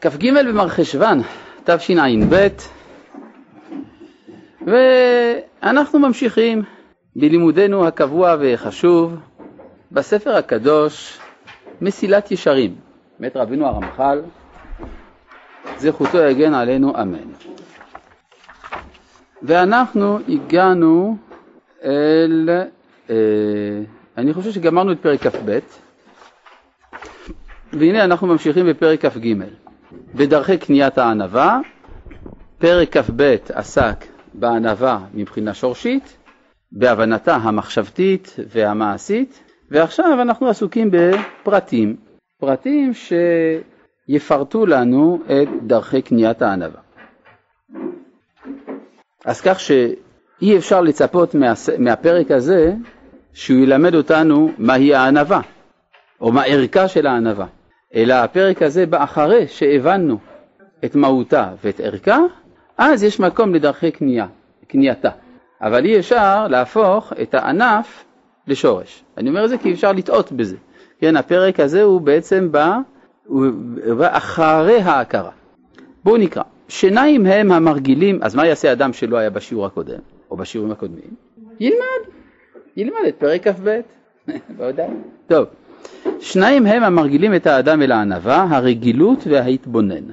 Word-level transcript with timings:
כ"ג 0.00 0.30
במרחשוון, 0.48 1.22
תשע"ב, 1.64 2.48
ואנחנו 4.66 5.98
ממשיכים 5.98 6.62
בלימודנו 7.16 7.86
הקבוע 7.86 8.36
והחשוב 8.40 9.14
בספר 9.92 10.36
הקדוש 10.36 11.18
מסילת 11.80 12.30
ישרים, 12.30 12.74
מת 13.20 13.36
רבינו 13.36 13.66
הרמח"ל, 13.66 14.22
זכותו 15.76 16.18
יגן 16.18 16.54
עלינו 16.54 17.02
אמן. 17.02 17.32
ואנחנו 19.42 20.18
הגענו 20.28 21.16
אל, 21.84 22.50
אה, 23.10 23.14
אני 24.16 24.34
חושב 24.34 24.50
שגמרנו 24.50 24.92
את 24.92 25.00
פרק 25.00 25.26
כ"ב, 25.26 25.58
והנה 27.72 28.04
אנחנו 28.04 28.26
ממשיכים 28.26 28.66
בפרק 28.66 29.06
כ"ג. 29.06 29.34
בדרכי 30.14 30.58
קניית 30.58 30.98
הענווה, 30.98 31.60
פרק 32.58 32.96
כ"ב 32.96 33.36
עסק 33.54 34.04
בענווה 34.34 34.98
מבחינה 35.14 35.54
שורשית, 35.54 36.16
בהבנתה 36.72 37.36
המחשבתית 37.36 38.36
והמעשית, 38.48 39.42
ועכשיו 39.70 40.22
אנחנו 40.22 40.48
עסוקים 40.48 40.90
בפרטים, 40.90 41.96
פרטים 42.40 42.92
שיפרטו 44.08 44.66
לנו 44.66 45.18
את 45.26 45.48
דרכי 45.66 46.02
קניית 46.02 46.42
הענווה. 46.42 46.80
אז 49.24 49.40
כך 49.40 49.60
שאי 49.60 50.56
אפשר 50.56 50.80
לצפות 50.80 51.34
מהפרק 51.78 52.30
הזה 52.30 52.74
שהוא 53.32 53.58
ילמד 53.58 53.94
אותנו 53.94 54.50
מהי 54.58 54.94
הענווה, 54.94 55.40
או 56.20 56.32
מה 56.32 56.42
ערכה 56.42 56.88
של 56.88 57.06
הענווה. 57.06 57.46
אלא 57.94 58.14
הפרק 58.14 58.62
הזה 58.62 58.86
בא 58.86 59.04
אחרי 59.04 59.48
שהבנו 59.48 60.18
את 60.84 60.94
מהותה 60.94 61.50
ואת 61.64 61.80
ערכה, 61.80 62.18
אז 62.78 63.04
יש 63.04 63.20
מקום 63.20 63.54
לדרכי 63.54 63.90
קנייה, 63.90 64.26
קנייתה. 64.68 65.10
אבל 65.60 65.84
אי 65.84 65.98
אפשר 65.98 66.48
להפוך 66.48 67.12
את 67.22 67.34
הענף 67.34 68.04
לשורש. 68.46 69.04
אני 69.16 69.28
אומר 69.28 69.44
את 69.44 69.48
זה 69.48 69.58
כי 69.58 69.72
אפשר 69.72 69.92
לטעות 69.92 70.32
בזה. 70.32 70.56
כן, 70.98 71.16
הפרק 71.16 71.60
הזה 71.60 71.82
הוא 71.82 72.00
בעצם 72.00 72.52
בא, 72.52 72.78
הוא 73.26 73.46
בא 73.98 74.16
אחרי 74.16 74.80
ההכרה. 74.80 75.30
בואו 76.04 76.16
נקרא. 76.16 76.42
שיניים 76.68 77.26
הם 77.26 77.52
המרגילים, 77.52 78.18
אז 78.22 78.34
מה 78.34 78.46
יעשה 78.46 78.72
אדם 78.72 78.92
שלא 78.92 79.16
היה 79.16 79.30
בשיעור 79.30 79.66
הקודם, 79.66 79.98
או 80.30 80.36
בשיעורים 80.36 80.72
הקודמים? 80.72 81.14
ילמד, 81.60 82.10
ילמד 82.76 83.04
את 83.08 83.14
פרק 83.18 83.48
כ"ב. 83.48 83.80
טוב. 85.28 85.46
שניים 86.20 86.66
הם 86.66 86.82
המרגילים 86.82 87.34
את 87.34 87.46
האדם 87.46 87.82
אל 87.82 87.92
הענווה, 87.92 88.46
הרגילות 88.50 89.26
וההתבונן. 89.26 90.04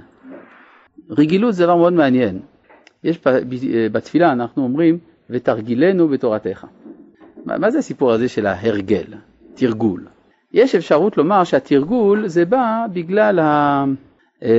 רגילות 1.09 1.55
זה 1.55 1.63
דבר 1.63 1.75
מאוד 1.75 1.93
מעניין. 1.93 2.39
יש 3.03 3.19
בתפילה 3.91 4.31
אנחנו 4.31 4.63
אומרים, 4.63 4.97
ותרגילנו 5.29 6.07
בתורתך. 6.07 6.65
מה, 7.45 7.57
מה 7.57 7.71
זה 7.71 7.77
הסיפור 7.77 8.11
הזה 8.11 8.27
של 8.27 8.45
ההרגל, 8.45 9.05
תרגול? 9.53 10.05
יש 10.53 10.75
אפשרות 10.75 11.17
לומר 11.17 11.43
שהתרגול 11.43 12.27
זה 12.27 12.45
בא 12.45 12.85
בגלל 12.93 13.39
ה... 13.39 13.85
אה, 14.43 14.49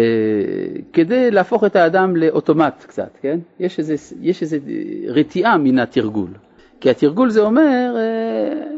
כדי 0.93 1.31
להפוך 1.31 1.65
את 1.65 1.77
האדם 1.77 2.17
לאוטומט 2.17 2.85
קצת, 2.87 3.19
כן? 3.23 3.39
יש 3.61 4.43
איזה 4.43 4.59
רתיעה 5.09 5.59
מן 5.59 5.79
התרגול. 5.79 6.31
כי 6.81 6.91
התרגול 6.91 7.31
זה 7.31 7.41
אומר, 7.41 7.95
אה, 7.97 8.74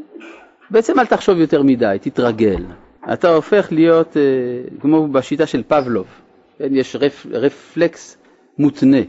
בעצם 0.70 0.98
אל 0.98 1.06
תחשוב 1.06 1.38
יותר 1.38 1.62
מדי, 1.62 1.96
תתרגל. 2.00 2.64
אתה 3.12 3.28
הופך 3.28 3.68
להיות, 3.70 4.16
אה, 4.16 4.22
כמו 4.80 5.08
בשיטה 5.08 5.46
של 5.46 5.62
פבלוב, 5.68 6.06
כן, 6.58 6.68
יש 6.70 6.96
רפ, 6.96 7.26
רפלקס 7.30 8.18
מותנה, 8.58 9.00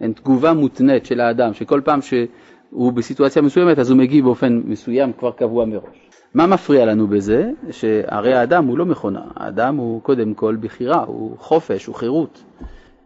אין, 0.00 0.12
תגובה 0.12 0.52
מותנית 0.52 1.06
של 1.06 1.20
האדם, 1.20 1.54
שכל 1.54 1.80
פעם 1.84 2.02
שהוא 2.02 2.92
בסיטואציה 2.92 3.42
מסוימת 3.42 3.78
אז 3.78 3.90
הוא 3.90 3.98
מגיב 3.98 4.24
באופן 4.24 4.62
מסוים 4.64 5.12
כבר 5.12 5.30
קבוע 5.30 5.64
מראש. 5.64 6.08
מה 6.34 6.46
מפריע 6.46 6.86
לנו 6.86 7.06
בזה? 7.06 7.50
שהרי 7.70 8.34
האדם 8.34 8.66
הוא 8.66 8.78
לא 8.78 8.86
מכונה, 8.86 9.20
האדם 9.36 9.76
הוא 9.76 10.02
קודם 10.02 10.34
כל 10.34 10.56
בחירה, 10.60 11.04
הוא 11.04 11.36
חופש, 11.38 11.86
הוא 11.86 11.94
חירות. 11.94 12.44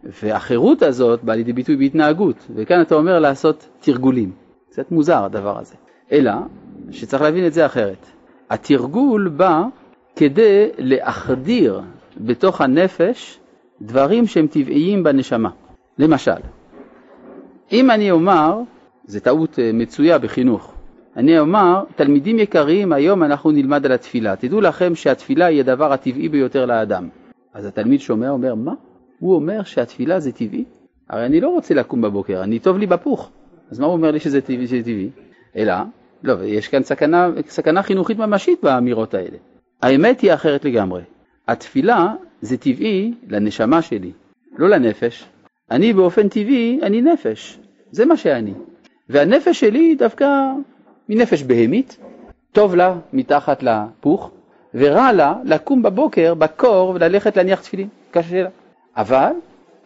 והחירות 0.03 0.81
הזאת 0.81 1.23
באה 1.23 1.35
לידי 1.35 1.53
ביטוי 1.53 1.75
בהתנהגות, 1.75 2.47
וכאן 2.55 2.81
אתה 2.81 2.95
אומר 2.95 3.19
לעשות 3.19 3.69
תרגולים. 3.79 4.31
קצת 4.69 4.91
מוזר 4.91 5.23
הדבר 5.23 5.59
הזה. 5.59 5.75
אלא 6.11 6.31
שצריך 6.91 7.21
להבין 7.21 7.47
את 7.47 7.53
זה 7.53 7.65
אחרת. 7.65 8.05
התרגול 8.49 9.29
בא 9.29 9.63
כדי 10.15 10.69
להחדיר 10.77 11.81
בתוך 12.17 12.61
הנפש 12.61 13.39
דברים 13.81 14.27
שהם 14.27 14.47
טבעיים 14.47 15.03
בנשמה. 15.03 15.49
למשל, 15.97 16.41
אם 17.71 17.91
אני 17.91 18.11
אומר, 18.11 18.61
זו 19.05 19.19
טעות 19.19 19.59
אה, 19.59 19.71
מצויה 19.73 20.17
בחינוך, 20.17 20.73
אני 21.15 21.39
אומר, 21.39 21.83
תלמידים 21.95 22.39
יקרים, 22.39 22.93
היום 22.93 23.23
אנחנו 23.23 23.51
נלמד 23.51 23.85
על 23.85 23.91
התפילה. 23.91 24.35
תדעו 24.35 24.61
לכם 24.61 24.95
שהתפילה 24.95 25.45
היא 25.45 25.59
הדבר 25.59 25.93
הטבעי 25.93 26.29
ביותר 26.29 26.65
לאדם. 26.65 27.09
אז 27.53 27.65
התלמיד 27.65 27.99
שומע, 27.99 28.29
אומר, 28.29 28.55
מה? 28.55 28.73
הוא 29.19 29.35
אומר 29.35 29.63
שהתפילה 29.63 30.19
זה 30.19 30.31
טבעי? 30.31 30.63
הרי 31.09 31.25
אני 31.25 31.41
לא 31.41 31.49
רוצה 31.49 31.73
לקום 31.73 32.01
בבוקר, 32.01 32.43
אני 32.43 32.59
טוב 32.59 32.77
לי 32.77 32.85
בפוך. 32.85 33.31
אז 33.71 33.79
מה 33.79 33.85
הוא 33.85 33.93
אומר 33.93 34.11
לי 34.11 34.19
שזה 34.19 34.41
טבעי? 34.41 34.67
שזה 34.67 34.81
טבעי? 34.81 35.09
אלא 35.55 35.73
לא, 36.23 36.43
יש 36.43 36.67
כאן 36.67 36.83
סכנה, 36.83 37.29
סכנה 37.47 37.83
חינוכית 37.83 38.17
ממשית 38.17 38.59
באמירות 38.63 39.13
האלה. 39.13 39.37
האמת 39.81 40.21
היא 40.21 40.33
אחרת 40.33 40.65
לגמרי. 40.65 41.01
התפילה 41.47 42.13
זה 42.41 42.57
טבעי 42.57 43.13
לנשמה 43.27 43.81
שלי, 43.81 44.11
לא 44.57 44.69
לנפש. 44.69 45.25
אני 45.71 45.93
באופן 45.93 46.29
טבעי, 46.29 46.79
אני 46.83 47.01
נפש, 47.01 47.59
זה 47.91 48.05
מה 48.05 48.17
שאני. 48.17 48.53
והנפש 49.09 49.59
שלי 49.59 49.95
דווקא 49.95 50.27
מנפש 51.09 51.43
בהמית, 51.43 51.97
טוב 52.51 52.75
לה 52.75 52.95
מתחת 53.13 53.63
לפוך, 53.63 54.31
ורע 54.73 55.11
לה 55.11 55.33
לקום 55.45 55.81
בבוקר 55.83 56.33
בקור 56.33 56.89
וללכת 56.89 57.37
להניח 57.37 57.61
תפילין, 57.61 57.87
קשה 58.11 58.43
לה. 58.43 58.49
אבל 58.97 59.31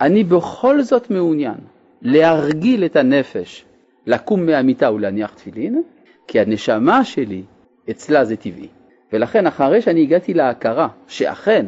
אני 0.01 0.23
בכל 0.23 0.81
זאת 0.81 1.11
מעוניין 1.11 1.55
להרגיל 2.01 2.85
את 2.85 2.95
הנפש 2.95 3.65
לקום 4.07 4.45
מהמיטה 4.45 4.91
ולהניח 4.91 5.33
תפילין, 5.33 5.83
כי 6.27 6.39
הנשמה 6.39 7.03
שלי 7.03 7.43
אצלה 7.89 8.25
זה 8.25 8.35
טבעי. 8.35 8.67
ולכן 9.13 9.47
אחרי 9.47 9.81
שאני 9.81 10.01
הגעתי 10.01 10.33
להכרה 10.33 10.87
שאכן 11.07 11.65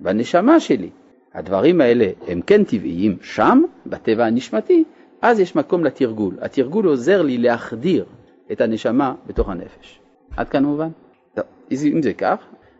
בנשמה 0.00 0.60
שלי 0.60 0.90
הדברים 1.34 1.80
האלה 1.80 2.06
הם 2.28 2.40
כן 2.40 2.64
טבעיים 2.64 3.16
שם, 3.22 3.62
בטבע 3.86 4.26
הנשמתי, 4.26 4.84
אז 5.22 5.40
יש 5.40 5.56
מקום 5.56 5.84
לתרגול. 5.84 6.34
התרגול 6.40 6.86
עוזר 6.86 7.22
לי 7.22 7.38
להחדיר 7.38 8.04
את 8.52 8.60
הנשמה 8.60 9.14
בתוך 9.26 9.48
הנפש. 9.48 10.00
עד 10.36 10.48
כאן 10.48 10.64
מובן? 10.64 10.88
טוב, 11.34 11.44
אם 11.72 12.02
זה 12.02 12.12
כך, 12.12 12.36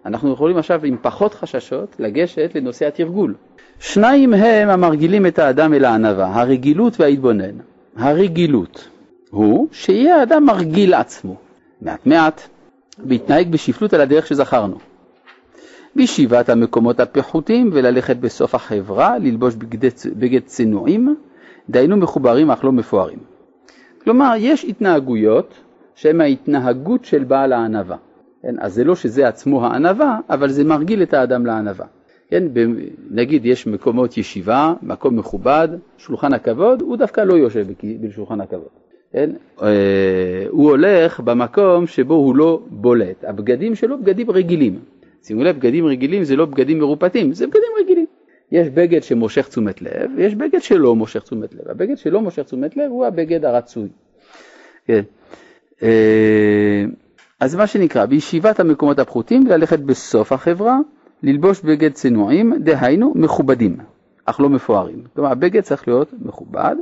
אנחנו 0.06 0.32
יכולים 0.32 0.56
עכשיו 0.56 0.84
עם 0.84 0.96
פחות 1.02 1.34
חששות 1.34 1.96
לגשת 1.98 2.50
לנושא 2.54 2.86
התרגול. 2.86 3.34
שניים 3.78 4.34
הם 4.34 4.68
המרגילים 4.68 5.26
את 5.26 5.38
האדם 5.38 5.74
אל 5.74 5.84
הענווה, 5.84 6.40
הרגילות 6.40 7.00
וההתבונן. 7.00 7.58
הרגילות, 7.96 8.88
הוא 9.30 9.68
שיהיה 9.72 10.16
האדם 10.16 10.44
מרגיל 10.44 10.94
עצמו, 10.94 11.36
מעט 11.82 12.06
מעט, 12.06 12.40
והתנהג 13.06 13.50
בשפלות 13.50 13.94
על 13.94 14.00
הדרך 14.00 14.26
שזכרנו. 14.26 14.76
בישיבת 15.96 16.48
המקומות 16.48 17.00
הפחותים 17.00 17.70
וללכת 17.72 18.16
בסוף 18.16 18.54
החברה, 18.54 19.18
ללבוש 19.18 19.54
בגד, 19.54 19.90
בגד 20.16 20.40
צנועים, 20.44 21.16
דהיינו 21.70 21.96
מחוברים 21.96 22.50
אך 22.50 22.64
לא 22.64 22.72
מפוארים. 22.72 23.18
כלומר, 24.04 24.34
יש 24.38 24.64
התנהגויות 24.64 25.54
שהן 25.94 26.20
ההתנהגות 26.20 27.04
של 27.04 27.24
בעל 27.24 27.52
הענווה. 27.52 27.96
כן? 28.42 28.54
אז 28.58 28.74
זה 28.74 28.84
לא 28.84 28.96
שזה 28.96 29.28
עצמו 29.28 29.66
הענווה, 29.66 30.18
אבל 30.30 30.48
זה 30.48 30.64
מרגיל 30.64 31.02
את 31.02 31.14
האדם 31.14 31.46
לענווה. 31.46 31.86
כן? 32.28 32.44
נגיד 33.10 33.46
יש 33.46 33.66
מקומות 33.66 34.18
ישיבה, 34.18 34.74
מקום 34.82 35.16
מכובד, 35.16 35.68
שולחן 35.98 36.32
הכבוד, 36.32 36.82
הוא 36.82 36.96
דווקא 36.96 37.20
לא 37.20 37.34
יושב 37.34 37.66
בשולחן 38.00 38.40
הכבוד. 38.40 38.87
כן? 39.12 39.30
אה, 39.62 40.46
הוא 40.50 40.70
הולך 40.70 41.20
במקום 41.20 41.86
שבו 41.86 42.14
הוא 42.14 42.36
לא 42.36 42.62
בולט. 42.70 43.24
הבגדים 43.24 43.74
שלו 43.74 43.98
בגדים 43.98 44.30
רגילים. 44.30 44.78
שימו 45.22 45.44
לב, 45.44 45.56
בגדים 45.56 45.86
רגילים 45.86 46.24
זה 46.24 46.36
לא 46.36 46.44
בגדים 46.44 46.78
מרופטים, 46.78 47.32
זה 47.32 47.46
בגדים 47.46 47.70
רגילים. 47.80 48.06
יש 48.52 48.68
בגד 48.68 49.02
שמושך 49.02 49.48
תשומת 49.48 49.82
לב, 49.82 50.10
יש 50.18 50.34
בגד 50.34 50.62
שלא 50.62 50.94
מושך 50.94 51.22
תשומת 51.22 51.54
לב. 51.54 51.68
הבגד 51.68 51.98
שלא 51.98 52.20
מושך 52.20 52.42
תשומת 52.42 52.76
לב 52.76 52.90
הוא 52.90 53.06
הבגד 53.06 53.44
הרצוי. 53.44 53.88
כן. 54.86 55.02
אה, 55.82 56.84
אז 57.40 57.54
מה 57.54 57.66
שנקרא, 57.66 58.06
בישיבת 58.06 58.60
המקומות 58.60 58.98
הפחותים 58.98 59.46
ללכת 59.46 59.78
בסוף 59.78 60.32
החברה, 60.32 60.78
ללבוש 61.22 61.60
בגד 61.60 61.92
צנועים, 61.92 62.52
דהיינו 62.58 63.12
מכובדים, 63.16 63.76
אך 64.24 64.40
לא 64.40 64.48
מפוארים. 64.48 65.02
כלומר, 65.14 65.30
הבגד 65.30 65.60
צריך 65.60 65.88
להיות 65.88 66.12
מכובד, 66.22 66.76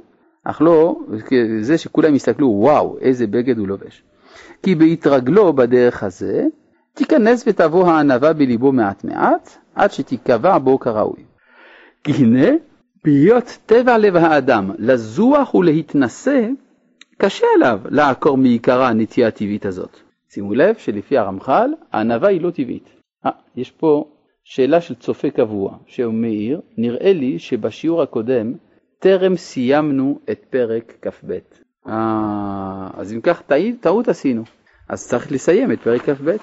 אך 0.48 0.62
לא 0.62 0.96
זה 1.60 1.78
שכולם 1.78 2.14
יסתכלו, 2.14 2.48
וואו, 2.48 2.98
איזה 3.00 3.26
בגד 3.26 3.58
הוא 3.58 3.68
לובש. 3.68 4.02
כי 4.62 4.74
בהתרגלו 4.74 5.52
בדרך 5.52 6.02
הזה, 6.02 6.44
תיכנס 6.94 7.44
ותבוא 7.46 7.88
הענווה 7.88 8.32
בליבו 8.32 8.72
מעט 8.72 9.04
מעט, 9.04 9.58
עד 9.74 9.92
שתיקבע 9.92 10.58
בו 10.58 10.78
כראוי. 10.78 11.22
כי 12.04 12.12
הנה, 12.12 12.48
בהיות 13.04 13.58
טבע 13.66 13.98
לב 13.98 14.16
האדם 14.16 14.70
לזוח 14.78 15.54
ולהתנשא, 15.54 16.48
קשה 17.18 17.46
עליו 17.56 17.80
לעקור 17.84 18.36
מעיקרה 18.36 18.88
הנטייה 18.88 19.28
הטבעית 19.28 19.66
הזאת. 19.66 20.00
שימו 20.30 20.54
לב 20.54 20.74
שלפי 20.78 21.18
הרמח"ל, 21.18 21.70
הענווה 21.92 22.28
היא 22.28 22.40
לא 22.40 22.50
טבעית. 22.50 22.88
아, 23.26 23.28
יש 23.56 23.70
פה 23.70 24.04
שאלה 24.44 24.80
של 24.80 24.94
צופה 24.94 25.30
קבוע, 25.30 25.76
שהוא 25.86 26.14
מעיר, 26.14 26.60
נראה 26.78 27.12
לי 27.12 27.38
שבשיעור 27.38 28.02
הקודם 28.02 28.52
טרם 28.98 29.36
סיימנו 29.36 30.20
את 30.30 30.44
פרק 30.50 30.92
כ"ב. 31.02 31.38
אה, 31.88 32.88
אז 32.94 33.12
אם 33.12 33.20
כך 33.20 33.42
טעות 33.80 34.08
עשינו, 34.08 34.44
אז 34.88 35.08
צריך 35.08 35.32
לסיים 35.32 35.72
את 35.72 35.80
פרק 35.80 36.02
כ"ב. 36.10 36.36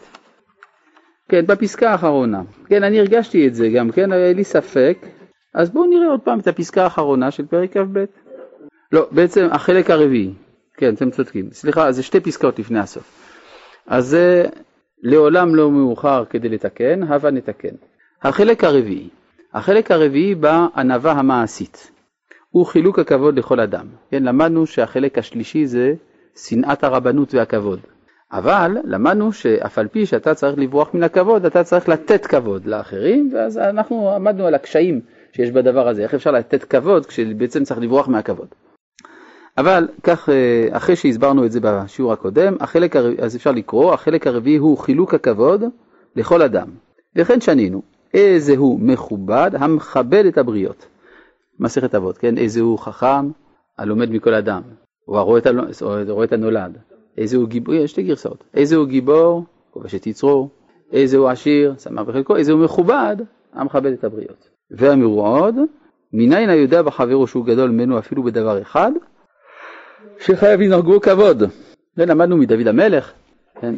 כן, 1.30 1.46
בפסקה 1.46 1.92
האחרונה. 1.92 2.42
כן, 2.66 2.84
אני 2.84 3.00
הרגשתי 3.00 3.48
את 3.48 3.56
זה 3.56 3.70
גם, 3.70 3.92
כן, 3.92 4.12
היה 4.12 4.34
לי 4.34 4.44
ספק. 4.44 4.98
אז 5.54 5.70
בואו 5.70 5.86
נראה 5.86 6.08
עוד 6.08 6.22
פעם 6.22 6.40
את 6.40 6.48
הפסקה 6.48 6.84
האחרונה 6.84 7.32
של 7.32 7.46
פרק 7.46 7.78
כ"ב. 7.78 8.04
לא, 8.92 9.08
בעצם 9.12 9.48
החלק 9.52 9.90
הרביעי. 9.90 10.34
כן, 10.78 10.94
אתם 10.94 11.12
צודקים. 11.12 11.50
סליחה, 11.52 11.92
זה 11.92 12.04
שתי 12.04 12.20
פסקאות 12.20 12.60
לפני 12.60 12.80
הסוף. 12.80 13.30
אז 13.88 14.06
זה 14.06 14.46
לעולם 15.04 15.56
לא 15.56 15.72
מאוחר 15.72 16.26
כדי 16.30 16.50
לתקן, 16.50 17.04
הבה 17.04 17.32
נתקן. 17.32 17.76
החלק 18.22 18.64
הרביעי. 18.64 19.10
החלק 19.54 19.92
הרביעי 19.92 20.36
בענווה 20.36 21.12
המעשית. 21.12 21.93
הוא 22.54 22.66
חילוק 22.66 23.00
הכבוד 23.00 23.38
לכל 23.38 23.60
אדם. 23.60 23.86
כן, 24.12 24.24
למדנו 24.24 24.66
שהחלק 24.66 25.18
השלישי 25.18 25.66
זה 25.66 25.94
שנאת 26.36 26.84
הרבנות 26.84 27.34
והכבוד. 27.34 27.80
אבל 28.32 28.78
למדנו 28.84 29.34
שאף 29.34 29.78
על 29.78 29.88
פי 29.88 30.06
שאתה 30.06 30.34
צריך 30.34 30.58
לברוח 30.58 30.94
מן 30.94 31.04
הכבוד, 31.04 31.46
אתה 31.46 31.64
צריך 31.64 31.90
לתת 31.90 32.26
כבוד 32.26 32.66
לאחרים, 32.66 33.30
ואז 33.34 33.58
אנחנו 33.58 34.16
עמדנו 34.16 34.48
על 34.48 34.56
הקשיים 34.56 35.02
שיש 35.32 35.52
בדבר 35.52 35.88
הזה, 35.88 36.04
איך 36.04 36.14
אפשר 36.14 36.32
לתת 36.32 36.64
כבוד 36.64 37.06
כשבעצם 37.06 37.64
צריך 37.64 37.80
לברוח 37.80 38.08
מהכבוד. 38.08 38.48
אבל 39.58 39.88
כך, 40.04 40.30
אה, 40.30 40.68
אחרי 40.72 40.96
שהסברנו 40.96 41.46
את 41.46 41.52
זה 41.52 41.60
בשיעור 41.64 42.14
הקודם, 42.14 42.56
החלק 42.60 42.96
הרביעי, 42.96 43.22
אז 43.22 43.36
אפשר 43.36 43.52
לקרוא, 43.52 43.94
החלק 43.94 44.28
הרביעי 44.28 44.58
הוא 44.58 44.78
חילוק 44.78 45.14
הכבוד 45.14 45.64
לכל 46.16 46.42
אדם. 46.42 46.68
וכן 47.16 47.42
שנינו, 47.42 47.82
איזה 48.14 48.58
הוא 48.58 48.80
מכובד 48.80 49.52
המכבד 49.54 50.26
את 50.26 50.38
הבריות. 50.38 50.93
מסכת 51.60 51.96
אבות, 51.96 52.18
כן? 52.18 52.38
איזה 52.38 52.62
הוא 52.62 52.80
חכם 52.80 53.30
הלומד 53.78 54.12
מכל 54.12 54.34
אדם, 54.34 54.62
או 55.08 55.18
הרואה 55.18 56.24
את 56.24 56.34
הנולד. 56.34 56.78
איזה 57.18 57.38
הוא 57.38 57.48
גיבור, 57.48 57.76
יש 57.76 57.92
שתי 57.92 58.04
גרסאות. 58.04 58.44
איזה 58.54 58.76
הוא 58.76 58.88
גיבור, 58.88 59.44
כובש 59.72 59.96
את 59.96 60.08
יצרו, 60.08 60.50
איזה 60.92 61.18
הוא 61.18 61.30
עשיר, 61.30 61.76
שמח 61.78 62.02
בחלקו, 62.02 62.36
איזה 62.36 62.52
הוא 62.52 62.64
מכובד, 62.64 63.16
המכבד 63.54 63.92
את 63.92 64.04
הבריות. 64.04 64.50
ואמרו 64.72 65.28
עוד, 65.28 65.56
מניין 66.14 66.50
היודע 66.50 66.82
בחברו 66.82 67.28
שהוא 67.28 67.46
גדול 67.46 67.70
ממנו 67.70 68.00
אפילו 68.00 68.24
בדבר 68.24 68.62
אחד, 68.62 68.92
שחייב 70.20 70.62
ינהגו 70.62 71.02
כבוד. 71.02 71.44
זה 71.96 72.06
למדנו 72.06 72.38
מדוד 72.38 72.68
המלך, 72.68 73.14
כן? 73.62 73.76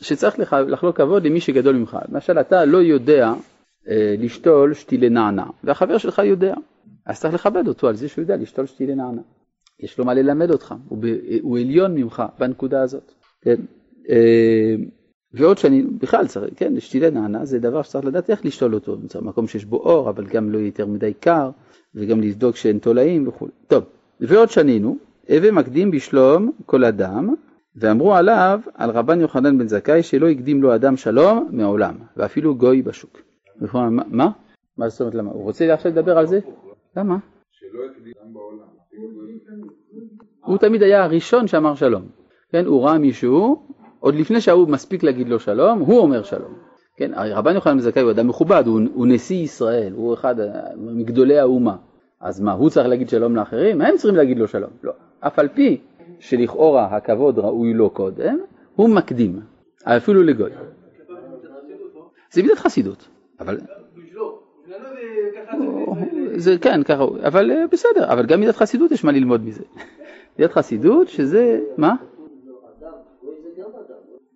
שצריך 0.00 0.38
לך 0.38 0.56
לחלוק 0.68 0.96
כבוד 0.96 1.26
למי 1.26 1.40
שגדול 1.40 1.76
ממך. 1.76 1.98
למשל, 2.08 2.40
אתה 2.40 2.64
לא 2.64 2.78
יודע 2.78 3.32
אה, 3.88 4.14
לשתול 4.18 4.74
שתילי 4.74 5.08
נענע, 5.08 5.44
והחבר 5.64 5.98
שלך 5.98 6.18
יודע, 6.18 6.54
אז 7.08 7.20
צריך 7.20 7.34
לכבד 7.34 7.68
אותו 7.68 7.88
על 7.88 7.96
זה 7.96 8.08
שהוא 8.08 8.22
יודע 8.22 8.36
לשתול 8.36 8.66
שתילי 8.66 8.94
נענע. 8.94 9.22
יש 9.80 9.98
לו 9.98 10.04
מה 10.04 10.14
ללמד 10.14 10.50
אותך, 10.50 10.74
הוא, 10.88 10.98
ב, 11.00 11.06
הוא 11.42 11.58
עליון 11.58 11.94
ממך 11.94 12.22
בנקודה 12.38 12.82
הזאת. 12.82 13.12
כן? 13.42 13.56
אה, 14.10 14.74
ועוד 15.32 15.58
שאני, 15.58 15.82
בכלל 15.82 16.26
צריך, 16.26 16.54
כן, 16.56 16.80
שתילי 16.80 17.10
נענע 17.10 17.44
זה 17.44 17.58
דבר 17.58 17.82
שצריך 17.82 18.04
לדעת 18.04 18.30
איך 18.30 18.44
לשתול 18.44 18.74
אותו, 18.74 18.96
במצב 18.96 19.24
מקום 19.24 19.46
שיש 19.46 19.64
בו 19.64 19.76
אור, 19.76 20.10
אבל 20.10 20.26
גם 20.26 20.50
לא 20.50 20.58
יותר 20.58 20.86
מדי 20.86 21.14
קר, 21.14 21.50
וגם 21.94 22.20
לבדוק 22.20 22.56
שאין 22.56 22.78
תולעים 22.78 23.28
וכו'. 23.28 23.48
טוב, 23.66 23.84
ועוד 24.20 24.50
שנינו, 24.50 24.96
הווה 25.28 25.50
מקדים 25.50 25.90
בשלום 25.90 26.52
כל 26.66 26.84
אדם, 26.84 27.34
ואמרו 27.76 28.14
עליו, 28.14 28.60
על 28.74 28.90
רבן 28.90 29.20
יוחנן 29.20 29.58
בן 29.58 29.68
זכאי, 29.68 30.02
שלא 30.02 30.28
הקדים 30.28 30.62
לו 30.62 30.74
אדם 30.74 30.96
שלום 30.96 31.48
מעולם, 31.52 31.94
ואפילו 32.16 32.54
גוי 32.54 32.82
בשוק. 32.82 33.20
מה? 34.08 34.30
מה 34.76 34.88
זאת 34.88 35.00
אומרת 35.00 35.14
למה? 35.14 35.30
הוא 35.30 35.42
רוצה 35.42 35.74
עכשיו 35.74 35.92
לדבר 35.92 36.18
על 36.18 36.26
זה? 36.26 36.40
למה? 36.96 37.16
שלא 37.50 37.80
הקדים 37.90 38.12
בעולם. 38.32 38.66
הוא 40.44 40.58
תמיד 40.58 40.82
היה 40.82 41.04
הראשון 41.04 41.46
שאמר 41.46 41.74
שלום. 41.74 42.02
כן, 42.52 42.66
הוא 42.66 42.84
ראה 42.84 42.98
מישהו, 42.98 43.66
עוד 44.00 44.14
לפני 44.14 44.40
שההוא 44.40 44.68
מספיק 44.68 45.02
להגיד 45.02 45.28
לו 45.28 45.38
שלום, 45.38 45.78
הוא 45.78 45.98
אומר 45.98 46.22
שלום. 46.22 46.54
כן, 46.96 47.12
רבן 47.14 47.54
יוחנן 47.54 47.74
בן 47.74 47.80
זכאי 47.80 48.02
הוא 48.02 48.10
אדם 48.10 48.28
מכובד, 48.28 48.62
הוא, 48.66 48.80
הוא 48.94 49.06
נשיא 49.06 49.36
ישראל, 49.36 49.92
הוא 49.92 50.14
אחד 50.14 50.34
מגדולי 50.76 51.38
האומה. 51.38 51.76
אז 52.20 52.40
מה, 52.40 52.52
הוא 52.52 52.70
צריך 52.70 52.88
להגיד 52.88 53.08
שלום 53.08 53.36
לאחרים? 53.36 53.80
הם 53.80 53.96
צריכים 53.96 54.16
להגיד 54.16 54.38
לו 54.38 54.48
שלום. 54.48 54.70
לא. 54.82 54.92
אף 55.20 55.38
על 55.38 55.48
פי 55.48 55.80
שלכאורה 56.18 56.96
הכבוד 56.96 57.38
ראוי 57.38 57.74
לו 57.74 57.90
קודם, 57.90 58.38
הוא 58.74 58.88
מקדים, 58.88 59.40
אפילו 59.84 60.22
לגוי. 60.22 60.50
זה 62.30 62.42
מידת 62.42 62.58
חסידות, 62.58 63.08
אבל... 63.40 63.60
זה 66.38 66.58
כן, 66.58 66.82
ככה, 66.82 67.04
אבל 67.26 67.50
אה, 67.50 67.66
בסדר, 67.72 68.12
אבל 68.12 68.26
גם 68.26 68.40
מידת 68.40 68.56
חסידות 68.56 68.90
יש 68.90 69.04
מה 69.04 69.12
ללמוד 69.12 69.44
מזה. 69.44 69.62
מידת 70.38 70.52
חסידות 70.52 71.08
שזה, 71.08 71.60
מה? 71.76 71.94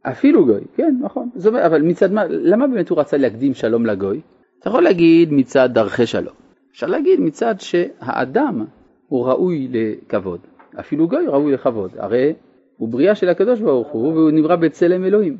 אפילו 0.03 0.47
גוי, 0.47 0.61
כן, 0.75 0.97
נכון. 1.01 1.29
זאת 1.35 1.55
אבל 1.55 1.83
מצד 1.83 2.13
מה, 2.13 2.25
למה 2.29 2.67
באמת 2.67 2.89
הוא 2.89 2.99
רצה 2.99 3.17
להקדים 3.17 3.55
שלום 3.55 3.87
לגוי? 3.87 4.21
אתה 4.59 4.69
יכול 4.69 4.83
להגיד 4.83 5.33
מצד 5.33 5.69
דרכי 5.73 6.07
שלום. 6.07 6.35
אפשר 6.73 6.87
להגיד 6.87 7.21
מצד 7.21 7.55
שהאדם 7.59 8.65
הוא 9.09 9.27
ראוי 9.27 9.69
לכבוד. 9.73 10.41
אפילו 10.81 11.09
גוי 11.09 11.27
ראוי 11.27 11.53
לכבוד. 11.53 11.91
הרי 11.99 12.35
הוא 12.77 12.89
בריאה 12.89 13.15
של 13.15 13.29
הקדוש 13.29 13.61
ברוך 13.61 13.89
הוא 13.89 14.13
והוא 14.13 14.31
נברא 14.31 14.57
בצלם 14.57 15.05
אלוהים. 15.05 15.37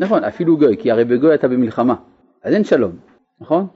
נכון, 0.00 0.24
אפילו 0.24 0.56
גוי, 0.56 0.76
כי 0.76 0.90
הרי 0.90 1.04
בגוי 1.04 1.34
אתה 1.34 1.48
במלחמה, 1.48 1.94
אז 2.44 2.54
אין 2.54 2.64
שלום, 2.64 2.92
נכון? 3.40 3.66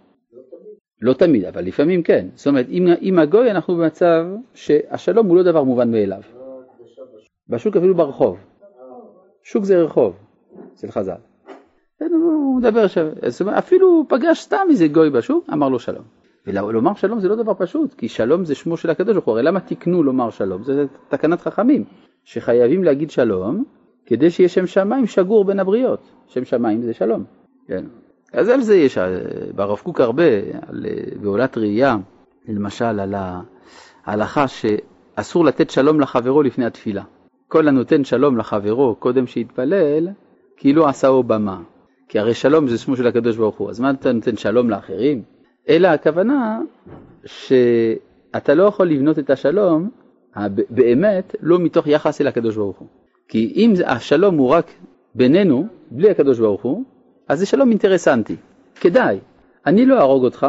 לא 1.01 1.13
תמיד, 1.13 1.45
אבל 1.45 1.65
לפעמים 1.65 2.03
כן. 2.03 2.27
זאת 2.35 2.47
אומרת, 2.47 2.67
עם, 2.69 2.87
עם 3.01 3.19
הגוי 3.19 3.51
אנחנו 3.51 3.77
במצב 3.77 4.27
שהשלום 4.55 5.27
הוא 5.27 5.37
לא 5.37 5.43
דבר 5.43 5.63
מובן 5.63 5.91
מאליו. 5.91 6.21
בשוק 7.49 7.77
אפילו 7.77 7.95
ברחוב. 7.95 8.39
שוק 9.43 9.65
זה 9.65 9.83
רחוב, 9.83 10.17
אצל 10.75 10.91
חז"ל. 10.91 11.15
הוא 12.01 12.59
מדבר 12.59 12.85
עכשיו, 12.85 13.07
אפילו 13.59 14.05
פגש 14.09 14.41
סתם 14.41 14.67
איזה 14.71 14.89
גוי 14.89 15.11
בשוק, 15.11 15.45
אמר 15.53 15.69
לו 15.69 15.79
שלום. 15.79 16.05
ולומר 16.47 16.95
שלום 16.95 17.21
זה 17.21 17.29
לא 17.29 17.37
דבר 17.37 17.53
פשוט, 17.59 17.95
כי 17.95 18.09
שלום 18.09 18.45
זה 18.45 18.55
שמו 18.55 18.77
של 18.77 18.91
הקדוש 18.91 19.13
ברוך 19.15 19.27
הוא, 19.27 19.33
הרי 19.33 19.43
למה 19.43 19.61
תקנו 19.61 20.03
לומר 20.03 20.31
שלום? 20.31 20.65
זה 20.65 20.85
תקנת 21.09 21.41
חכמים, 21.41 21.85
שחייבים 22.25 22.85
להגיד 22.85 23.11
שלום, 23.11 23.65
כדי 24.07 24.31
שיהיה 24.31 24.49
שם 24.49 24.67
שמיים 24.67 25.07
שגור 25.07 25.45
בין 25.45 25.61
הבריות. 25.61 26.01
שם 26.27 26.45
שמיים 26.45 26.83
זה 26.83 26.95
שלום. 26.95 27.25
כן. 27.67 27.85
אז 28.33 28.49
על 28.49 28.61
זה 28.61 28.77
יש 28.77 28.99
אה, 28.99 29.09
ברב 29.55 29.79
קוק 29.79 30.01
הרבה, 30.01 30.25
על 30.69 30.87
בעולת 31.23 31.57
אה, 31.57 31.63
ראייה, 31.63 31.97
למשל 32.49 33.01
על 33.01 33.15
ההלכה 34.07 34.45
שאסור 34.49 35.45
לתת 35.45 35.71
שלום 35.71 36.01
לחברו 36.01 36.43
לפני 36.43 36.65
התפילה. 36.65 37.03
כל 37.49 37.69
הנותן 37.69 38.05
שלום 38.05 38.39
לחברו 38.39 38.95
קודם 38.99 39.27
שיתפלל, 39.27 40.09
כאילו 40.57 40.89
עשהו 40.89 41.23
במה. 41.23 41.61
כי 42.09 42.19
הרי 42.19 42.35
שלום 42.35 42.69
זה 42.69 42.79
שמו 42.79 42.97
של 42.97 43.07
הקדוש 43.07 43.37
ברוך 43.37 43.59
הוא, 43.59 43.71
אז 43.71 43.81
מה 43.81 43.91
אתה 43.91 44.13
נותן 44.13 44.37
שלום 44.37 44.71
לאחרים? 44.71 45.23
אלא 45.69 45.89
הכוונה 45.89 46.61
שאתה 47.25 48.55
לא 48.55 48.63
יכול 48.63 48.89
לבנות 48.89 49.19
את 49.19 49.31
השלום 49.31 49.91
באמת 50.71 51.37
לא 51.41 51.59
מתוך 51.59 51.87
יחס 51.87 52.21
אל 52.21 52.27
הקדוש 52.27 52.57
ברוך 52.57 52.79
הוא. 52.79 52.89
כי 53.29 53.53
אם 53.57 53.73
השלום 53.87 54.37
הוא 54.37 54.49
רק 54.49 54.71
בינינו, 55.15 55.67
בלי 55.91 56.11
הקדוש 56.11 56.39
ברוך 56.39 56.63
הוא, 56.63 56.85
אז 57.31 57.39
זה 57.39 57.47
שלום 57.47 57.71
אינטרסנטי. 57.71 58.37
כדאי, 58.81 59.19
אני 59.67 59.87
לא 59.87 59.99
אהרוג 59.99 60.25
אותך, 60.25 60.47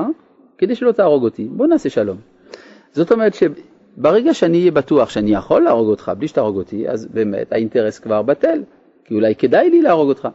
כדי 0.57 0.75
שלא 0.75 0.91
תהרוג 0.91 1.23
אותי, 1.23 1.47
בוא 1.51 1.67
נעשה 1.67 1.89
שלום. 1.89 2.17
זאת 2.91 3.11
אומרת 3.11 3.33
שברגע 3.33 4.33
שאני 4.33 4.59
אהיה 4.59 4.71
בטוח 4.71 5.09
שאני 5.09 5.31
יכול 5.31 5.61
להרוג 5.61 5.89
אותך 5.89 6.11
בלי 6.17 6.27
שתהרוג 6.27 6.57
אותי, 6.57 6.89
אז 6.89 7.05
באמת 7.05 7.51
האינטרס 7.51 8.00
כבר 8.00 8.21
בטל, 8.21 8.63
כי 9.05 9.13
אולי 9.13 9.35
כדאי 9.35 9.69
לי 9.69 9.81
להרוג 9.81 10.09
אותך. 10.09 10.27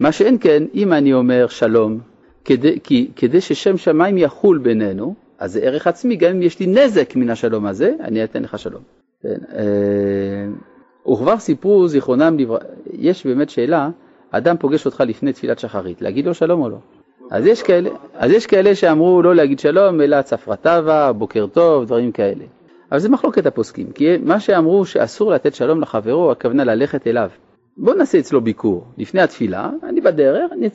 מה 0.00 0.12
שאין 0.12 0.36
כן, 0.40 0.62
אם 0.74 0.92
אני 0.92 1.12
אומר 1.12 1.46
שלום, 1.48 2.00
כדי, 2.44 2.80
כי, 2.80 3.10
כדי 3.16 3.40
ששם 3.40 3.76
שמיים 3.76 4.18
יחול 4.18 4.58
בינינו, 4.58 5.14
אז 5.38 5.52
זה 5.52 5.60
ערך 5.60 5.86
עצמי, 5.86 6.16
גם 6.16 6.30
אם 6.30 6.42
יש 6.42 6.60
לי 6.60 6.66
נזק 6.66 7.16
מן 7.16 7.30
השלום 7.30 7.66
הזה, 7.66 7.94
אני 8.00 8.24
אתן 8.24 8.42
לך 8.42 8.58
שלום. 8.58 8.82
כן, 9.22 9.38
אה, 9.52 11.12
וכבר 11.12 11.38
סיפרו 11.38 11.88
זיכרונם 11.88 12.38
לברכה, 12.38 12.66
יש 12.92 13.26
באמת 13.26 13.50
שאלה, 13.50 13.90
אדם 14.36 14.56
פוגש 14.56 14.86
אותך 14.86 15.02
לפני 15.06 15.32
תפילת 15.32 15.58
שחרית, 15.58 16.02
להגיד 16.02 16.26
לו 16.26 16.34
שלום 16.34 16.62
או 16.62 16.68
לא? 16.68 16.76
אז 17.30 17.46
יש 17.46 17.62
כאלה, 17.62 17.90
אז 18.14 18.30
יש 18.30 18.46
כאלה 18.46 18.74
שאמרו 18.74 19.22
לא 19.22 19.34
להגיד 19.34 19.58
שלום, 19.58 20.00
אלא 20.00 20.22
צפרתבה, 20.22 21.12
בוקר 21.12 21.46
טוב, 21.46 21.84
דברים 21.84 22.12
כאלה. 22.12 22.44
אבל 22.92 22.98
זה 22.98 23.08
מחלוקת 23.08 23.46
הפוסקים, 23.46 23.92
כי 23.92 24.16
מה 24.22 24.40
שאמרו 24.40 24.86
שאסור 24.86 25.32
לתת 25.32 25.54
שלום 25.54 25.80
לחברו, 25.80 26.30
הכוונה 26.30 26.64
ללכת 26.64 27.06
אליו. 27.06 27.30
בוא 27.76 27.94
נעשה 27.94 28.18
אצלו 28.18 28.40
ביקור. 28.40 28.84
לפני 28.98 29.22
התפילה, 29.22 29.70
אני 29.82 30.00
בדרך, 30.00 30.52
אני, 30.52 30.68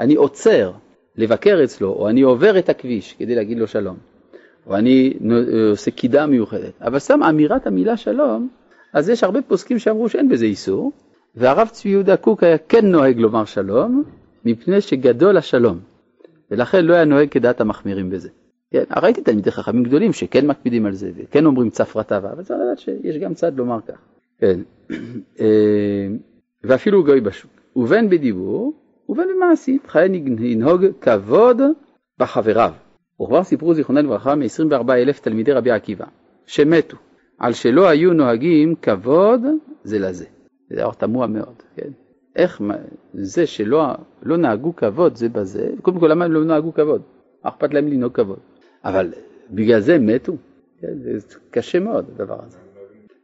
אני 0.00 0.14
עוצר 0.14 0.72
לבקר 1.16 1.60
אצלו, 1.64 1.92
או 1.92 2.08
אני 2.08 2.22
עובר 2.22 2.58
את 2.58 2.68
הכביש 2.68 3.14
כדי 3.18 3.34
להגיד 3.34 3.58
לו 3.58 3.66
שלום. 3.66 3.96
או 4.66 4.76
אני 4.76 5.12
עושה 5.70 5.90
קידה 5.90 6.26
מיוחדת, 6.26 6.72
אבל 6.80 6.98
סתם 6.98 7.22
אמירת 7.22 7.66
המילה 7.66 7.96
שלום, 7.96 8.48
אז 8.92 9.08
יש 9.08 9.24
הרבה 9.24 9.42
פוסקים 9.42 9.78
שאמרו 9.78 10.08
שאין 10.08 10.28
בזה 10.28 10.44
איסור, 10.44 10.92
והרב 11.36 11.68
צבי 11.68 11.90
יהודה 11.90 12.16
קוק 12.16 12.42
היה 12.42 12.58
כן 12.58 12.86
נוהג 12.86 13.18
לומר 13.18 13.44
שלום, 13.44 14.02
מפני 14.44 14.80
שגדול 14.80 15.36
השלום, 15.36 15.78
ולכן 16.50 16.84
לא 16.84 16.94
היה 16.94 17.04
נוהג 17.04 17.28
כדעת 17.28 17.60
המחמירים 17.60 18.10
בזה. 18.10 18.28
כן, 18.70 18.84
ראיתי 19.02 19.20
תלמידי 19.20 19.50
חכמים 19.50 19.84
גדולים 19.84 20.12
שכן 20.12 20.46
מקפידים 20.46 20.86
על 20.86 20.92
זה, 20.92 21.10
וכן 21.16 21.46
אומרים 21.46 21.70
צפרתה, 21.70 22.16
אבל 22.16 22.42
צריך 22.42 22.60
לדעת 22.60 22.78
שיש 22.78 23.16
גם 23.16 23.34
צד 23.34 23.56
לומר 23.56 23.78
כך. 23.88 23.98
כן, 24.38 24.60
אה, 25.40 26.06
ואפילו 26.64 27.04
גוי 27.04 27.20
בשוק. 27.20 27.50
ובין 27.76 28.10
בדיבור, 28.10 28.72
ובין 29.08 29.28
במעשית, 29.36 29.86
חייב 29.86 30.12
לנהוג 30.38 30.84
כבוד 31.00 31.60
בחבריו. 32.18 32.72
וכבר 33.22 33.44
סיפרו 33.44 33.74
זיכרונם 33.74 34.06
לברכה 34.06 34.34
מ-24 34.34 34.92
אלף 34.92 35.20
תלמידי 35.20 35.52
רבי 35.52 35.70
עקיבא, 35.70 36.06
שמתו, 36.46 36.96
על 37.38 37.52
שלא 37.52 37.88
היו 37.88 38.12
נוהגים 38.12 38.74
כבוד 38.82 39.40
זה 39.84 39.98
לזה. 39.98 40.33
זה 40.74 40.80
דבר 40.80 40.92
תמוה 40.92 41.26
מאוד, 41.26 41.62
כן? 41.76 41.88
איך 42.36 42.62
זה 43.14 43.46
שלא 43.46 43.86
לא 44.22 44.36
נהגו 44.36 44.76
כבוד 44.76 45.16
זה 45.16 45.28
בזה, 45.28 45.70
קודם 45.82 46.00
כל 46.00 46.06
למה 46.06 46.24
הם 46.24 46.32
לא 46.32 46.44
נהגו 46.44 46.74
כבוד? 46.74 47.02
מה 47.44 47.50
אכפת 47.50 47.74
להם 47.74 47.88
לנהוג 47.88 48.12
כבוד? 48.12 48.38
אבל 48.84 49.12
בגלל 49.50 49.80
זה 49.80 49.98
מתו, 49.98 50.32
כן? 50.80 50.92
זה 50.98 51.38
קשה 51.50 51.80
מאוד 51.80 52.06
הדבר 52.14 52.38
הזה. 52.46 52.58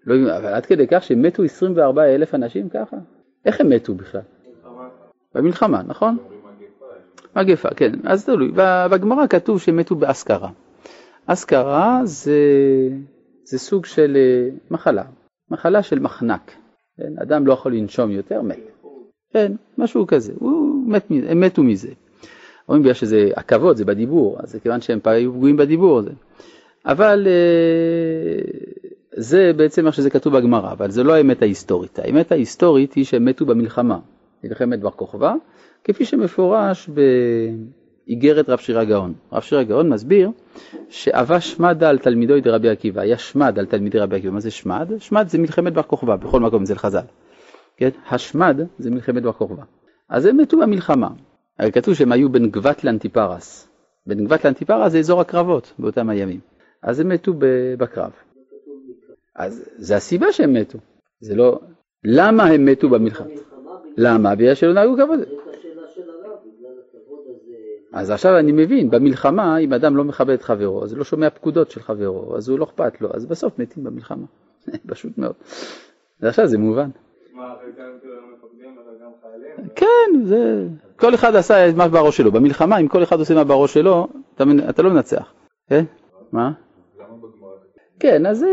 לא, 0.06 0.36
אבל 0.36 0.46
עד 0.46 0.66
כדי 0.66 0.86
כך 0.90 1.02
שמתו 1.02 1.42
24 1.42 2.04
אלף 2.04 2.34
אנשים 2.34 2.68
ככה? 2.68 2.96
איך 3.44 3.60
הם 3.60 3.68
מתו 3.68 3.94
בכלל? 3.94 4.20
במלחמה, 5.34 5.82
נכון? 5.82 6.18
מגפה, 7.36 7.68
כן. 7.68 7.92
אז 8.04 8.24
תלוי. 8.24 8.52
בגמרא 8.90 9.26
כתוב 9.26 9.60
שמתו 9.60 9.94
באסכרה. 9.94 10.50
אסכרה 11.26 12.00
זה, 12.04 12.38
זה 13.44 13.58
סוג 13.58 13.86
של 13.86 14.16
אה, 14.16 14.48
מחלה, 14.70 15.04
מחלה 15.50 15.82
של 15.82 15.98
מחנק. 15.98 16.52
כן? 17.00 17.12
אדם 17.22 17.46
לא 17.46 17.52
יכול 17.52 17.74
לנשום 17.74 18.10
יותר, 18.10 18.42
מת. 18.42 18.58
כן, 19.32 19.52
משהו 19.78 20.06
כזה. 20.06 20.32
הוא 20.38 20.84
מת, 20.86 21.06
הם 21.28 21.40
מתו 21.40 21.62
מזה. 21.62 21.88
אומרים 22.68 22.82
בגלל 22.82 22.94
שזה, 22.94 23.30
הכבוד 23.36 23.76
זה 23.76 23.84
בדיבור, 23.84 24.36
אז 24.40 24.50
זה 24.50 24.60
כיוון 24.60 24.80
שהם 24.80 24.98
היו 25.04 25.32
פגועים 25.32 25.56
בדיבור. 25.56 26.02
זה. 26.02 26.10
אבל 26.86 27.26
אה, 27.26 28.42
זה 29.16 29.52
בעצם 29.56 29.84
מה 29.84 29.92
שזה 29.92 30.10
כתוב 30.10 30.36
בגמרא, 30.36 30.72
אבל 30.72 30.90
זה 30.90 31.02
לא 31.02 31.14
האמת 31.14 31.42
ההיסטורית. 31.42 31.98
האמת 31.98 32.32
ההיסטורית 32.32 32.92
היא 32.92 33.04
שהם 33.04 33.24
מתו 33.24 33.46
במלחמה, 33.46 33.98
מלחמת 34.44 34.80
בר 34.80 34.90
כוכבא, 34.90 35.34
כפי 35.84 36.04
שמפורש 36.04 36.90
באיגרת 38.10 38.48
רב 38.48 38.58
שירה 38.58 38.84
גאון. 38.84 39.14
רב 39.32 39.42
שירה 39.42 39.64
גאון 39.64 39.88
מסביר 39.88 40.30
שאבה 40.88 41.40
שמדה 41.40 41.88
על 41.88 41.98
תלמידו 41.98 42.40
דרבי 42.40 42.68
עקיבא, 42.68 43.00
היה 43.00 43.18
שמד 43.18 43.58
על 43.58 43.66
תלמידי 43.66 43.98
רבי 43.98 44.16
עקיבא. 44.16 44.34
מה 44.34 44.40
זה 44.40 44.50
שמד? 44.50 44.92
שמד 44.98 45.28
זה 45.28 45.38
מלחמת 45.38 45.72
בר 45.72 45.82
כוכבא, 45.82 46.16
בכל 46.16 46.40
מקום 46.40 46.64
זה 46.64 46.74
לחז"ל. 46.74 47.04
כן? 47.76 47.88
השמד 48.10 48.60
זה 48.78 48.90
מלחמת 48.90 49.22
בר 49.22 49.32
כוכבא. 49.32 49.62
אז 50.08 50.26
הם 50.26 50.36
מתו 50.36 50.58
במלחמה. 50.58 51.08
הרי 51.58 51.72
כתוב 51.72 51.94
שהם 51.94 52.12
היו 52.12 52.28
בין 52.28 52.50
גבת 52.50 52.84
לאנטיפרס. 52.84 53.68
בין 54.06 54.24
גבת 54.24 54.44
לאנטיפרס 54.44 54.92
זה 54.92 54.98
אזור 54.98 55.20
הקרבות 55.20 55.72
באותם 55.78 56.08
הימים. 56.10 56.40
אז 56.82 57.00
הם 57.00 57.08
מתו 57.08 57.32
בקרב. 57.78 58.10
אז 59.36 59.68
זה 59.76 59.96
הסיבה 59.96 60.32
שהם 60.32 60.52
מתו. 60.52 60.78
זה 61.20 61.34
לא... 61.34 61.60
למה 62.04 62.44
הם 62.44 62.64
מתו 62.64 62.88
במלחמה? 62.88 63.26
למה? 63.96 64.34
בגלל 64.34 64.54
שלא 64.54 64.72
נהגו 64.72 64.94
כבוד. 64.94 65.20
אז 67.92 68.10
עכשיו 68.10 68.38
אני 68.38 68.52
מבין, 68.52 68.90
במלחמה, 68.90 69.58
אם 69.58 69.72
אדם 69.72 69.96
לא 69.96 70.04
מכבד 70.04 70.30
את 70.30 70.42
חברו, 70.42 70.84
אז 70.84 70.92
הוא 70.92 70.98
לא 70.98 71.04
שומע 71.04 71.30
פקודות 71.30 71.70
של 71.70 71.80
חברו, 71.80 72.36
אז 72.36 72.48
הוא 72.48 72.58
לא 72.58 72.64
אכפת 72.64 73.00
לו, 73.00 73.08
אז 73.14 73.26
בסוף 73.26 73.58
מתים 73.58 73.84
במלחמה. 73.84 74.26
פשוט 74.90 75.18
מאוד. 75.18 75.34
ועכשיו 76.20 76.46
זה 76.46 76.58
מובן. 76.58 76.90
כן, 79.74 80.24
זה... 80.24 80.66
כל 80.96 81.14
אחד 81.14 81.34
עשה 81.34 81.68
את 81.68 81.74
מה 81.74 81.88
בראש 81.88 82.16
שלו. 82.16 82.32
במלחמה, 82.32 82.78
אם 82.78 82.88
כל 82.88 83.02
אחד 83.02 83.18
עושה 83.18 83.34
מה 83.34 83.44
בראש 83.44 83.74
שלו, 83.74 84.08
אתה, 84.34 84.44
אתה 84.68 84.82
לא 84.82 84.90
מנצח. 84.90 85.32
כן? 85.68 85.84
מה? 86.32 86.52
כן, 88.00 88.26
אז 88.26 88.38
זה, 88.38 88.46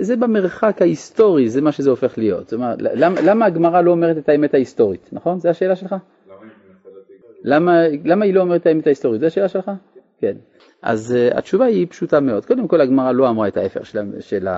זה 0.00 0.16
במרחק 0.16 0.82
ההיסטורי, 0.82 1.48
זה 1.48 1.60
מה 1.60 1.72
שזה 1.72 1.90
הופך 1.90 2.18
להיות. 2.18 2.48
זאת 2.48 2.52
אומרת, 2.52 2.78
למה, 2.82 3.20
למה 3.20 3.46
הגמרא 3.46 3.80
לא 3.80 3.90
אומרת 3.90 4.18
את 4.18 4.28
האמת 4.28 4.54
ההיסטורית, 4.54 5.08
נכון? 5.12 5.38
זו 5.38 5.48
השאלה 5.48 5.76
שלך? 5.76 5.94
למה, 7.44 7.82
למה 8.04 8.24
היא 8.24 8.34
לא 8.34 8.40
אומרת 8.40 8.60
את 8.60 8.66
האמת 8.66 8.86
ההיסטורית? 8.86 9.20
זו 9.20 9.26
השאלה 9.26 9.48
שלך? 9.48 9.70
כן. 10.18 10.36
אז 10.82 11.14
uh, 11.14 11.38
התשובה 11.38 11.64
היא 11.64 11.86
פשוטה 11.90 12.20
מאוד. 12.20 12.46
קודם 12.46 12.68
כל 12.68 12.80
הגמרא 12.80 13.12
לא 13.12 13.28
אמרה 13.28 13.48
את 13.48 13.56
ההפך 13.56 13.86
של, 13.86 13.98
של, 14.20 14.48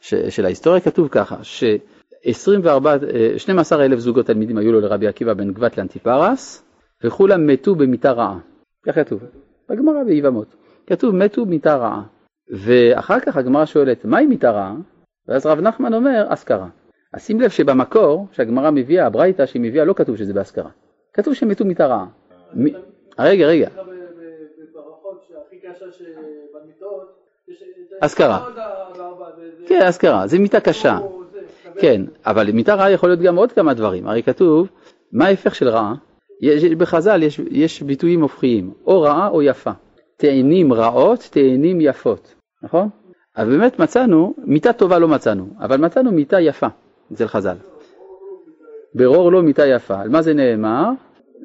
של, 0.00 0.30
של 0.30 0.44
ההיסטוריה, 0.44 0.80
כתוב 0.80 1.08
ככה, 1.08 1.36
ש-24, 1.42 2.86
12 3.36 3.84
אלף 3.84 3.98
זוגות 3.98 4.26
תלמידים 4.26 4.58
היו 4.58 4.72
לו 4.72 4.80
לרבי 4.80 5.06
עקיבא 5.08 5.34
בן 5.34 5.52
גבת 5.52 5.78
לאנטיפרס, 5.78 6.64
וכולם 7.04 7.46
מתו 7.46 7.74
במיטה 7.74 8.12
רעה. 8.12 8.38
כך 8.86 8.94
כתוב, 8.94 9.22
בגמרא 9.68 10.04
ביבמות. 10.04 10.54
כתוב 10.86 11.14
מתו 11.14 11.46
במיטה 11.46 11.76
רעה. 11.76 12.02
ואחר 12.50 13.20
כך 13.20 13.36
הגמרא 13.36 13.64
שואלת, 13.64 14.04
מהי 14.04 14.26
מיטה 14.26 14.50
רעה? 14.50 14.74
ואז 15.28 15.46
רב 15.46 15.60
נחמן 15.60 15.94
אומר, 15.94 16.26
אזכרה. 16.28 16.68
אז 17.14 17.22
שים 17.22 17.40
לב 17.40 17.50
שבמקור, 17.50 18.26
שהגמרא 18.32 18.70
מביאה, 18.70 19.06
הברייתא 19.06 19.46
שהיא 19.46 19.62
מביאה, 19.62 19.84
לא 19.84 19.92
כתוב 19.92 20.16
שזה 20.16 20.34
באזכרה. 20.34 20.70
כתוב 21.14 21.34
שהם 21.34 21.48
מתו 21.48 21.64
מיטה 21.64 21.86
רעה. 21.86 22.06
רגע, 23.18 23.46
רגע. 23.46 23.68
אזכרה. 28.00 28.46
כן, 29.66 29.82
אזכרה, 29.82 30.26
זה 30.26 30.38
מיטה 30.38 30.60
קשה. 30.60 30.98
כן, 31.80 32.02
אבל 32.26 32.52
מיטה 32.52 32.74
רעה 32.74 32.90
יכול 32.90 33.08
להיות 33.08 33.20
גם 33.20 33.36
עוד 33.36 33.52
כמה 33.52 33.74
דברים. 33.74 34.08
הרי 34.08 34.22
כתוב, 34.22 34.68
מה 35.12 35.26
ההפך 35.26 35.54
של 35.54 35.68
רעה? 35.68 35.94
בחז"ל 36.78 37.22
יש, 37.22 37.40
יש 37.50 37.82
ביטויים 37.82 38.22
הופכיים, 38.22 38.72
או 38.86 39.00
רעה 39.00 39.28
או 39.28 39.42
יפה. 39.42 39.70
תאנים 40.16 40.72
רעות, 40.72 41.28
תאנים 41.32 41.80
יפות, 41.80 42.34
נכון? 42.62 42.88
אז 43.36 43.48
באמת 43.48 43.78
מצאנו, 43.78 44.34
מיטה 44.38 44.72
טובה 44.72 44.98
לא 44.98 45.08
מצאנו, 45.08 45.48
אבל 45.60 45.76
מצאנו 45.76 46.12
מיטה 46.12 46.40
יפה 46.40 46.66
אצל 47.12 47.26
חז"ל. 47.26 47.56
ברור 48.94 49.32
לא 49.32 49.42
מיטה 49.42 49.66
יפה. 49.66 50.00
על 50.00 50.08
מה 50.08 50.22
זה 50.22 50.34
נאמר? 50.34 50.90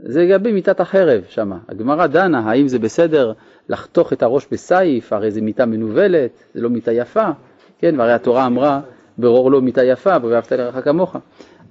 זה 0.03 0.23
לגבי 0.23 0.51
מיטת 0.51 0.79
החרב 0.79 1.23
שם. 1.29 1.51
הגמרא 1.69 2.07
דנה 2.07 2.39
האם 2.39 2.67
זה 2.67 2.79
בסדר 2.79 3.33
לחתוך 3.69 4.13
את 4.13 4.23
הראש 4.23 4.47
בסייף, 4.51 5.13
הרי 5.13 5.31
זו 5.31 5.41
מיטה 5.41 5.65
מנוולת, 5.65 6.31
זה 6.53 6.61
לא 6.61 6.69
מיטה 6.69 6.91
יפה, 6.91 7.29
כן, 7.79 7.99
והרי 7.99 8.13
התורה 8.13 8.45
אמרה 8.45 8.81
ברור 9.17 9.51
לא 9.51 9.61
מיטה 9.61 9.83
יפה, 9.83 10.15
ואהבת 10.21 10.51
לרעך 10.51 10.83
כמוך. 10.83 11.15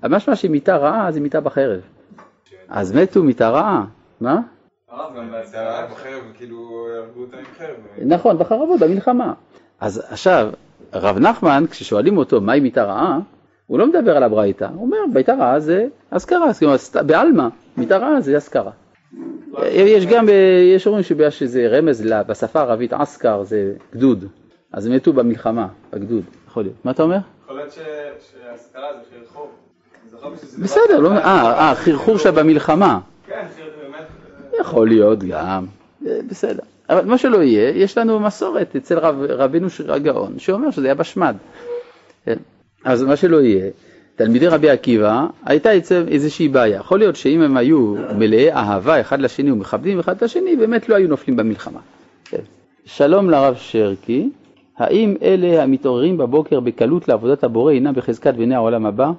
אבל 0.02 0.16
משמע 0.16 0.36
שמיטה 0.36 0.76
רעה 0.76 1.12
זה 1.12 1.20
מיטה 1.20 1.40
בחרב. 1.40 1.80
אז 2.68 2.96
מתו 2.96 3.22
מיטה 3.22 3.50
רעה, 3.50 3.84
מה? 4.20 4.40
כאילו, 6.34 6.86
נכון, 8.06 8.38
בחרבות, 8.38 8.80
במלחמה. 8.80 9.32
אז 9.80 10.02
עכשיו, 10.08 10.50
רב 10.92 11.18
נחמן, 11.18 11.64
כששואלים 11.70 12.16
אותו 12.16 12.40
מהי 12.40 12.60
מיטה 12.60 12.84
רעה, 12.84 13.18
הוא 13.66 13.78
לא 13.78 13.86
מדבר 13.86 14.16
על 14.16 14.22
הברייתא, 14.22 14.64
הוא 14.74 14.82
אומר 14.82 14.98
מיטה 15.14 15.34
רעה 15.34 15.60
זה 15.60 15.86
אזכרה, 16.10 16.52
זאת 16.52 16.62
אומרת 16.62 16.80
בעלמא, 17.06 17.48
מיטה 17.76 17.96
רעה 17.96 18.20
זה 18.20 18.36
אזכרה. 18.36 18.70
יש 19.64 20.06
גם, 20.06 20.26
יש 20.76 20.86
אומרים 20.86 21.04
שזה 21.30 21.68
רמז 21.68 22.06
בשפה 22.26 22.60
הערבית 22.60 22.92
אסכר 22.92 23.42
זה 23.42 23.72
גדוד, 23.92 24.24
אז 24.72 24.86
הם 24.86 24.92
מתו 24.92 25.12
במלחמה, 25.12 25.68
בגדוד, 25.92 26.24
יכול 26.48 26.62
להיות. 26.62 26.76
מה 26.84 26.90
אתה 26.90 27.02
אומר? 27.02 27.18
יכול 27.44 27.56
להיות 27.56 27.72
שאזכרה 27.72 28.88
זה 28.92 29.18
חרחור. 29.18 29.50
בסדר, 30.62 30.98
לא, 31.00 31.12
אה, 31.12 31.68
אה, 31.68 31.74
חרחור 31.74 32.18
שבמלחמה. 32.18 32.98
כן, 33.26 33.46
באמת. 33.82 34.06
יכול 34.60 34.88
להיות 34.88 35.18
גם, 35.24 35.66
אה, 36.06 36.18
בסדר. 36.28 36.62
אבל 36.88 37.04
מה 37.04 37.18
שלא 37.18 37.42
יהיה, 37.42 37.70
יש 37.70 37.98
לנו 37.98 38.20
מסורת 38.20 38.76
אצל 38.76 38.98
רב, 38.98 39.16
רבינו 39.28 39.66
הגאון, 39.88 40.38
שאומר 40.38 40.70
שזה 40.70 40.86
היה 40.86 40.94
בשמד. 40.94 41.36
אז 42.84 43.02
מה 43.02 43.16
שלא 43.16 43.40
יהיה, 43.40 43.70
תלמידי 44.16 44.46
רבי 44.46 44.70
עקיבא, 44.70 45.26
הייתה 45.44 45.70
איזושהי 46.08 46.48
בעיה. 46.48 46.76
יכול 46.76 46.98
להיות 46.98 47.16
שאם 47.16 47.42
הם 47.42 47.56
היו 47.56 47.94
מלאי 48.18 48.52
אהבה 48.52 49.00
אחד 49.00 49.20
לשני 49.20 49.50
ומכבדים 49.50 49.98
אחד 49.98 50.16
את 50.16 50.22
השני, 50.22 50.56
באמת 50.56 50.88
לא 50.88 50.94
היו 50.94 51.08
נופלים 51.08 51.36
במלחמה. 51.36 51.80
כן. 52.24 52.42
שלום 52.84 53.30
לרב 53.30 53.54
שרקי, 53.56 54.30
האם 54.78 55.14
אלה 55.22 55.62
המתעוררים 55.62 56.16
בבוקר 56.16 56.60
בקלות 56.60 57.08
לעבודת 57.08 57.44
הבורא 57.44 57.72
הינם 57.72 57.94
בחזקת 57.94 58.34
בני 58.34 58.54
העולם 58.54 58.86
הבא? 58.86 59.10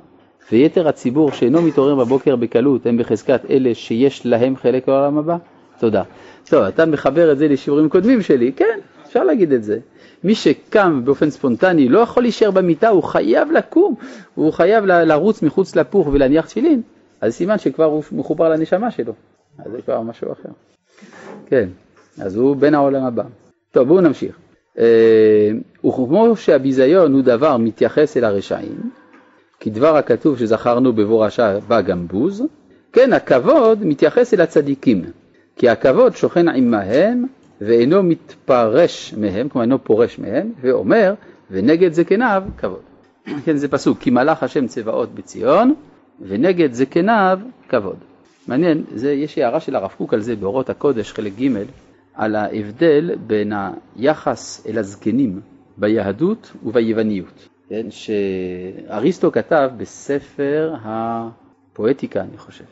ויתר 0.51 0.87
הציבור 0.87 1.31
שאינו 1.31 1.61
מתעורר 1.61 1.95
בבוקר 1.95 2.35
בקלות 2.35 2.85
הם 2.85 2.97
בחזקת 2.97 3.41
אלה 3.49 3.75
שיש 3.75 4.25
להם 4.25 4.55
חלק 4.55 4.87
בעולם 4.87 5.17
הבא? 5.17 5.37
תודה. 5.79 6.03
טוב, 6.49 6.63
אתה 6.63 6.85
מחבר 6.85 7.31
את 7.31 7.37
זה 7.37 7.47
לשיעורים 7.47 7.89
קודמים 7.89 8.21
שלי, 8.21 8.51
כן, 8.55 8.79
אפשר 9.07 9.23
להגיד 9.23 9.51
את 9.51 9.63
זה. 9.63 9.79
מי 10.23 10.35
שקם 10.35 11.01
באופן 11.05 11.29
ספונטני 11.29 11.89
לא 11.89 11.99
יכול 11.99 12.23
להישאר 12.23 12.51
במיטה, 12.51 12.89
הוא 12.89 13.03
חייב 13.03 13.51
לקום, 13.51 13.95
הוא 14.35 14.53
חייב 14.53 14.85
לרוץ 14.85 15.41
מחוץ 15.41 15.75
לפוך 15.75 16.07
ולהניח 16.07 16.45
תפילין, 16.45 16.81
אז 17.21 17.33
סימן 17.33 17.57
שכבר 17.57 17.85
הוא 17.85 18.03
מחובר 18.11 18.49
לנשמה 18.49 18.91
שלו, 18.91 19.13
אז 19.59 19.71
זה 19.71 19.81
כבר 19.81 20.01
משהו 20.01 20.31
אחר. 20.31 20.49
כן, 21.45 21.69
אז 22.21 22.35
הוא 22.35 22.55
בן 22.55 22.73
העולם 22.73 23.03
הבא. 23.03 23.23
טוב, 23.71 23.87
בואו 23.87 24.01
נמשיך. 24.01 24.37
אה, 24.77 25.51
וכמו 25.85 26.35
שהביזיון 26.35 27.13
הוא 27.13 27.21
דבר 27.21 27.57
מתייחס 27.57 28.17
אל 28.17 28.23
הרשעים, 28.23 28.91
כדבר 29.59 29.97
הכתוב 29.97 30.39
שזכרנו 30.39 30.93
בבוא 30.93 31.25
רשע 31.25 31.59
בא 31.59 31.81
גם 31.81 32.07
בוז, 32.07 32.43
כן 32.93 33.13
הכבוד 33.13 33.85
מתייחס 33.85 34.33
אל 34.33 34.41
הצדיקים, 34.41 35.03
כי 35.55 35.69
הכבוד 35.69 36.15
שוכן 36.15 36.47
עמהם 36.47 37.25
ואינו 37.65 38.03
מתפרש 38.03 39.13
מהם, 39.13 39.49
כלומר 39.49 39.63
אינו 39.63 39.83
פורש 39.83 40.19
מהם, 40.19 40.51
ואומר 40.61 41.13
ונגד 41.51 41.93
זקניו 41.93 42.43
כבוד. 42.57 42.81
כן, 43.45 43.55
זה 43.55 43.67
פסוק, 43.67 43.99
כי 43.99 44.09
מלאך 44.09 44.43
השם 44.43 44.67
צבאות 44.67 45.15
בציון, 45.15 45.73
ונגד 46.21 46.73
זקניו 46.73 47.39
כבוד. 47.69 47.97
מעניין, 48.47 48.83
זה, 48.95 49.11
יש 49.11 49.37
הערה 49.37 49.59
של 49.59 49.75
הרב 49.75 49.91
קוק 49.97 50.13
על 50.13 50.21
זה 50.21 50.35
באורות 50.35 50.69
הקודש, 50.69 51.13
חלק 51.13 51.33
ג', 51.41 51.49
על 52.13 52.35
ההבדל 52.35 53.15
בין 53.27 53.53
היחס 53.95 54.67
אל 54.67 54.77
הזקנים 54.77 55.41
ביהדות 55.77 56.51
וביווניות. 56.63 57.49
כן, 57.69 57.85
שאריסטו 57.89 59.31
כתב 59.31 59.69
בספר 59.77 60.75
הפואטיקה, 60.83 62.21
אני 62.21 62.37
חושב. 62.37 62.63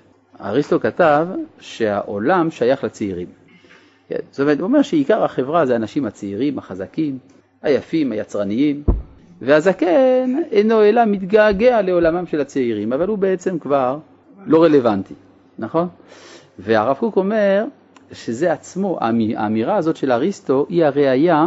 אריסטו 0.42 0.80
כתב 0.80 1.28
שהעולם 1.60 2.52
שייך 2.52 2.84
לצעירים. 2.84 3.28
כן, 4.12 4.20
זאת 4.32 4.39
אומרת, 4.39 4.60
הוא 4.60 4.68
אומר 4.68 4.82
שעיקר 4.82 5.24
החברה 5.24 5.65
זה 5.65 5.74
האנשים 5.74 6.06
הצעירים, 6.06 6.58
החזקים, 6.58 7.18
היפים, 7.62 8.12
היצרניים, 8.12 8.84
והזקן 9.41 10.36
אינו 10.51 10.84
אלא 10.84 11.06
מתגעגע 11.06 11.82
לעולמם 11.82 12.25
של 12.25 12.41
הצעירים, 12.41 12.94
אבל 12.94 13.08
הוא 13.08 13.18
בעצם 13.18 13.60
כבר 13.60 13.98
לא 14.46 14.63
רלוונטי, 14.63 15.13
נכון? 15.60 15.88
והרב 16.60 16.98
קוק 16.98 17.18
אומר 17.18 17.65
שזה 18.12 18.53
עצמו, 18.53 18.98
האמירה 19.36 19.75
הזאת 19.75 19.96
של 19.96 20.12
אריסטו 20.12 20.65
היא 20.70 20.86
הראייה 20.86 21.46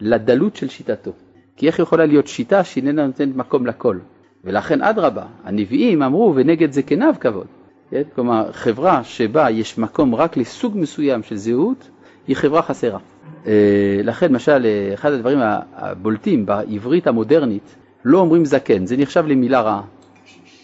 לדלות 0.00 0.56
של 0.56 0.68
שיטתו. 0.68 1.10
כי 1.56 1.66
איך 1.66 1.78
יכולה 1.78 2.06
להיות 2.06 2.26
שיטה 2.26 2.64
שאיננה 2.64 3.06
נותנת 3.06 3.36
מקום 3.36 3.66
לכל? 3.66 3.98
ולכן 4.44 4.82
אדרבה, 4.82 5.24
הנביאים 5.44 6.02
אמרו 6.02 6.32
ונגד 6.36 6.72
זקניו 6.72 7.14
כבוד. 7.20 7.46
כן? 7.90 8.02
כלומר, 8.14 8.52
חברה 8.52 9.04
שבה 9.04 9.50
יש 9.50 9.78
מקום 9.78 10.14
רק 10.14 10.36
לסוג 10.36 10.76
מסוים 10.76 11.22
של 11.22 11.36
זהות, 11.36 11.88
היא 12.26 12.36
חברה 12.36 12.62
חסרה. 12.62 12.98
אה, 13.46 14.00
לכן, 14.04 14.32
למשל, 14.32 14.66
אחד 14.94 15.12
הדברים 15.12 15.38
הבולטים 15.74 16.46
בעברית 16.46 17.06
המודרנית, 17.06 17.76
לא 18.04 18.18
אומרים 18.18 18.44
זקן, 18.44 18.86
זה 18.86 18.96
נחשב 18.96 19.26
למילה 19.26 19.60
רעה. 19.60 19.82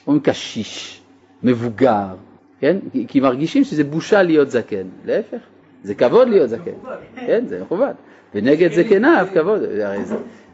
אומרים 0.07 0.23
קשיש, 0.23 1.01
מבוגר, 1.43 2.07
כן? 2.61 2.77
כי 3.09 3.21
מרגישים 3.21 3.65
שזה 3.65 3.85
בושה 3.85 4.23
להיות 4.23 4.51
זקן. 4.51 4.87
להפך, 5.05 5.39
זה 5.83 5.95
כבוד 5.95 6.29
להיות 6.29 6.51
זקן. 6.51 6.71
כן, 7.17 7.45
זה 7.47 7.63
מכובד. 7.63 7.93
ונגד 8.35 8.73
זקניו 8.73 9.27
כבוד. 9.35 9.61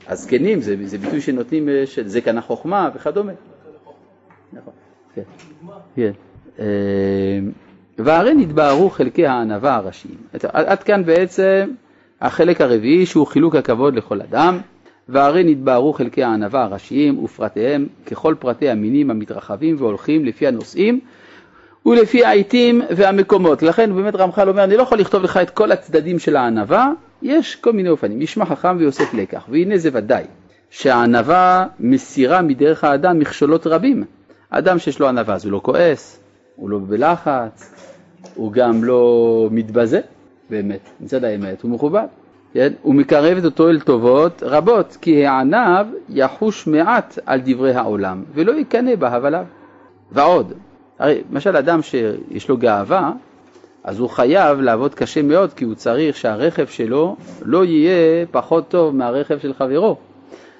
הזקנים 0.06 0.60
זה, 0.60 0.76
זה 0.84 0.98
ביטוי 0.98 1.20
שנותנים 1.20 1.68
אה, 1.68 1.86
של 1.86 2.08
זקן 2.08 2.38
החוכמה 2.38 2.90
וכדומה. 2.94 3.32
נכון, 4.52 4.72
כן. 5.14 5.22
כן. 5.96 6.12
והרי 7.98 8.34
נתבהרו 8.34 8.90
חלקי 8.90 9.26
הענווה 9.26 9.74
הראשיים. 9.74 10.16
עד 10.52 10.82
כאן 10.82 11.04
בעצם 11.04 11.70
החלק 12.20 12.60
הרביעי 12.60 13.06
שהוא 13.06 13.26
חילוק 13.26 13.56
הכבוד 13.56 13.94
לכל 13.94 14.20
אדם, 14.20 14.58
והרי 15.08 15.44
נתבהרו 15.44 15.92
חלקי 15.92 16.22
הענווה 16.22 16.62
הראשיים 16.62 17.24
ופרטיהם 17.24 17.86
ככל 18.06 18.34
פרטי 18.38 18.70
המינים 18.70 19.10
המתרחבים 19.10 19.76
והולכים 19.78 20.24
לפי 20.24 20.46
הנושאים 20.46 21.00
ולפי 21.86 22.24
העיתים 22.24 22.82
והמקומות. 22.96 23.62
לכן 23.62 23.94
באמת 23.94 24.14
רמח"ל 24.14 24.48
אומר, 24.48 24.64
אני 24.64 24.76
לא 24.76 24.82
יכול 24.82 24.98
לכתוב 24.98 25.22
לך 25.22 25.36
את 25.36 25.50
כל 25.50 25.72
הצדדים 25.72 26.18
של 26.18 26.36
הענווה, 26.36 26.92
יש 27.22 27.56
כל 27.56 27.72
מיני 27.72 27.88
אופנים. 27.88 28.22
ישמע 28.22 28.44
חכם 28.44 28.76
ויוסף 28.78 29.14
לקח, 29.14 29.44
והנה 29.48 29.78
זה 29.78 29.90
ודאי, 29.92 30.24
שהענווה 30.70 31.66
מסירה 31.80 32.42
מדרך 32.42 32.84
האדם 32.84 33.18
מכשולות 33.18 33.66
רבים. 33.66 34.04
אדם 34.50 34.78
שיש 34.78 35.00
לו 35.00 35.08
ענווה 35.08 35.34
אז 35.34 35.44
הוא 35.44 35.52
לא 35.52 35.60
כועס, 35.62 36.20
הוא 36.56 36.70
לא 36.70 36.78
בלחץ, 36.88 37.73
הוא 38.34 38.52
גם 38.52 38.84
לא 38.84 39.48
מתבזה, 39.50 40.00
באמת, 40.50 40.90
מצד 41.00 41.24
האמת, 41.24 41.62
הוא 41.62 41.70
מכובד. 41.70 42.06
כן? 42.54 42.72
הוא 42.82 42.94
מקרב 42.94 43.44
אותו 43.44 43.68
אל 43.68 43.80
טובות 43.80 44.42
רבות, 44.42 44.96
כי 45.00 45.26
הענב 45.26 45.86
יחוש 46.08 46.66
מעט 46.66 47.18
על 47.26 47.40
דברי 47.44 47.74
העולם, 47.74 48.24
ולא 48.34 48.52
יקנא 48.52 48.94
בהבליו. 48.94 49.44
ועוד, 50.12 50.52
הרי 50.98 51.22
למשל 51.30 51.56
אדם 51.56 51.82
שיש 51.82 52.48
לו 52.48 52.56
גאווה, 52.56 53.12
אז 53.84 53.98
הוא 53.98 54.10
חייב 54.10 54.60
לעבוד 54.60 54.94
קשה 54.94 55.22
מאוד, 55.22 55.52
כי 55.52 55.64
הוא 55.64 55.74
צריך 55.74 56.16
שהרכב 56.16 56.66
שלו 56.66 57.16
לא 57.42 57.64
יהיה 57.64 58.26
פחות 58.30 58.68
טוב 58.68 58.96
מהרכב 58.96 59.38
של 59.38 59.54
חברו. 59.54 59.96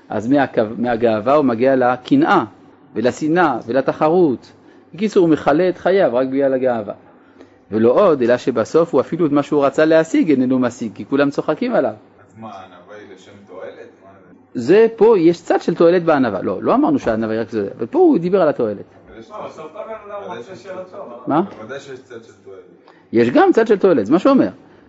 אז 0.09 0.33
מהגאווה 0.79 1.35
הוא 1.35 1.45
מגיע 1.45 1.77
לקנאה 1.77 2.45
ולשנאה 2.95 3.59
ולתחרות. 3.67 4.53
בקיצור, 4.95 5.23
הוא 5.23 5.33
מכלה 5.33 5.69
את 5.69 5.79
חייו 5.79 6.11
רק 6.13 6.27
בגלל 6.27 6.55
הגאווה. 6.55 6.95
ולא 7.71 7.91
עוד, 7.91 8.23
אלא 8.23 8.37
שבסוף 8.37 8.93
הוא 8.95 9.01
אפילו 9.01 9.27
את 9.27 9.33
מה 9.33 9.43
שהוא 9.43 9.65
רצה 9.65 9.85
להשיג 9.85 10.31
איננו 10.31 10.59
משיג, 10.59 10.93
כי 10.95 11.05
כולם 11.05 11.31
צוחקים 11.31 11.75
עליו. 11.75 11.91
אז 11.91 12.39
מה, 12.39 12.51
הענווה 12.51 12.97
היא 12.97 13.15
לשם 13.15 13.33
תועלת? 13.47 13.89
זה 14.55 14.87
פה, 14.97 15.19
יש 15.19 15.43
צד 15.43 15.63
של 15.63 15.75
תועלת 15.75 16.05
בענווה. 16.05 16.43
לא, 16.43 16.63
לא 16.63 16.75
אמרנו 16.75 16.99
שהענווה 16.99 17.35
היא 17.35 17.41
רק 17.41 17.51
זה, 17.51 17.69
אבל 17.79 17.87
פה 17.87 17.99
הוא 17.99 18.19
דיבר 18.19 18.43
על 18.43 18.49
התועלת. 18.49 18.85
מה? 21.27 21.43
צד 22.05 22.25
של 22.25 22.33
תועלת. 22.45 22.63
יש 23.13 23.31
גם 23.31 23.53
צד 23.53 23.67
של 23.67 23.79
תועלת, 23.79 24.07
זה 24.07 24.13
מה 24.13 24.19
שהוא 24.19 24.33
אומר. 24.33 24.49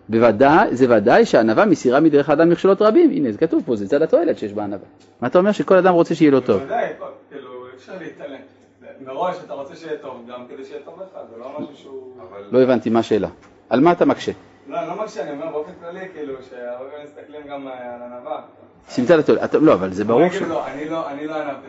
בוודאי, 0.09 0.75
זה 0.75 0.85
ודאי 0.97 1.25
שענווה 1.25 1.65
מסירה 1.65 1.99
מדרך 1.99 2.29
האדם 2.29 2.49
מכשלות 2.49 2.81
רבים. 2.81 3.11
הנה, 3.11 3.31
זה 3.31 3.37
כתוב 3.37 3.63
פה, 3.65 3.75
זה 3.75 3.87
צד 3.87 4.01
התועלת 4.01 4.37
שיש 4.37 4.53
בענווה. 4.53 4.87
מה 5.21 5.27
אתה 5.27 5.39
אומר? 5.39 5.51
שכל 5.51 5.77
אדם 5.77 5.93
רוצה 5.93 6.15
שיהיה 6.15 6.31
לו 6.31 6.39
טוב. 6.39 6.57
בוודאי, 6.59 6.87
כאילו, 7.31 7.49
אפשר 7.75 7.93
להתעלם. 7.99 8.54
מראש 8.99 9.35
אתה 9.45 9.53
רוצה 9.53 9.75
שיהיה 9.75 9.97
טוב 9.97 10.25
גם 10.29 10.45
כדי 10.49 10.65
שיהיה 10.65 10.81
טוב 10.85 10.93
לך, 11.01 11.19
זה 11.31 11.37
לא 11.39 11.51
משהו 11.59 11.75
שהוא... 11.75 12.11
לא 12.51 12.61
הבנתי, 12.61 12.89
מה 12.89 12.99
השאלה? 12.99 13.27
על 13.69 13.79
מה 13.79 13.91
אתה 13.91 14.05
מקשה? 14.05 14.31
לא, 14.67 14.79
אני 14.79 14.87
לא 14.87 14.95
מקשה, 15.03 15.23
אני 15.23 15.31
אומר 15.31 15.51
באופן 15.51 15.71
כללי, 15.81 16.05
כאילו, 16.13 16.33
שהרבה 16.49 16.89
פעמים 16.89 17.05
מסתכלים 17.05 17.41
גם 17.49 17.67
על 17.67 18.01
ענווה. 18.03 18.41
סמטה 18.89 19.15
לתועלת, 19.15 19.53
לא, 19.53 19.73
אבל 19.73 19.93
זה 19.93 20.03
ברור 20.03 20.29
ש... 20.29 20.41
לא, 20.41 20.67
אני 20.67 20.89
לא, 20.89 21.09
אני 21.09 21.27
לא 21.27 21.35
ענוותי. 21.35 21.67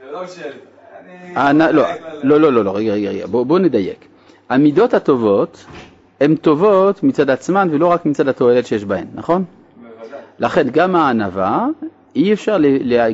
זה 0.00 0.12
לא 0.12 0.26
שאלה. 0.26 1.72
לא, 2.22 2.40
לא, 2.40 2.52
לא, 2.52 2.64
לא, 2.64 2.76
רגע, 2.76 2.92
רגע, 2.92 3.26
בוא 3.26 3.58
נדייק. 3.58 4.08
המידות 4.48 4.94
הטובות 4.94 5.64
הן 6.20 6.36
טובות 6.36 7.02
מצד 7.02 7.30
עצמן 7.30 7.68
ולא 7.72 7.86
רק 7.86 8.06
מצד 8.06 8.28
התועלת 8.28 8.66
שיש 8.66 8.84
בהן, 8.84 9.06
נכון? 9.14 9.44
בוודאי. 9.76 10.18
לכן 10.38 10.68
גם 10.72 10.96
הענווה, 10.96 11.66
אי 12.16 12.32
אפשר 12.32 12.56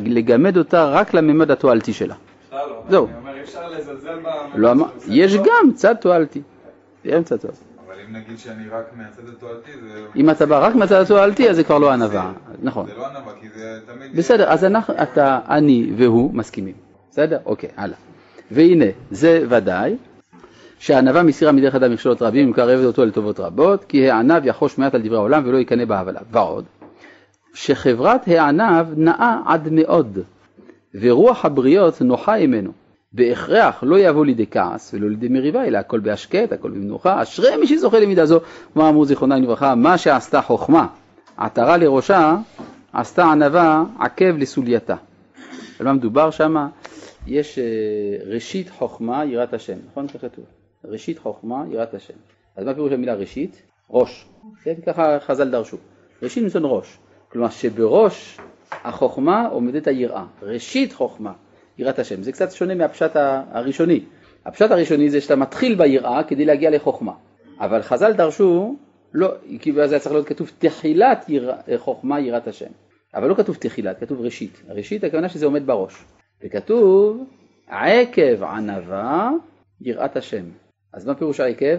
לגמד 0.05 0.57
אותה 0.57 0.89
רק 0.89 1.15
לממד 1.15 1.51
התועלתי 1.51 1.93
שלה. 1.93 2.15
בכלל 2.49 2.69
לא. 2.69 2.83
זהו. 2.89 3.09
אפשר 3.45 3.71
לזלזל 3.71 4.19
ב... 4.19 4.29
לא 4.55 4.71
אמר, 4.73 4.87
יש 5.09 5.37
גם 5.37 5.73
צד 5.75 5.95
תועלתי. 5.95 6.43
יש 7.05 7.25
צד 7.25 7.37
תועלתי. 7.37 7.61
אבל 7.87 7.95
אם 8.09 8.17
נגיד 8.17 8.39
שאני 8.39 8.69
רק 8.69 8.85
מהצד 8.97 9.29
התועלתי, 9.29 9.71
זה... 9.83 10.07
אם 10.17 10.31
אתה 10.31 10.47
בא 10.47 10.67
רק 10.67 10.75
מהצד 10.75 11.01
התועלתי, 11.01 11.51
אז 11.51 11.57
זה 11.57 11.65
כבר 11.65 11.79
לא 11.79 11.93
ענווה. 11.93 12.33
נכון. 12.63 12.87
זה 12.87 12.95
לא 12.95 13.07
ענווה, 13.07 13.33
כי 13.41 13.49
זה 13.49 13.81
תמיד... 13.87 14.17
בסדר, 14.17 14.51
אז 14.51 14.67
אתה, 15.03 15.41
אני 15.49 15.93
והוא 15.97 16.35
מסכימים. 16.35 16.75
בסדר? 17.11 17.39
אוקיי, 17.47 17.71
הלאה. 17.77 17.97
והנה, 18.51 18.85
זה 19.11 19.45
ודאי, 19.49 19.97
שהענווה 20.79 21.23
מסירה 21.23 21.53
מדרך 21.53 21.75
אדם 21.75 21.93
מכשולות 21.93 22.23
רבים 22.23 22.49
ומקרבת 22.49 22.85
אותו 22.85 23.05
לטובות 23.05 23.41
רבות, 23.41 23.85
כי 23.85 24.11
הענב 24.11 24.47
יחוש 24.47 24.79
מעט 24.79 24.95
על 24.95 25.03
דברי 25.03 25.17
העולם 25.17 25.43
ולא 25.47 25.59
יקנא 25.59 25.85
בהבלה. 25.85 26.21
ועוד, 26.31 26.65
שחברת 27.55 28.29
הענב 28.29 28.87
נאה 28.97 29.37
עד 29.47 29.69
מאוד, 29.71 30.19
ורוח 30.95 31.45
הבריות 31.45 32.03
נוחה 32.03 32.37
ממנו. 32.39 32.73
בהכרח 33.15 33.83
לא 33.83 33.99
יבוא 33.99 34.27
לידי 34.27 34.47
כעס 34.51 34.95
ולא 34.95 35.11
לידי 35.11 35.29
מריבה, 35.29 35.65
אלא 35.65 35.79
הכל 35.79 36.01
בהשקט, 36.01 36.53
הכל 36.53 36.71
במנוחה. 36.71 37.23
אשרי 37.23 37.57
מי 37.57 37.67
שזוכה 37.67 37.99
למידה 37.99 38.27
זו, 38.27 38.41
מה 38.75 38.89
אמרו 38.89 39.05
זיכרונה 39.05 39.39
לברכה, 39.39 39.75
מה 39.75 39.99
שעשתה 39.99 40.43
חוכמה, 40.43 40.87
עטרה 41.37 41.77
לראשה, 41.77 42.37
עשתה 42.93 43.25
ענווה 43.25 43.85
עקב 44.01 44.37
לסולייתה. 44.39 44.97
על 45.81 45.87
מה 45.87 45.93
מדובר 45.93 46.31
שם? 46.31 46.67
יש 47.27 47.59
אה, 47.59 47.65
ראשית 48.35 48.71
חוכמה 48.71 49.25
יראת 49.25 49.55
השם, 49.55 49.79
נכון? 49.91 50.09
כך 50.09 50.21
כתוב. 50.21 50.45
ראשית 50.85 51.19
חוכמה 51.19 51.65
יראת 51.71 51.95
השם. 51.95 52.15
אז 52.57 52.65
מה 52.67 52.75
פירוש 52.75 52.93
המילה 52.93 53.15
ראשית? 53.15 53.63
ראש. 53.91 54.27
כן, 54.63 54.75
ככה 54.87 55.21
חז"ל 55.21 55.51
דרשו. 55.51 55.77
ראשית 56.23 56.43
מלשון 56.43 56.63
ראש. 56.65 56.99
כלומר 57.29 57.49
שבראש 57.49 58.39
החוכמה 58.85 59.47
עומדת 59.47 59.87
היראה. 59.87 60.25
ראשית 60.43 60.93
חוכמה 60.93 61.33
יראת 61.79 61.99
השם. 61.99 62.23
זה 62.23 62.33
קצת 62.33 62.53
שונה 62.53 62.75
מהפשט 62.75 63.11
הראשוני. 63.51 64.05
הפשט 64.47 64.71
הראשוני 64.71 65.11
זה 65.11 65.21
שאתה 65.21 65.37
מתחיל 65.37 65.75
ביראה 65.75 66.23
כדי 66.25 66.45
להגיע 66.45 66.71
לחוכמה. 66.71 67.13
אבל 67.61 67.83
חז"ל 67.83 68.13
דרשו, 68.13 68.77
לא, 69.15 69.33
כי 69.61 69.73
אז 69.83 69.93
היה 69.93 70.01
צריך 70.01 70.15
להיות 70.15 70.27
כתוב 70.27 70.51
תחילת 70.59 71.25
יר... 71.29 71.53
חוכמה 71.77 72.21
יראת 72.21 72.49
השם. 72.49 72.71
אבל 73.15 73.29
לא 73.29 73.35
כתוב 73.35 73.57
תחילת, 73.57 74.01
כתוב 74.01 74.21
ראשית. 74.21 74.63
ראשית 74.69 75.05
הכוונה 75.05 75.29
שזה 75.29 75.47
עומד 75.47 75.67
בראש. 75.67 76.05
וכתוב 76.45 77.25
עקב 77.69 78.43
ענווה 78.43 79.31
יראת 79.81 80.17
השם. 80.17 80.45
אז 80.93 81.07
מה 81.07 81.15
פירוש 81.15 81.41
העקב? 81.41 81.77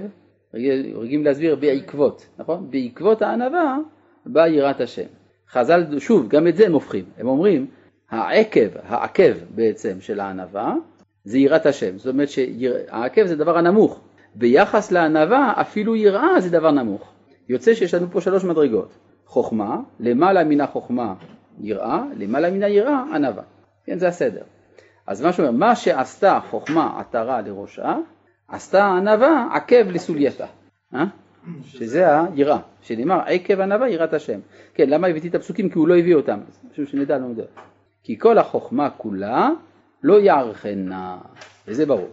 רגילים 0.54 1.24
להסביר 1.24 1.56
בעקבות, 1.56 2.26
נכון? 2.38 2.72
בעקבות 2.72 3.22
הענווה 3.22 3.78
באה 4.26 4.48
יראת 4.48 4.82
השם. 4.82 5.08
חז"ל, 5.50 6.00
שוב, 6.00 6.28
גם 6.28 6.48
את 6.48 6.56
זה 6.56 6.66
הם 6.66 6.74
הופכים. 6.74 7.06
הם 7.18 7.28
אומרים, 7.28 7.68
העקב, 8.10 8.68
העקב 8.84 9.34
בעצם 9.50 10.02
של 10.02 10.20
הענווה, 10.20 10.74
זה 11.24 11.38
יראת 11.38 11.66
השם. 11.66 11.98
זאת 11.98 12.08
אומרת 12.08 12.30
שהעקב 12.30 13.26
זה 13.26 13.36
דבר 13.36 13.58
הנמוך. 13.58 14.02
ביחס 14.36 14.92
לענווה, 14.92 15.54
אפילו 15.62 15.96
יראה 15.96 16.42
זה 16.42 16.50
דבר 16.50 16.72
נמוך. 16.72 17.14
יוצא 17.50 17.74
שיש 17.74 17.94
לנו 17.94 18.08
פה 18.12 18.22
שלוש 18.22 18.44
מדרגות. 18.44 18.98
חוכמה, 19.26 19.78
למעלה 20.00 20.44
מן 20.44 20.62
החוכמה 20.62 21.14
יראה, 21.60 22.04
למעלה 22.18 22.52
מן 22.52 22.64
היראה 22.64 23.04
ענווה. 23.14 23.44
כן, 23.86 23.98
זה 23.98 24.08
הסדר. 24.08 24.44
אז 25.08 25.22
מה 25.22 25.34
שאומר, 25.34 25.52
מה 25.52 25.76
שעשתה 25.76 26.40
חוכמה 26.50 27.00
עטרה 27.00 27.42
לראשה, 27.42 27.96
עשתה 28.48 28.86
ענווה 28.86 29.48
עקב 29.54 29.90
לסולייתה. 29.90 30.46
אה? 30.94 31.06
שזה 31.64 32.22
היראה, 32.22 32.60
שנאמר 32.82 33.20
עקב 33.26 33.60
ענווה 33.60 33.90
יראת 33.90 34.14
השם. 34.14 34.40
כן, 34.74 34.90
למה 34.90 35.08
הבאתי 35.08 35.28
את 35.28 35.36
הפסוקים? 35.36 35.70
כי 35.70 35.80
הוא 35.80 35.88
לא 35.88 35.98
הביא 35.98 36.16
אותם, 36.16 36.40
חשוב 36.74 36.86
שנדע 36.86 37.18
לא 37.18 37.28
מדבר. 37.28 37.46
כי 38.06 38.20
כל 38.20 38.38
החוכמה 38.38 38.90
כולה 38.90 39.50
לא 40.04 40.20
יערכנה, 40.20 41.18
וזה 41.68 41.86
ברור. 41.86 42.10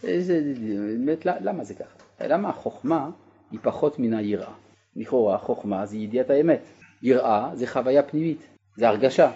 זה, 0.00 0.52
באמת, 0.98 1.26
למה 1.26 1.64
זה 1.64 1.74
ככה? 1.74 2.26
למה 2.28 2.48
החוכמה 2.48 3.10
היא 3.50 3.60
פחות 3.62 3.98
מן 3.98 4.14
היראה? 4.14 4.52
לכאורה 4.96 5.38
חוכמה 5.38 5.86
זה 5.86 5.96
ידיעת 5.96 6.30
האמת, 6.30 6.60
יראה 7.02 7.50
זה 7.54 7.66
חוויה 7.66 8.02
פנימית, 8.02 8.46
זה 8.76 8.88
הרגשה. 8.88 9.30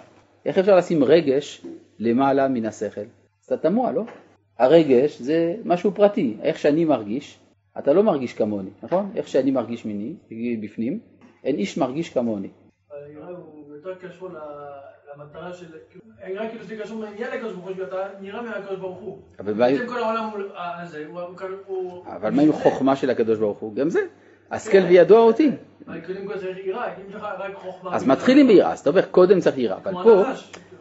איך 0.45 0.57
אפשר 0.57 0.75
לשים 0.75 1.03
רגש 1.03 1.65
למעלה 1.99 2.47
מן 2.47 2.65
השכל? 2.65 3.05
זה 3.41 3.57
תמוה, 3.57 3.91
לא? 3.91 4.03
הרגש 4.59 5.21
זה 5.21 5.55
משהו 5.65 5.91
פרטי, 5.91 6.37
איך 6.41 6.59
שאני 6.59 6.85
מרגיש, 6.85 7.39
אתה 7.79 7.93
לא 7.93 8.03
מרגיש 8.03 8.33
כמוני, 8.33 8.71
נכון? 8.83 9.11
איך 9.15 9.27
שאני 9.27 9.51
מרגיש 9.51 9.85
מיני, 9.85 10.15
בפנים, 10.61 10.99
אין 11.43 11.55
איש 11.55 11.77
מרגיש 11.77 12.09
כמוני. 12.09 12.49
היראה 12.91 13.29
הוא 13.29 13.75
יותר 13.75 13.95
קשור 13.95 14.29
למטרה 15.15 15.53
של... 15.53 15.65
היראה 16.21 16.49
כאילו 16.49 16.63
זה 16.63 16.75
קשור 16.83 17.03
לעניין 17.03 17.31
לקדוש 17.31 17.53
ברוך 17.53 17.65
הוא, 17.65 17.75
שאתה 17.75 18.07
נראה 18.21 18.41
מהקדוש 18.41 18.79
ברוך 18.79 18.97
הוא. 18.99 19.17
אבל 19.39 19.53
מה... 19.53 19.65
כל 19.87 20.03
העולם 20.03 20.29
הזה, 20.53 21.05
הוא... 21.67 22.03
אבל 22.05 22.31
מה 22.31 22.41
עם 22.41 22.53
חוכמה 22.53 22.95
של 22.95 23.09
הקדוש 23.09 23.39
ברוך 23.39 23.57
הוא? 23.59 23.75
גם 23.75 23.89
זה. 23.89 23.99
השכל 24.51 24.77
וידוע 24.89 25.19
אותי. 25.19 25.51
אז 27.91 28.07
מתחילים 28.07 28.47
ביראה, 28.47 28.71
אז 28.71 28.79
אתה 28.79 28.89
אומר 28.89 29.01
קודם 29.01 29.39
צריך 29.39 29.57
יראה, 29.57 29.77
אבל 29.77 29.93
פה, 30.03 30.23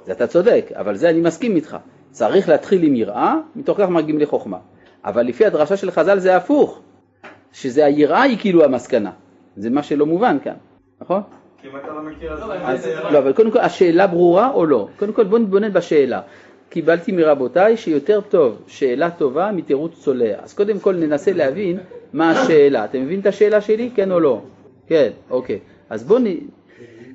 זה 0.05 0.12
אתה 0.12 0.27
צודק, 0.27 0.67
אבל 0.75 0.97
זה 0.97 1.11
אני 1.11 1.21
מסכים 1.21 1.57
איתך. 1.57 1.77
צריך 2.11 2.49
להתחיל 2.49 2.83
עם 2.83 2.95
יראה, 2.95 3.35
מתוך 3.57 3.79
כך 3.81 3.89
מגיעים 3.89 4.19
לחוכמה. 4.19 4.59
אבל 5.05 5.23
לפי 5.23 5.47
הדרשה 5.47 5.77
של 5.77 5.91
חז"ל 5.91 6.19
זה 6.19 6.37
הפוך, 6.37 6.81
שזה 7.53 7.85
היראה 7.85 8.23
היא 8.23 8.39
כאילו 8.39 8.65
המסקנה. 8.65 9.11
זה 9.57 9.71
מה 9.71 9.83
שלא 9.83 10.07
מובן 10.07 10.37
כאן, 10.45 10.57
נכון? 11.01 11.23
כי 11.62 11.69
אם 11.69 11.77
אתה 11.77 11.87
לא 11.87 12.03
מכיר 12.03 12.33
אז 12.33 12.87
לא, 13.12 13.19
אבל 13.19 13.33
קודם 13.33 13.51
כל 13.51 13.59
השאלה 13.59 14.07
ברורה 14.07 14.51
או 14.51 14.66
לא? 14.66 14.88
קודם 14.97 15.12
כל 15.12 15.25
בוא 15.25 15.38
נתבונן 15.38 15.73
בשאלה. 15.73 16.21
קיבלתי 16.69 17.12
מרבותיי 17.12 17.77
שיותר 17.77 18.21
טוב 18.21 18.62
שאלה 18.66 19.11
טובה 19.11 19.53
מתירוץ 19.53 19.92
צולע. 19.99 20.35
אז 20.42 20.55
קודם 20.55 20.79
כל 20.79 20.95
ננסה 20.95 21.33
להבין 21.33 21.79
מה 22.12 22.31
השאלה. 22.31 22.85
אתם 22.85 23.01
מבינים 23.01 23.21
את 23.21 23.27
השאלה 23.27 23.61
שלי? 23.61 23.90
כן 23.95 24.12
או 24.12 24.21
לא? 24.21 24.42
כן, 24.87 25.11
אוקיי. 25.31 25.59
אז 25.90 26.05
בואו 26.05 26.19
נ... 26.19 26.25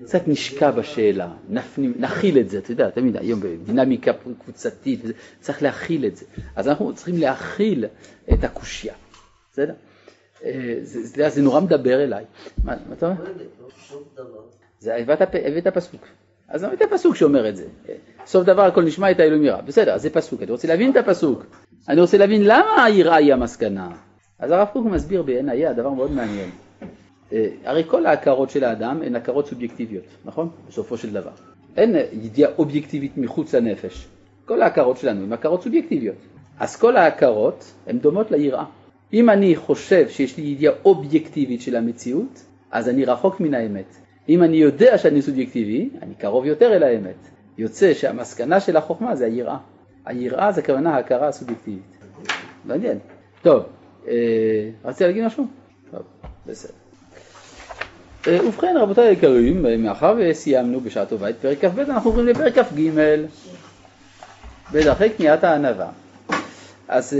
קצת 0.05 0.27
נשקע 0.27 0.71
בשאלה, 0.71 1.29
נפנים, 1.49 1.93
נכיל 1.99 2.39
את 2.39 2.49
זה, 2.49 2.57
אתה 2.57 2.71
יודע, 2.71 2.89
תמיד 2.89 3.17
היום 3.17 3.39
בדינמיקה 3.39 4.11
קבוצתית, 4.43 4.99
צריך 5.39 5.63
להכיל 5.63 6.05
את 6.05 6.15
זה. 6.17 6.25
אז 6.55 6.67
אנחנו 6.67 6.95
צריכים 6.95 7.17
להכיל 7.17 7.85
את 8.33 8.43
הקושייה, 8.43 8.93
בסדר? 9.51 9.73
אה, 10.45 10.75
זה, 10.81 11.29
זה, 11.29 11.41
נורא 11.41 11.59
מדבר 11.59 12.03
אליי. 12.03 12.25
מה, 12.63 12.75
מה 12.89 12.95
אתה 12.95 13.05
אומר? 13.05 13.23
זה 14.79 14.95
הבאת 14.95 15.67
פסוק. 15.67 16.01
אז 16.49 16.63
הבאת 16.63 16.81
פסוק 16.91 17.15
שאומר 17.15 17.49
את 17.49 17.55
זה. 17.55 17.65
סוף 18.25 18.45
דבר 18.45 18.61
הכל 18.61 18.83
נשמע 18.83 19.11
את 19.11 19.19
האלוהים 19.19 19.43
יראה. 19.43 19.61
בסדר, 19.61 19.93
אז 19.93 20.01
זה 20.01 20.09
פסוק. 20.09 20.41
אני 20.41 20.51
רוצה 20.51 20.67
להבין 20.67 20.91
את 20.91 20.95
הפסוק. 20.97 21.45
אני 21.89 22.01
רוצה 22.01 22.17
להבין 22.17 22.43
למה 22.43 22.83
היראה 22.85 23.15
היא 23.15 23.33
המסקנה. 23.33 23.89
אז 24.39 24.51
הרב 24.51 24.67
קוק 24.73 24.85
מסביר 24.85 25.21
בעין 25.21 25.49
היה 25.49 25.73
דבר 25.73 25.89
מאוד 25.89 26.11
מעניין. 26.11 26.49
אה, 27.33 27.47
הרי 27.63 27.83
כל 27.87 28.05
ההכרות 28.05 28.49
של 28.49 28.63
האדם 28.63 29.01
הן 29.05 29.15
הכרות 29.15 29.47
סובייקטיביות, 29.47 30.03
נכון? 30.25 30.49
בסופו 30.67 30.97
של 30.97 31.13
דבר. 31.13 31.31
אין 31.77 31.95
ידיעה 32.11 32.51
אובייקטיבית 32.57 33.17
מחוץ 33.17 33.55
לנפש. 33.55 34.07
כל 34.45 34.61
ההכרות 34.61 34.97
שלנו 34.97 35.23
הן 35.23 35.33
הכרות 35.33 35.63
סובייקטיביות. 35.63 36.15
אז 36.59 36.75
כל 36.75 36.97
ההכרות 36.97 37.71
הן 37.87 37.99
דומות 37.99 38.31
ליראה. 38.31 38.65
אם 39.13 39.29
אני 39.29 39.55
חושב 39.55 40.09
שיש 40.09 40.37
לי 40.37 40.43
ידיעה 40.43 40.73
אובייקטיבית 40.85 41.61
של 41.61 41.75
המציאות, 41.75 42.43
אז 42.71 42.89
אני 42.89 43.05
רחוק 43.05 43.39
מן 43.39 43.53
האמת. 43.53 43.95
אם 44.29 44.43
אני 44.43 44.57
יודע 44.57 44.97
שאני 44.97 45.21
סובייקטיבי, 45.21 45.89
אני 46.01 46.15
קרוב 46.15 46.45
יותר 46.45 46.73
אל 46.73 46.83
האמת. 46.83 47.27
יוצא 47.57 47.93
שהמסקנה 47.93 48.59
של 48.59 48.77
החוכמה 48.77 49.15
זה 49.15 49.25
היראה. 49.25 49.57
היראה 50.05 50.51
זה 50.51 50.61
כוונה 50.61 50.95
ההכרה 50.95 51.27
הסובייקטיבית. 51.27 51.97
מעניין. 52.65 52.97
טוב, 53.41 53.63
אה, 54.07 54.69
רצית 54.85 55.01
להגיד 55.07 55.25
משהו? 55.25 55.45
טוב, 55.91 56.01
בסדר. 56.47 56.73
אה, 58.27 58.47
ובכן 58.47 58.75
רבותיי 58.79 59.07
היקרים, 59.07 59.83
מאחר 59.83 60.15
וסיימנו 60.19 60.79
בשעה 60.79 61.05
טובה 61.05 61.29
את 61.29 61.35
פרק 61.41 61.65
כ"ב, 61.65 61.79
אנחנו 61.79 62.09
עוברים 62.09 62.27
לפרק 62.27 62.59
כ"ג, 62.59 62.89
בדרכי 64.73 65.09
קניית 65.09 65.43
הענווה. 65.43 65.89
אז 66.91 67.17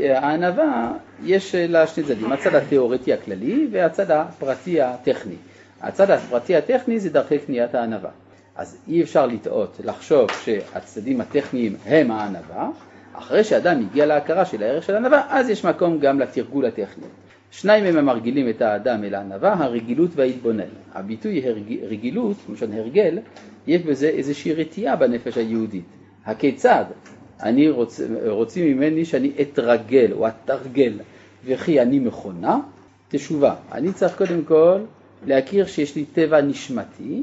אה, 0.00 0.18
הענווה 0.18 0.92
יש 1.24 1.54
לה 1.54 1.86
שני 1.86 2.04
צדדים, 2.04 2.32
הצד 2.32 2.54
התיאורטי 2.54 3.12
הכללי 3.12 3.68
והצד 3.70 4.10
הפרטי 4.10 4.80
הטכני. 4.82 5.34
הצד 5.80 6.10
הפרטי 6.10 6.56
הטכני 6.56 7.00
זה 7.00 7.10
דרכי 7.10 7.38
קניית 7.38 7.74
הענווה. 7.74 8.10
אז 8.56 8.78
אי 8.88 9.02
אפשר 9.02 9.26
לטעות, 9.26 9.80
לחשוב 9.84 10.28
שהצדדים 10.44 11.20
הטכניים 11.20 11.76
הם 11.86 12.10
הענווה, 12.10 12.70
אחרי 13.12 13.44
שאדם 13.44 13.80
הגיע 13.80 14.06
להכרה 14.06 14.44
של 14.44 14.62
הערך 14.62 14.84
של 14.84 14.94
הענווה, 14.94 15.22
אז 15.28 15.48
יש 15.48 15.64
מקום 15.64 15.98
גם 15.98 16.20
לתרגול 16.20 16.66
הטכני. 16.66 17.04
שניים 17.50 17.84
הם 17.84 17.98
המרגילים 17.98 18.48
את 18.48 18.62
האדם 18.62 19.04
אל 19.04 19.14
הענווה, 19.14 19.52
הרגילות 19.52 20.10
וההתבונן. 20.14 20.70
הביטוי 20.94 21.48
הרג... 21.48 21.78
רגילות, 21.82 22.36
למשל 22.48 22.72
הרגל, 22.72 23.18
יש 23.66 23.82
בזה 23.82 24.08
איזושהי 24.08 24.54
רתיעה 24.54 24.96
בנפש 24.96 25.36
היהודית. 25.36 25.84
הכיצד? 26.26 26.84
אני 27.42 27.70
רוצ... 27.70 28.00
רוצים 28.26 28.76
ממני 28.76 29.04
שאני 29.04 29.30
אתרגל 29.40 30.12
או 30.12 30.28
אתרגל, 30.28 30.92
וכי 31.44 31.80
אני 31.82 31.98
מכונה, 31.98 32.58
תשובה. 33.08 33.54
אני 33.72 33.92
צריך 33.92 34.16
קודם 34.16 34.44
כל 34.44 34.78
להכיר 35.26 35.66
שיש 35.66 35.96
לי 35.96 36.04
טבע 36.04 36.40
נשמתי, 36.40 37.22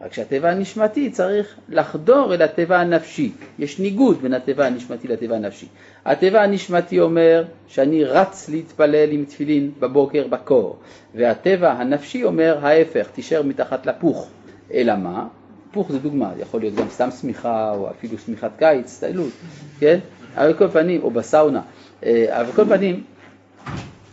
רק 0.00 0.12
שהטבע 0.12 0.50
הנשמתי 0.50 1.10
צריך 1.10 1.56
לחדור 1.68 2.34
אל 2.34 2.42
הטבע 2.42 2.80
הנפשי. 2.80 3.32
יש 3.58 3.78
ניגוד 3.78 4.22
בין 4.22 4.34
הטבע 4.34 4.66
הנשמתי 4.66 5.08
לטבע 5.08 5.36
הנפשי. 5.36 5.66
הטבע 6.04 6.42
הנשמתי 6.42 7.00
אומר 7.00 7.44
שאני 7.68 8.04
רץ 8.04 8.48
להתפלל 8.48 9.10
עם 9.12 9.24
תפילין 9.24 9.70
בבוקר 9.80 10.26
בקור, 10.28 10.78
והטבע 11.14 11.72
הנפשי 11.72 12.24
אומר 12.24 12.58
ההפך, 12.62 13.08
תישאר 13.14 13.42
מתחת 13.42 13.86
לפוך. 13.86 14.28
אלא 14.74 14.96
מה? 14.96 15.26
פוך 15.72 15.92
זה 15.92 15.98
דוגמה, 15.98 16.32
יכול 16.38 16.60
להיות 16.60 16.74
גם 16.74 16.88
סתם 16.90 17.10
שמיכה 17.20 17.70
או 17.70 17.90
אפילו 17.90 18.18
שמיכת 18.18 18.50
קיץ, 18.58 18.88
סטיילות, 18.88 19.32
כן? 19.78 19.98
אבל 20.34 20.52
כל 20.52 20.68
פנים, 20.68 21.02
או 21.02 21.10
בסאונה, 21.10 21.62
אה, 22.04 22.40
אבל 22.40 22.52
כל 22.52 22.64
פנים, 22.64 23.04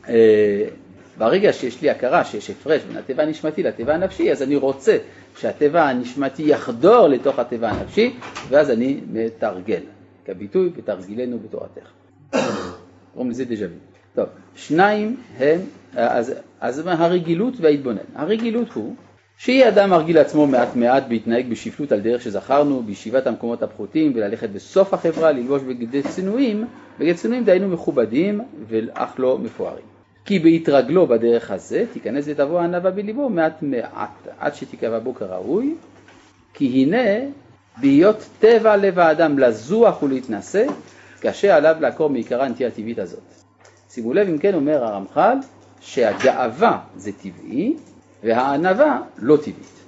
אה, 0.09 0.67
ברגע 1.17 1.53
שיש 1.53 1.81
לי 1.81 1.89
הכרה 1.89 2.25
שיש 2.25 2.49
הפרש 2.49 2.81
בין 2.83 2.97
הטבע 2.97 3.23
הנשמתי 3.23 3.63
לטבע 3.63 3.93
הנפשי, 3.93 4.31
אז 4.31 4.43
אני 4.43 4.55
רוצה 4.55 4.97
שהטבע 5.37 5.83
הנשמתי 5.83 6.43
יחדור 6.43 7.07
לתוך 7.07 7.39
הטבע 7.39 7.69
הנפשי, 7.69 8.15
ואז 8.49 8.71
אני 8.71 8.99
מתרגל, 9.11 9.81
כביטוי 10.25 10.69
ותרגילנו 10.75 11.39
בתורתך. 11.39 11.89
קוראים 13.13 13.31
לזה 13.31 13.45
דז'ה 13.45 13.65
טוב, 14.15 14.25
שניים 14.55 15.17
הם, 15.37 15.61
אז, 15.95 16.33
אז 16.59 16.81
הרגילות 16.85 17.53
וההתבונן. 17.61 17.97
הרגילות 18.15 18.71
הוא 18.71 18.95
שיהיה 19.37 19.69
אדם 19.69 19.89
מרגיל 19.89 20.15
לעצמו 20.15 20.47
מעט 20.47 20.75
מעט 20.75 21.03
בהתנהג 21.07 21.49
בשפלות 21.49 21.91
על 21.91 21.99
דרך 21.99 22.21
שזכרנו, 22.21 22.83
בישיבת 22.83 23.27
המקומות 23.27 23.63
הפחותים 23.63 24.11
וללכת 24.15 24.49
בסוף 24.49 24.93
החברה, 24.93 25.31
ללבוש 25.31 25.61
בגדי 25.61 26.01
צנועים, 26.03 26.65
בגדי 26.99 27.13
צנועים 27.13 27.43
דהיינו 27.43 27.67
מכובדים 27.67 28.41
ואך 28.67 29.19
לא 29.19 29.37
מפוארים. 29.37 29.85
כי 30.25 30.39
בהתרגלו 30.39 31.07
בדרך 31.07 31.51
הזה 31.51 31.85
תיכנס 31.93 32.25
ותבוא 32.27 32.59
הענווה 32.59 32.91
בליבו 32.91 33.29
מעט 33.29 33.61
מעט 33.61 34.27
עד 34.39 34.55
שתיקבע 34.55 34.99
בו 34.99 35.13
כראוי 35.15 35.75
כי 36.53 36.65
הנה 36.65 37.29
בהיות 37.77 38.29
טבע 38.39 38.77
לב 38.77 38.99
האדם 38.99 39.39
לזוח 39.39 40.03
ולהתנשא 40.03 40.65
קשה 41.19 41.55
עליו 41.55 41.75
לעקור 41.79 42.09
מעיקרה 42.09 42.45
הנטייה 42.45 42.69
הטבעית 42.69 42.99
הזאת. 42.99 43.23
שימו 43.89 44.13
לב 44.13 44.27
אם 44.29 44.37
כן 44.37 44.53
אומר 44.53 44.83
הרמח"ל 44.83 45.37
שהגאווה 45.81 46.79
זה 46.95 47.11
טבעי 47.11 47.75
והענווה 48.23 49.01
לא 49.17 49.37
טבעית. 49.37 49.83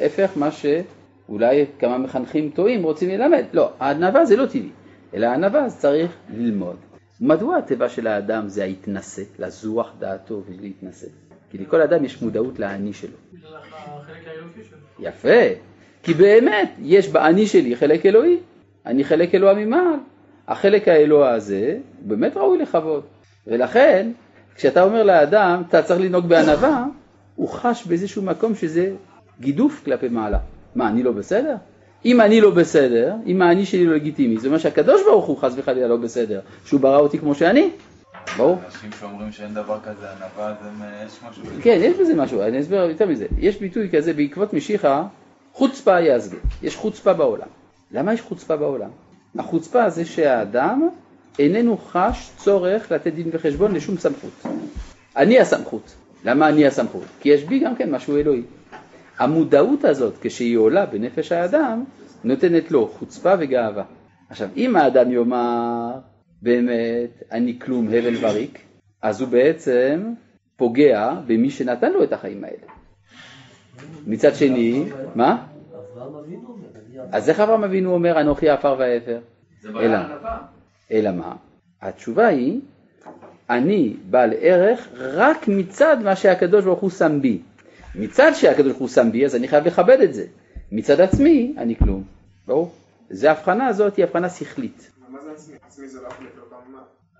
הפך 0.00 0.30
מה 0.36 0.50
שאולי 0.50 1.66
כמה 1.78 1.98
מחנכים 1.98 2.50
טועים 2.54 2.82
רוצים 2.82 3.08
ללמד. 3.08 3.44
לא, 3.52 3.70
הענווה 3.80 4.24
זה 4.24 4.36
לא 4.36 4.46
טבעי, 4.46 4.70
אלא 5.14 5.26
הענווה 5.26 5.70
צריך 5.70 6.10
ללמוד. 6.36 6.76
מדוע 7.20 7.56
הטבע 7.56 7.88
של 7.88 8.06
האדם 8.06 8.48
זה 8.48 8.62
ההתנשא, 8.62 9.22
לזוח 9.38 9.92
דעתו 9.98 10.42
ולהתנשא? 10.46 11.06
כי 11.50 11.58
לכל 11.58 11.82
אדם 11.82 12.04
יש 12.04 12.22
מודעות 12.22 12.58
לאני 12.58 12.92
שלו. 12.92 13.16
יפה, 14.98 15.42
כי 16.02 16.14
באמת 16.14 16.70
יש 16.82 17.08
באני 17.08 17.46
שלי 17.46 17.76
חלק 17.76 18.06
אלוהי, 18.06 18.38
אני 18.86 19.04
חלק 19.04 19.34
אלוה 19.34 19.54
ממעל. 19.54 19.98
החלק 20.48 20.88
האלוה 20.88 21.34
הזה 21.34 21.78
באמת 22.00 22.36
ראוי 22.36 22.58
לכבוד, 22.58 23.04
ולכן 23.46 24.10
כשאתה 24.54 24.82
אומר 24.82 25.02
לאדם 25.02 25.62
אתה 25.68 25.82
צריך 25.82 26.00
לנהוג 26.00 26.26
בענווה, 26.26 26.84
הוא 27.36 27.48
חש 27.48 27.86
באיזשהו 27.86 28.22
מקום 28.22 28.54
שזה 28.54 28.92
גידוף 29.40 29.82
כלפי 29.84 30.08
מעלה. 30.08 30.38
מה, 30.74 30.88
אני 30.88 31.02
לא 31.02 31.12
בסדר? 31.12 31.56
אם 32.04 32.20
אני 32.20 32.40
לא 32.40 32.50
בסדר, 32.50 33.14
אם 33.26 33.42
האני 33.42 33.66
שלי 33.66 33.86
לא 33.86 33.94
לגיטימי, 33.94 34.38
זה 34.38 34.46
אומר 34.46 34.58
שהקדוש 34.58 35.02
ברוך 35.02 35.26
הוא 35.26 35.38
חס 35.38 35.52
וחלילה 35.56 35.88
לא 35.88 35.96
בסדר, 35.96 36.40
שהוא 36.64 36.80
ברא 36.80 36.98
אותי 36.98 37.18
כמו 37.18 37.34
שאני, 37.34 37.70
ברור. 38.36 38.58
אנשים 38.66 38.90
שאומרים 39.00 39.32
שאין 39.32 39.54
דבר 39.54 39.78
כזה 39.84 40.06
ענווה, 40.10 40.48
אז 40.48 40.56
יש 41.06 41.18
משהו... 41.30 41.42
כן, 41.62 41.78
יש 41.82 41.96
בזה 41.98 42.14
משהו, 42.14 42.42
אני 42.42 42.60
אסביר 42.60 42.82
יותר 42.82 43.06
מזה. 43.06 43.26
יש 43.38 43.56
ביטוי 43.56 43.88
כזה 43.92 44.12
בעקבות 44.12 44.52
משיחה, 44.52 45.06
חוצפה 45.52 46.00
יזגה. 46.00 46.38
יש 46.62 46.76
חוצפה 46.76 47.12
בעולם. 47.12 47.48
למה 47.92 48.14
יש 48.14 48.20
חוצפה 48.20 48.56
בעולם? 48.56 48.90
החוצפה 49.38 49.90
זה 49.90 50.04
שהאדם 50.04 50.88
איננו 51.38 51.78
חש 51.78 52.30
צורך 52.36 52.92
לתת 52.92 53.12
דין 53.12 53.30
וחשבון 53.32 53.74
לשום 53.74 53.96
סמכות. 53.96 54.42
אני 55.16 55.40
הסמכות. 55.40 55.94
למה 56.24 56.48
אני 56.48 56.66
הסמכות? 56.66 57.04
כי 57.20 57.28
יש 57.28 57.44
בי 57.44 57.58
גם 57.58 57.76
כן 57.76 57.90
משהו 57.90 58.16
אלוהי. 58.16 58.42
המודעות 59.18 59.84
הזאת, 59.84 60.14
כשהיא 60.20 60.56
עולה 60.56 60.86
בנפש 60.86 61.32
האדם, 61.32 61.84
נותנת 62.24 62.70
לו 62.70 62.88
חוצפה 62.88 63.34
וגאווה. 63.38 63.84
עכשיו, 64.30 64.48
אם 64.56 64.76
האדם 64.76 65.12
יאמר, 65.12 65.90
באמת, 66.42 67.22
אני 67.32 67.58
כלום 67.58 67.88
הבל 67.88 68.16
וריק, 68.20 68.58
אז 69.02 69.20
הוא 69.20 69.28
בעצם 69.28 70.12
פוגע 70.56 71.14
במי 71.26 71.50
שנתן 71.50 71.92
לו 71.92 72.04
את 72.04 72.12
החיים 72.12 72.44
האלה. 72.44 72.72
מצד 74.06 74.34
שני, 74.34 74.84
מה? 75.14 75.46
אז 77.12 77.28
איך 77.28 77.40
אברהם 77.40 77.64
אבינו 77.64 77.94
אומר 77.94 78.20
אנוכי 78.20 78.48
עפר 78.48 78.76
ואפר? 78.78 79.18
אלא, 80.90 81.12
מה? 81.12 81.36
התשובה 81.82 82.26
היא, 82.26 82.60
אני 83.56 83.96
בעל 84.10 84.30
ערך 84.40 84.88
רק 84.98 85.48
מצד 85.48 85.96
מה 86.04 86.16
שהקדוש 86.16 86.64
ברוך 86.64 86.80
הוא 86.80 86.90
שם 86.90 87.20
בי. 87.22 87.40
מצד 87.94 88.32
שהקדוש 88.34 88.66
ברוך 88.66 88.78
הוא 88.78 88.88
שם 88.88 89.12
בי, 89.12 89.24
אז 89.24 89.36
אני 89.36 89.48
חייב 89.48 89.66
לכבד 89.66 90.00
את 90.00 90.14
זה. 90.14 90.26
מצד 90.72 91.00
עצמי, 91.00 91.54
אני 91.58 91.76
כלום. 91.76 92.04
ברור? 92.46 92.72
זה 93.10 93.28
ההבחנה 93.28 93.66
הזאת 93.66 93.96
היא 93.96 94.04
הבחנה 94.04 94.28
שכלית. 94.28 94.90
מה 95.08 95.18
זה 95.22 95.30
עצמי? 95.32 95.54
עצמי 95.66 95.88
זה 95.88 96.00
לא 96.00 96.08
יכול 96.08 96.24
להיות 96.24 96.44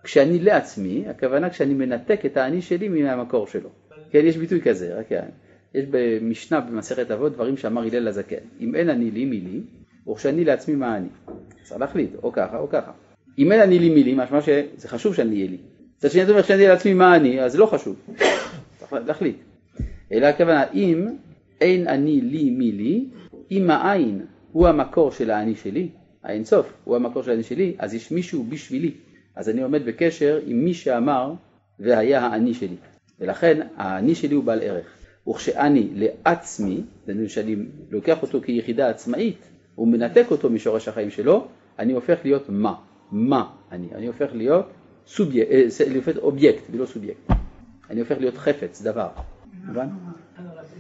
כשאני 0.05 0.39
לעצמי, 0.39 1.05
הכוונה 1.09 1.51
כשאני 1.51 1.75
מנתק 1.75 2.21
את 2.27 2.37
האני 2.37 2.63
שלי 2.63 2.89
מהמקור 2.89 3.47
שלו. 3.47 3.69
כן, 4.11 4.21
יש 4.25 4.37
ביטוי 4.37 4.61
כזה, 4.61 4.99
רק 4.99 5.07
יש 5.75 5.85
במשנה 5.91 6.61
במסכת 6.61 7.11
אבות 7.11 7.33
דברים 7.33 7.57
שאמר 7.57 7.83
הלל 7.83 8.09
הזקן. 8.09 8.37
אם 8.61 8.75
אין 8.75 8.89
אני 8.89 9.11
לי 9.11 9.25
מי 9.25 9.41
לי, 9.41 9.61
וכשאני 10.11 10.45
לעצמי 10.45 10.75
מה 10.75 10.97
אני. 10.97 11.09
צריך 11.63 11.81
להחליט, 11.81 12.11
או 12.23 12.33
ככה 12.33 12.59
או 12.59 12.69
ככה. 12.69 12.93
אם 13.39 13.53
אין 13.53 13.61
אני 13.61 13.79
לי 13.79 13.89
מי 13.89 14.05
לי, 14.05 14.15
משמע 14.15 14.41
שזה 14.41 14.89
חשוב 14.89 15.15
שאני 15.15 15.35
אהיה 15.35 15.49
לי. 15.51 15.59
מצד 15.99 16.11
שני, 16.11 16.23
אתה 16.23 16.31
אומר 16.31 16.43
שאני 16.43 16.67
לעצמי 16.67 16.95
מה 16.95 17.17
אני, 17.17 17.41
אז 17.41 17.57
לא 17.57 17.67
חשוב. 17.67 17.97
צריך 18.79 18.93
להחליט. 19.07 19.37
אלא 20.13 20.27
הכוונה, 20.27 20.65
אם 20.75 21.07
אין 21.61 21.89
אני 21.89 22.21
לי 22.21 22.51
מי 22.51 22.73
לי, 22.73 23.05
אם 23.51 23.71
העין 23.71 24.27
הוא 24.53 24.69
המקור 24.69 25.11
של 25.11 25.31
האני 25.31 25.57
שלי, 25.57 25.89
האין 26.25 26.45
סוף 26.45 26.73
הוא 26.85 26.97
המקור 26.97 27.23
של 27.23 27.31
האני 27.31 27.43
שלי, 27.43 27.75
אז 27.79 27.95
יש 27.95 28.11
מישהו 28.11 28.45
בשבילי. 28.45 28.91
אז 29.37 29.49
אני 29.49 29.63
עומד 29.63 29.85
בקשר 29.87 30.41
עם 30.47 30.65
מי 30.65 30.75
שאמר 30.75 31.33
והיה 31.81 32.27
האני 32.27 32.55
שלי. 32.55 32.77
ולכן 33.21 33.67
האני 33.77 34.15
שלי 34.15 34.35
הוא 34.35 34.45
בעל 34.45 34.63
ערך. 34.63 34.87
וכשאני 35.29 35.89
לעצמי, 35.95 36.81
זה 37.07 37.29
שאני 37.29 37.57
לוקח 37.91 38.23
אותו 38.23 38.41
כיחידה 38.41 38.89
עצמאית 38.89 39.49
ומנתק 39.79 40.27
אותו 40.31 40.51
משורש 40.51 40.89
החיים 40.89 41.11
שלו, 41.11 41.47
אני 41.79 41.93
הופך 41.93 42.19
להיות 42.25 42.45
מה. 42.49 42.75
מה 43.13 43.51
אני? 43.73 43.87
אני 43.95 44.07
הופך 44.07 44.29
להיות 44.33 44.67
סובייקט, 45.07 45.51
אה, 45.51 46.13
אובייקט 46.23 46.63
ולא 46.71 46.87
סובייקט. 46.87 47.31
אני 47.91 48.01
הופך 48.01 48.17
להיות 48.19 48.37
חפץ, 48.37 48.83
דבר. 48.83 49.09
הבנת? 49.69 49.89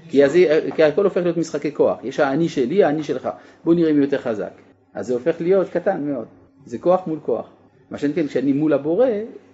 כי, 0.08 0.24
אז, 0.24 0.38
כי 0.76 0.82
הכל 0.82 1.04
הופך 1.04 1.16
להיות 1.16 1.36
משחקי 1.36 1.74
כוח. 1.74 1.98
יש 2.02 2.20
האני 2.20 2.48
שלי, 2.48 2.84
האני 2.84 3.02
שלך. 3.02 3.28
בוא 3.64 3.74
נראה 3.74 3.92
מי 3.92 4.00
יותר 4.00 4.18
חזק. 4.18 4.52
אז 4.94 5.06
זה 5.06 5.14
הופך 5.14 5.40
להיות 5.40 5.68
קטן 5.68 6.04
מאוד. 6.04 6.26
זה 6.66 6.78
כוח 6.78 7.06
מול 7.06 7.18
כוח. 7.22 7.50
מה 7.90 7.98
שאין 7.98 8.12
כן, 8.14 8.26
כשאני 8.26 8.52
מול 8.52 8.72
הבורא, 8.72 9.06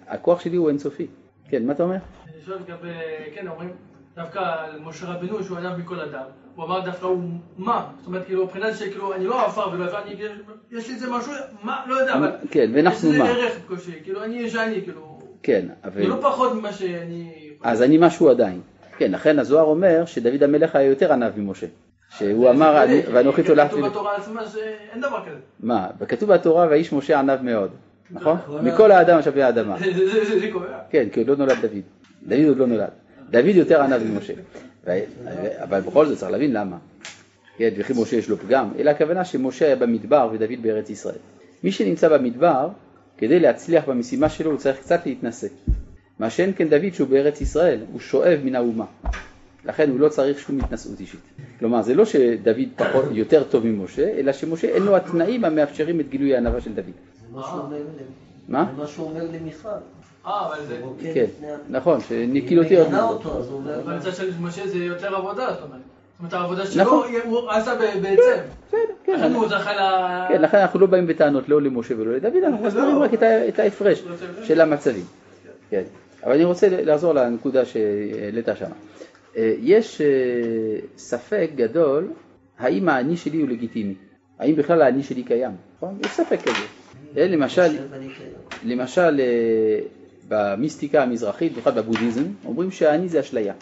הכוח 0.07 0.39
שלי 0.39 0.55
הוא 0.55 0.69
אינסופי. 0.69 1.07
כן, 1.49 1.65
מה 1.65 1.73
אתה 1.73 1.83
אומר? 1.83 1.95
אני 1.95 2.41
שואל 2.45 2.57
לגבי, 2.57 2.89
כן, 3.35 3.47
אומרים, 3.47 3.69
דווקא 4.15 4.39
על 4.39 4.79
משה 4.79 5.05
רבנו 5.05 5.43
שהוא 5.43 5.57
ענב 5.57 5.77
מכל 5.77 5.99
אדם, 5.99 6.23
הוא 6.55 6.65
אמר 6.65 6.79
דווקא 6.79 7.05
הוא 7.05 7.23
מה? 7.57 7.85
זאת 7.97 8.07
אומרת, 8.07 8.25
כאילו, 8.25 8.45
מבחינת 8.45 8.77
שכאילו, 8.77 9.13
אני 9.13 9.25
לא 9.25 9.45
עפר 9.45 9.69
ולא 9.73 9.85
עפר, 9.85 9.97
יש 10.71 10.87
לי 10.87 10.95
איזה 10.95 11.09
משהו, 11.09 11.31
מה, 11.63 11.83
לא 11.87 11.95
יודע, 11.95 12.13
אבל... 12.13 12.31
כן, 12.51 12.71
ואנחנו 12.73 13.09
מה? 13.09 13.15
יש 13.15 13.21
לי 13.21 13.29
ערך 13.29 13.53
קושי, 13.67 13.99
כאילו, 14.03 14.23
אני 14.23 14.35
יש 14.35 14.55
אני, 14.55 14.81
כאילו... 14.81 15.19
כן, 15.43 15.67
אבל... 15.83 16.07
לא 16.07 16.17
פחות 16.21 16.53
ממה 16.53 16.73
שאני... 16.73 17.49
אז 17.63 17.81
אני 17.81 17.97
משהו 17.97 18.29
עדיין. 18.29 18.61
כן, 18.97 19.11
לכן 19.11 19.39
הזוהר 19.39 19.65
אומר 19.65 20.05
שדוד 20.05 20.43
המלך 20.43 20.75
היה 20.75 20.89
יותר 20.89 21.13
ענב 21.13 21.39
ממשה. 21.39 21.67
שהוא 22.17 22.49
אמר, 22.49 22.85
ואנוכי 23.13 23.43
תולעתי... 23.43 23.75
כתוב 23.75 23.87
בתורה 23.87 24.15
עצמה 24.15 24.45
שאין 24.47 25.01
דבר 25.01 25.25
כזה. 25.25 25.37
מה, 25.59 25.87
כתוב 26.07 26.33
בתורה, 26.33 26.67
והאיש 26.67 26.93
משה 26.93 27.19
ענב 27.19 27.41
מאוד. 27.41 27.69
נכון? 28.11 28.37
מכל 28.63 28.91
האדם 28.91 29.17
השווה 29.17 29.45
האדמה. 29.45 29.75
זה 30.39 30.49
קובע. 30.51 30.77
כן, 30.89 31.07
כי 31.11 31.19
עוד 31.19 31.29
לא 31.29 31.35
נולד 31.35 31.57
דוד. 31.61 31.81
דוד 32.23 32.47
עוד 32.47 32.57
לא 32.57 32.67
נולד. 32.67 32.89
דוד 33.31 33.55
יותר 33.55 33.81
ענב 33.81 34.03
ממשה. 34.03 34.33
אבל 35.63 35.79
בכל 35.79 36.05
זאת 36.05 36.17
צריך 36.17 36.31
להבין 36.31 36.53
למה. 36.53 36.77
כן, 37.57 37.69
וכי 37.77 37.93
משה 37.95 38.15
יש 38.15 38.29
לו 38.29 38.37
פגם, 38.37 38.69
אלא 38.79 38.89
הכוונה 38.89 39.25
שמשה 39.25 39.65
היה 39.65 39.75
במדבר 39.75 40.29
ודוד 40.33 40.61
בארץ 40.61 40.89
ישראל. 40.89 41.15
מי 41.63 41.71
שנמצא 41.71 42.17
במדבר, 42.17 42.69
כדי 43.17 43.39
להצליח 43.39 43.89
במשימה 43.89 44.29
שלו 44.29 44.51
הוא 44.51 44.59
צריך 44.59 44.79
קצת 44.79 45.05
להתנשא. 45.05 45.47
מה 46.19 46.29
שאין 46.29 46.53
כן 46.55 46.69
דוד 46.69 46.93
שהוא 46.93 47.07
בארץ 47.07 47.41
ישראל, 47.41 47.79
הוא 47.91 47.99
שואב 47.99 48.39
מן 48.43 48.55
האומה. 48.55 48.85
לכן 49.65 49.89
הוא 49.89 49.99
לא 49.99 50.09
צריך 50.09 50.39
שום 50.39 50.59
התנשאות 50.59 50.99
אישית. 50.99 51.19
כלומר, 51.59 51.81
זה 51.81 51.95
לא 51.95 52.05
שדוד 52.05 52.57
פחות, 52.75 53.05
יותר 53.11 53.43
טוב 53.43 53.65
ממשה, 53.65 54.09
אלא 54.17 54.31
שמשה 54.31 54.67
אין 54.67 54.83
לו 54.83 54.95
התנאים 54.95 55.45
המאפשרים 55.45 55.99
את 55.99 56.09
גילוי 56.09 56.35
הענווה 56.35 56.61
של 56.61 56.73
דוד. 56.73 56.85
מה? 58.47 58.71
זה 58.75 58.81
מה 58.81 58.87
שהוא 58.87 59.09
אומר 59.09 59.23
למיכל. 59.23 59.69
אה, 60.27 60.47
אבל 60.47 60.65
זה... 60.65 60.81
כן, 61.13 61.25
נכון, 61.69 61.99
שנקילותי 62.01 62.77
עוד 62.77 62.89
מעט. 62.91 63.25
אבל 63.85 63.97
מצד 63.97 64.15
שני, 64.15 64.27
משה 64.39 64.67
זה 64.67 64.77
יותר 64.77 65.15
עבודה, 65.15 65.47
זאת 65.53 65.63
אומרת. 65.63 65.81
זאת 66.21 66.33
אומרת, 66.33 66.33
העבודה 66.33 66.65
שלו 66.65 66.83
נכון. 66.83 67.09
הוא 67.25 67.49
עשה 67.49 67.75
בעצם. 67.75 68.41
כן, 68.71 68.85
כן, 69.03 70.41
לכן 70.41 70.57
אנחנו 70.57 70.79
לא 70.79 70.87
באים 70.87 71.07
בטענות 71.07 71.49
לא 71.49 71.61
למשה 71.61 71.95
ולא 71.97 72.13
לדוד, 72.15 72.43
אנחנו 72.43 72.65
מסבירים 72.65 72.99
רק 72.99 73.11
את 73.23 73.59
ההפרש 73.59 74.03
של 74.43 74.61
המצבים. 74.61 75.05
כן, 75.69 75.83
אבל 76.23 76.33
אני 76.33 76.43
רוצה 76.43 76.67
לחזור 76.69 77.13
לנקודה 77.13 77.65
שהעלית 77.65 78.47
שם. 78.59 78.65
אה, 79.37 79.53
יש 79.59 80.01
אה, 80.01 80.07
ספק 80.97 81.49
גדול 81.55 82.07
האם 82.59 82.89
האני 82.89 83.17
שלי 83.17 83.41
הוא 83.41 83.49
לגיטימי, 83.49 83.95
האם 84.39 84.55
בכלל 84.55 84.81
האני 84.81 85.03
שלי 85.03 85.23
קיים, 85.23 85.51
נכון? 85.77 85.97
יש 86.05 86.11
ספק 86.11 86.39
כזה. 86.41 86.65
אה, 87.17 87.27
למשל, 87.27 87.77
למשל 88.65 89.19
במיסטיקה 90.31 91.03
המזרחית, 91.03 91.51
במיוחד 91.51 91.77
בבודהיזם, 91.77 92.23
אומרים 92.45 92.71
שהאני 92.71 93.09
זה 93.09 93.19
אשליה. 93.19 93.53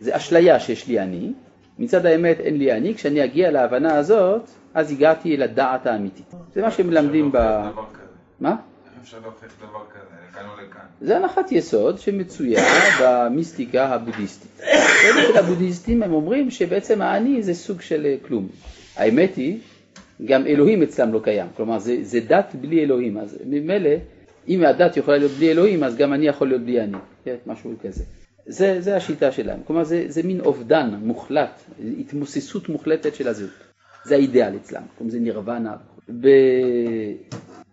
זה 0.00 0.16
אשליה 0.16 0.60
שיש 0.60 0.88
לי 0.88 1.00
אני, 1.00 1.32
מצד 1.78 2.06
האמת 2.06 2.40
אין 2.40 2.58
לי 2.58 2.72
אני, 2.72 2.94
כשאני 2.94 3.24
אגיע 3.24 3.50
להבנה 3.50 3.96
הזאת, 3.96 4.42
אז 4.74 4.92
הגעתי 4.92 5.34
אל 5.34 5.42
הדעת 5.42 5.86
האמיתית. 5.86 6.34
זה 6.54 6.62
מה 6.62 6.70
שמלמדים 6.70 7.32
ב... 7.32 7.38
מה? 8.40 8.56
זה 11.00 11.16
הנחת 11.16 11.52
יסוד 11.52 11.98
שמצויה 11.98 12.62
במיסטיקה 13.02 13.86
הבודהיסטית. 13.86 14.60
של 15.02 15.36
הבודהיסטים 15.38 16.02
הם 16.02 16.12
אומרים 16.12 16.50
שבעצם 16.50 17.02
האני 17.02 17.42
זה 17.42 17.54
סוג 17.54 17.80
של 17.80 18.16
כלום. 18.26 18.48
האמת 18.96 19.36
היא, 19.36 19.58
גם 20.24 20.46
אלוהים 20.46 20.82
אצלם 20.82 21.12
לא 21.12 21.20
קיים, 21.24 21.46
כלומר 21.56 21.78
זה, 21.78 21.96
זה 22.02 22.20
דת 22.20 22.54
בלי 22.60 22.84
אלוהים, 22.84 23.18
אז 23.18 23.38
ממילא 23.46 23.90
אם 24.48 24.64
הדת 24.64 24.96
יכולה 24.96 25.18
להיות 25.18 25.32
בלי 25.32 25.50
אלוהים 25.50 25.84
אז 25.84 25.96
גם 25.96 26.12
אני 26.12 26.26
יכול 26.26 26.48
להיות 26.48 26.62
בלי 26.62 26.80
אני, 26.80 26.96
כן, 27.24 27.36
משהו 27.46 27.72
כזה. 27.82 28.04
זה, 28.46 28.80
זה 28.80 28.96
השיטה 28.96 29.32
שלהם, 29.32 29.60
כלומר 29.66 29.84
זה, 29.84 30.04
זה 30.08 30.22
מין 30.22 30.40
אובדן 30.40 30.94
מוחלט, 31.02 31.60
התמוססות 32.00 32.68
מוחלטת 32.68 33.14
של 33.14 33.28
הזהות, 33.28 33.50
זה 34.04 34.14
האידאל 34.14 34.56
אצלם, 34.56 34.82
כלומר 34.98 35.12
זה 35.12 35.20
נירוונה. 35.20 35.76
ב... 36.20 36.28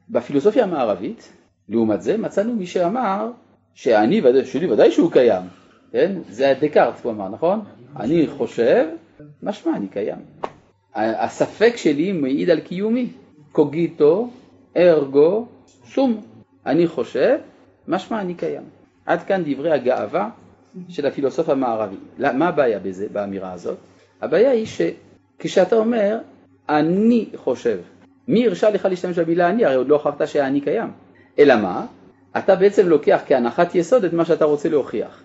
בפילוסופיה 0.10 0.64
המערבית, 0.64 1.30
לעומת 1.70 2.02
זה, 2.02 2.18
מצאנו 2.18 2.56
מי 2.56 2.66
שאמר 2.66 3.32
שאני 3.74 4.22
שלי 4.46 4.72
ודאי 4.72 4.92
שהוא 4.92 5.12
קיים, 5.12 5.44
כן? 5.92 6.16
זה 6.30 6.54
דקארט 6.62 6.94
הוא 7.04 7.12
אמר, 7.12 7.30
נכון? 7.30 7.60
אני 8.00 8.28
חושב, 8.28 8.86
משמע 9.44 9.76
אני 9.76 9.88
קיים. 9.88 10.18
הספק 10.96 11.74
שלי 11.78 12.12
מעיד 12.12 12.50
על 12.50 12.60
קיומי, 12.60 13.08
קוגיטו, 13.52 14.30
ארגו, 14.78 15.48
סום. 15.86 16.35
אני 16.66 16.88
חושב, 16.88 17.38
משמע 17.88 18.22
אני 18.22 18.34
קיים. 18.34 18.64
עד 19.06 19.24
כאן 19.24 19.44
דברי 19.46 19.72
הגאווה 19.72 20.30
של 20.90 21.06
הפילוסוף 21.06 21.50
המערבי. 21.50 21.96
מה 22.20 22.48
הבעיה 22.48 22.80
בזה, 22.80 23.08
באמירה 23.12 23.54
הזאת? 23.54 23.78
הבעיה 24.22 24.52
היא 24.52 24.66
שכשאתה 24.66 25.76
אומר, 25.76 26.18
אני 26.70 27.30
חושב, 27.36 27.78
מי 28.28 28.48
הרשה 28.48 28.70
לך 28.70 28.86
להשתמש 28.86 29.20
במילה 29.20 29.50
אני? 29.50 29.66
הרי 29.66 29.76
עוד 29.76 29.88
לא 29.88 29.96
הוכחת 29.96 30.28
שהאני 30.28 30.62
קיים. 30.62 30.92
אלא 31.40 31.56
מה? 31.56 31.86
אתה 32.38 32.56
בעצם 32.56 32.90
לוקח 32.90 33.22
כהנחת 33.28 33.76
יסוד 33.76 34.04
את 34.04 34.14
מה 34.14 34.26
שאתה 34.26 34.46
רוצה 34.46 34.70
להוכיח. 34.70 35.24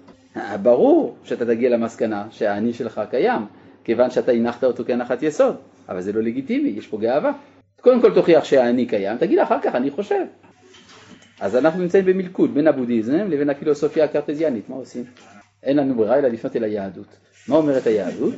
ברור 0.63 1.17
שאתה 1.25 1.47
תגיע 1.47 1.71
למסקנה 1.71 2.27
שהאני 2.31 2.73
שלך 2.73 3.01
קיים, 3.11 3.43
כיוון 3.85 4.11
שאתה 4.11 4.33
הנחת 4.33 4.65
אותו 4.65 4.85
כהנחת 4.87 5.23
יסוד, 5.23 5.57
אבל 5.89 6.01
זה 6.01 6.13
לא 6.13 6.23
לגיטימי, 6.23 6.69
יש 6.69 6.87
פה 6.87 6.99
גאווה. 6.99 7.33
קודם 7.81 8.01
כל 8.01 8.15
תוכיח 8.15 8.45
שהאני 8.45 8.87
קיים, 8.87 9.19
תגיד 9.19 9.39
אחר 9.39 9.61
כך 9.63 9.75
אני 9.75 9.91
חושב. 9.91 10.25
אז 11.41 11.57
אנחנו 11.57 11.81
נמצאים 11.81 12.05
במלכוד 12.05 12.55
בין 12.55 12.67
הבודהיזם 12.67 13.29
לבין 13.29 13.51
הפילוסופיה 13.51 14.05
הקרטזיאנית, 14.05 14.69
מה 14.69 14.77
עושים? 14.77 15.05
אין 15.63 15.77
לנו 15.77 15.95
ברירה 15.95 16.19
אלא 16.19 16.29
לפנות 16.29 16.57
אל 16.57 16.65
היהדות. 16.65 17.07
מה 17.49 17.57
אומרת 17.57 17.87
היהדות? 17.87 18.35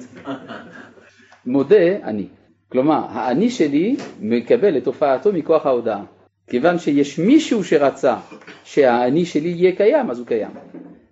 מודה 1.47 1.97
אני. 2.05 2.27
כלומר, 2.69 3.07
האני 3.09 3.51
שלי 3.51 3.97
מקבל 4.21 4.77
את 4.77 4.87
הופעתו 4.87 5.33
מכוח 5.33 5.67
ההודעה. 5.67 6.05
כיוון 6.47 6.79
שיש 6.79 7.19
מישהו 7.19 7.65
שרצה 7.65 8.17
שהאני 8.65 9.25
שלי 9.25 9.49
יהיה 9.49 9.77
קיים, 9.77 10.11
אז 10.11 10.19
הוא 10.19 10.27
קיים. 10.27 10.51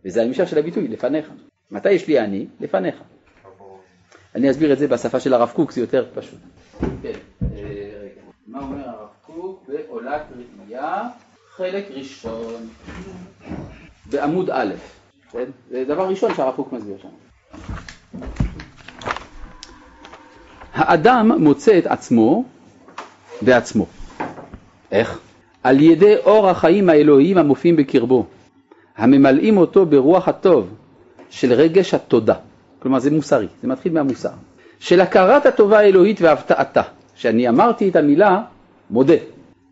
וזה 0.05 0.23
המשך 0.23 0.49
של 0.49 0.59
הביטוי, 0.59 0.89
לפניך. 0.89 1.31
מתי 1.71 1.91
יש 1.91 2.09
לי 2.09 2.21
אני? 2.21 2.47
לפניך. 2.61 2.95
אני 4.35 4.51
אסביר 4.51 4.73
את 4.73 4.79
זה 4.79 4.89
בשפה 4.89 5.21
של 5.21 5.35
הרב 5.35 5.53
קוק, 5.55 5.73
זה 5.73 5.81
יותר 5.81 6.07
פשוט. 6.15 6.39
כן, 7.03 7.13
אה, 7.43 8.09
מה 8.47 8.61
אומר 8.61 8.89
הרב 8.89 9.09
קוק 9.27 9.69
בעולת 9.69 10.23
ראייה, 10.69 11.09
חלק 11.61 11.85
ראשון, 11.95 12.69
בעמוד 14.11 14.51
א', 14.51 14.73
כן? 15.33 15.45
זה 15.71 15.85
דבר 15.85 16.09
ראשון 16.09 16.35
שהרב 16.35 16.55
קוק 16.57 16.73
מסביר 16.73 16.97
שם. 17.03 17.09
האדם 20.73 21.33
מוצא 21.43 21.79
את 21.79 21.87
עצמו 21.87 22.45
בעצמו. 23.43 23.87
איך? 24.93 25.19
על 25.63 25.81
ידי 25.81 26.17
אור 26.17 26.49
החיים 26.49 26.89
האלוהיים 26.89 27.39
המופיעים 27.39 27.77
בקרבו, 27.77 28.27
הממלאים 28.97 29.57
אותו 29.57 29.87
ברוח 29.87 30.29
הטוב 30.29 30.75
של 31.31 31.53
רגש 31.53 31.95
התודה. 31.95 32.35
כלומר 32.79 32.99
זה 32.99 33.11
מוסרי, 33.11 33.47
זה 33.63 33.69
מתחיל 33.69 33.93
מהמוסר. 33.93 34.33
של 34.79 35.01
הכרת 35.01 35.47
הטובה 35.47 35.79
האלוהית 35.79 36.21
והפתעתה. 36.21 36.83
שאני 37.15 37.49
אמרתי 37.49 37.89
את 37.89 37.97
המילה 37.97 38.43
מודה. 38.91 39.15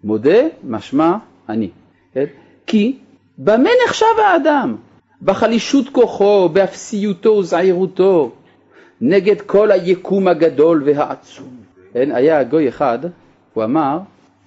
מודה 0.05 0.39
משמע 0.65 1.17
אני. 1.49 1.71
כן? 2.15 2.25
כי 2.67 2.99
במה 3.39 3.71
נחשב 3.87 4.07
האדם? 4.25 4.77
בחלישות 5.23 5.89
כוחו, 5.89 6.49
באפסיותו 6.49 7.29
וזעירותו, 7.29 8.33
נגד 9.01 9.41
כל 9.41 9.71
היקום 9.71 10.29
הגדול 10.29 10.83
והעצום. 10.87 11.57
כן? 11.93 12.11
היה 12.13 12.45
גוי 12.45 12.69
אחד, 12.69 12.99
הוא 13.55 13.65
אמר, 13.65 13.99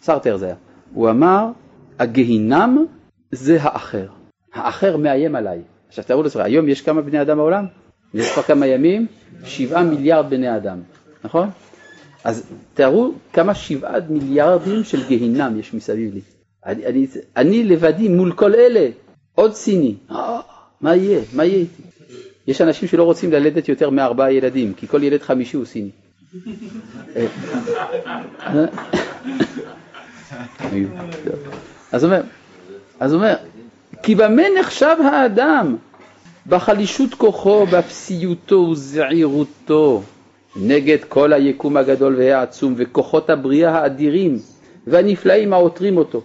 סרטר 0.01 0.37
זה 0.37 0.45
היה, 0.45 0.55
הוא 0.93 1.09
אמר, 1.09 1.47
הגהינם 1.99 2.85
זה 3.31 3.57
האחר. 3.61 4.07
האחר 4.53 4.97
מאיים 4.97 5.35
עליי. 5.35 5.61
עכשיו 5.87 6.03
תארו 6.03 6.23
לעצמכם, 6.23 6.45
היום 6.45 6.69
יש 6.69 6.81
כמה 6.81 7.01
בני 7.01 7.21
אדם 7.21 7.37
בעולם? 7.37 7.65
יש 8.13 8.31
כבר 8.31 8.41
כמה 8.41 8.67
ימים? 8.67 9.07
שבעה 9.43 9.83
מיליארד 9.83 10.29
בני 10.29 10.55
אדם, 10.55 10.79
נכון? 11.23 11.49
אז 12.23 12.51
תארו 12.73 13.11
כמה 13.33 13.55
שבעה 13.55 13.99
מיליארדים 14.09 14.83
של 14.83 15.07
גיהינם 15.07 15.59
יש 15.59 15.73
מסביב 15.73 16.13
לי. 16.13 16.21
אני, 16.65 16.85
אני, 16.85 17.07
אני 17.37 17.63
לבדי 17.63 18.07
מול 18.07 18.31
כל 18.31 18.53
אלה, 18.55 18.89
עוד 19.35 19.53
סיני. 19.53 19.95
אה, 20.11 20.39
מה 20.81 20.95
יהיה? 20.95 21.21
מה 21.33 21.45
יהיה 21.45 21.57
איתי? 21.57 21.83
יש 22.47 22.61
אנשים 22.61 22.87
שלא 22.87 23.03
רוצים 23.03 23.31
ללדת 23.31 23.69
יותר 23.69 23.89
מארבעה 23.89 24.33
ילדים, 24.33 24.73
כי 24.73 24.87
כל 24.87 25.03
ילד 25.03 25.21
חמישי 25.21 25.57
הוא 25.57 25.65
סיני. 25.65 25.89
אז 31.91 32.03
אומר, 32.03 32.21
אז 32.99 33.13
אומר, 33.13 33.35
כי 34.03 34.15
במה 34.15 34.43
נחשב 34.59 34.95
האדם? 35.03 35.75
בחלישות 36.47 37.13
כוחו, 37.13 37.65
באפסיותו 37.65 38.55
וזעירותו, 38.55 40.03
נגד 40.55 40.97
כל 41.07 41.33
היקום 41.33 41.77
הגדול 41.77 42.15
והעצום 42.17 42.73
וכוחות 42.77 43.29
הבריאה 43.29 43.71
האדירים 43.71 44.39
והנפלאים 44.87 45.53
העותרים 45.53 45.97
אותו. 45.97 46.21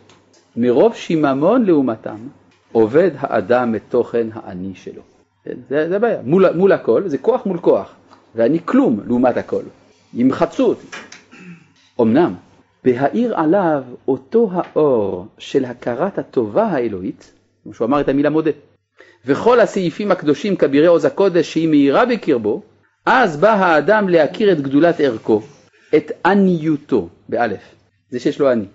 מרוב 0.56 0.94
שיממון 0.94 1.64
לעומתם, 1.64 2.16
עובד 2.72 3.10
האדם 3.18 3.74
את 3.74 3.82
תוכן 3.88 4.26
האני 4.32 4.74
שלו. 4.74 5.02
זה, 5.68 5.88
זה 5.88 5.96
הבעיה, 5.96 6.18
מול, 6.24 6.52
מול 6.52 6.72
הכל, 6.72 7.02
זה 7.06 7.18
כוח 7.18 7.46
מול 7.46 7.58
כוח, 7.58 7.94
ואני 8.34 8.58
כלום 8.64 9.00
לעומת 9.06 9.36
הכל. 9.36 9.62
ימחצו 10.14 10.66
אותי. 10.66 10.86
אמנם, 12.00 12.34
בהאיר 12.84 13.36
עליו 13.36 13.82
אותו 14.08 14.50
האור 14.52 15.26
של 15.38 15.64
הכרת 15.64 16.18
הטובה 16.18 16.64
האלוהית, 16.64 17.32
כמו 17.62 17.74
שהוא 17.74 17.86
אמר 17.86 18.00
את 18.00 18.08
המילה 18.08 18.30
מודה, 18.30 18.50
וכל 19.26 19.60
הסעיפים 19.60 20.10
הקדושים 20.10 20.56
כבירי 20.56 20.86
עוז 20.86 21.04
הקודש 21.04 21.52
שהיא 21.52 21.68
מאירה 21.68 22.06
בקרבו, 22.06 22.62
אז 23.06 23.36
בא 23.36 23.52
האדם 23.52 24.08
להכיר 24.08 24.52
את 24.52 24.60
גדולת 24.60 25.00
ערכו, 25.00 25.42
את 25.96 26.12
עניותו, 26.26 27.08
באלף, 27.28 27.74
זה 28.10 28.20
שיש 28.20 28.40
לו 28.40 28.52
אני, 28.52 28.66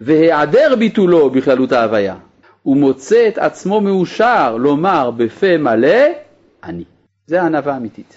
והיעדר 0.00 0.76
ביטולו 0.78 1.30
בכללות 1.30 1.72
ההוויה, 1.72 2.16
הוא 2.62 2.76
מוצא 2.76 3.28
את 3.28 3.38
עצמו 3.38 3.80
מאושר 3.80 4.56
לומר 4.56 5.10
בפה 5.10 5.58
מלא, 5.58 6.04
אני. 6.64 6.84
זה 7.26 7.42
הענווה 7.42 7.74
האמיתית, 7.74 8.16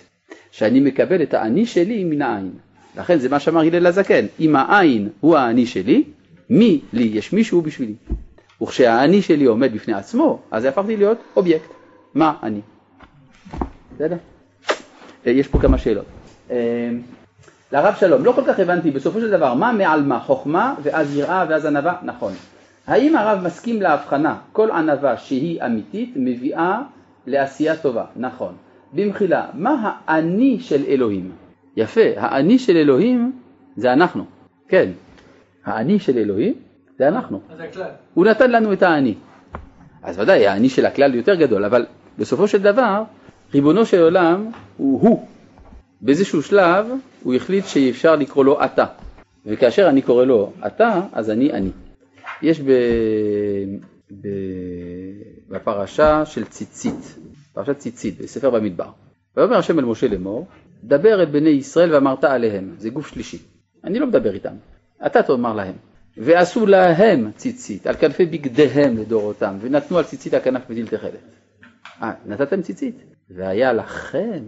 שאני 0.51 0.79
מקבל 0.79 1.21
את 1.23 1.33
האני 1.33 1.65
שלי 1.65 2.03
מן 2.03 2.21
העין. 2.21 2.51
לכן 2.97 3.19
זה 3.19 3.29
מה 3.29 3.39
שאמר 3.39 3.61
הלל 3.61 3.87
הזקן, 3.87 4.25
אם 4.39 4.55
העין 4.55 5.09
הוא 5.19 5.37
האני 5.37 5.65
שלי, 5.65 6.03
מי 6.49 6.81
לי, 6.93 7.03
יש 7.03 7.33
מישהו 7.33 7.61
בשבילי. 7.61 7.93
וכשהאני 8.61 9.21
שלי 9.21 9.45
עומד 9.45 9.73
בפני 9.73 9.93
עצמו, 9.93 10.39
אז 10.51 10.65
הפכתי 10.65 10.97
להיות 10.97 11.17
אובייקט. 11.35 11.69
מה 12.13 12.33
אני? 12.43 12.61
בסדר? 13.95 14.17
אה, 15.27 15.31
יש 15.31 15.47
פה 15.47 15.59
כמה 15.59 15.77
שאלות. 15.77 16.05
לרב 17.73 17.95
שלום, 17.99 18.25
לא 18.25 18.31
כל 18.31 18.41
כך 18.47 18.59
הבנתי 18.59 18.91
בסופו 18.91 19.19
של 19.19 19.29
דבר 19.29 19.53
מה 19.53 19.71
מעל 19.71 20.03
מה, 20.03 20.19
חוכמה 20.19 20.75
ואז 20.83 21.17
יראה 21.17 21.45
ואז 21.49 21.65
ענווה, 21.65 21.95
נכון. 22.03 22.33
האם 22.87 23.15
הרב 23.15 23.43
מסכים 23.45 23.81
להבחנה, 23.81 24.35
כל 24.51 24.71
ענווה 24.71 25.17
שהיא 25.17 25.61
אמיתית 25.65 26.13
מביאה 26.15 26.81
לעשייה 27.27 27.75
טובה, 27.75 28.05
נכון. 28.15 28.53
במחילה, 28.93 29.45
מה 29.53 29.95
האני 30.07 30.59
של 30.59 30.83
אלוהים? 30.87 31.31
יפה, 31.77 32.01
האני 32.17 32.59
של 32.59 32.77
אלוהים 32.77 33.31
זה 33.75 33.93
אנחנו, 33.93 34.25
כן. 34.67 34.89
האני 35.65 35.99
של 35.99 36.17
אלוהים 36.17 36.53
זה 36.97 37.07
אנחנו. 37.07 37.41
זה 37.57 37.63
הכלל. 37.63 37.89
הוא 38.13 38.25
נתן 38.25 38.51
לנו 38.51 38.73
את 38.73 38.83
האני. 38.83 39.15
אז 40.03 40.19
ודאי, 40.19 40.47
האני 40.47 40.69
של 40.69 40.85
הכלל 40.85 41.15
יותר 41.15 41.35
גדול, 41.35 41.65
אבל 41.65 41.85
בסופו 42.19 42.47
של 42.47 42.61
דבר, 42.61 43.03
ריבונו 43.53 43.85
של 43.85 44.01
עולם 44.01 44.49
הוא 44.77 45.01
הוא. 45.01 45.27
באיזשהו 46.01 46.41
שלב 46.41 46.85
הוא 47.23 47.33
החליט 47.33 47.65
שאי 47.65 47.89
אפשר 47.89 48.15
לקרוא 48.15 48.45
לו 48.45 48.65
אתה, 48.65 48.85
וכאשר 49.45 49.89
אני 49.89 50.01
קורא 50.01 50.25
לו 50.25 50.53
אתה, 50.67 51.01
אז 51.13 51.29
אני 51.29 51.53
אני. 51.53 51.71
יש 52.41 52.61
ב... 52.61 52.71
ב... 54.21 54.27
בפרשה 55.49 56.25
של 56.25 56.45
ציצית, 56.45 57.15
פרשת 57.53 57.77
ציצית, 57.77 58.21
בספר 58.21 58.49
במדבר. 58.49 58.89
ויאמר 59.37 59.57
השם 59.57 59.79
אל 59.79 59.85
משה 59.85 60.07
לאמור, 60.07 60.47
דבר 60.83 61.21
אל 61.21 61.25
בני 61.25 61.49
ישראל 61.49 61.93
ואמרת 61.93 62.23
עליהם, 62.23 62.75
זה 62.77 62.89
גוף 62.89 63.07
שלישי. 63.07 63.37
אני 63.83 63.99
לא 63.99 64.07
מדבר 64.07 64.33
איתם, 64.33 64.53
אתה 65.05 65.23
תאמר 65.23 65.53
להם. 65.53 65.75
ועשו 66.17 66.65
להם 66.65 67.31
ציצית, 67.35 67.87
על 67.87 67.95
כנפי 67.95 68.25
בגדיהם 68.25 68.97
לדורותם, 68.97 69.57
ונתנו 69.61 69.97
על 69.97 70.03
ציצית 70.03 70.33
הכנף 70.33 70.61
בדיל 70.69 70.87
תכלת. 70.87 71.13
אה, 72.01 72.11
נתתם 72.25 72.61
ציצית? 72.61 73.03
והיה 73.29 73.73
לכם 73.73 74.43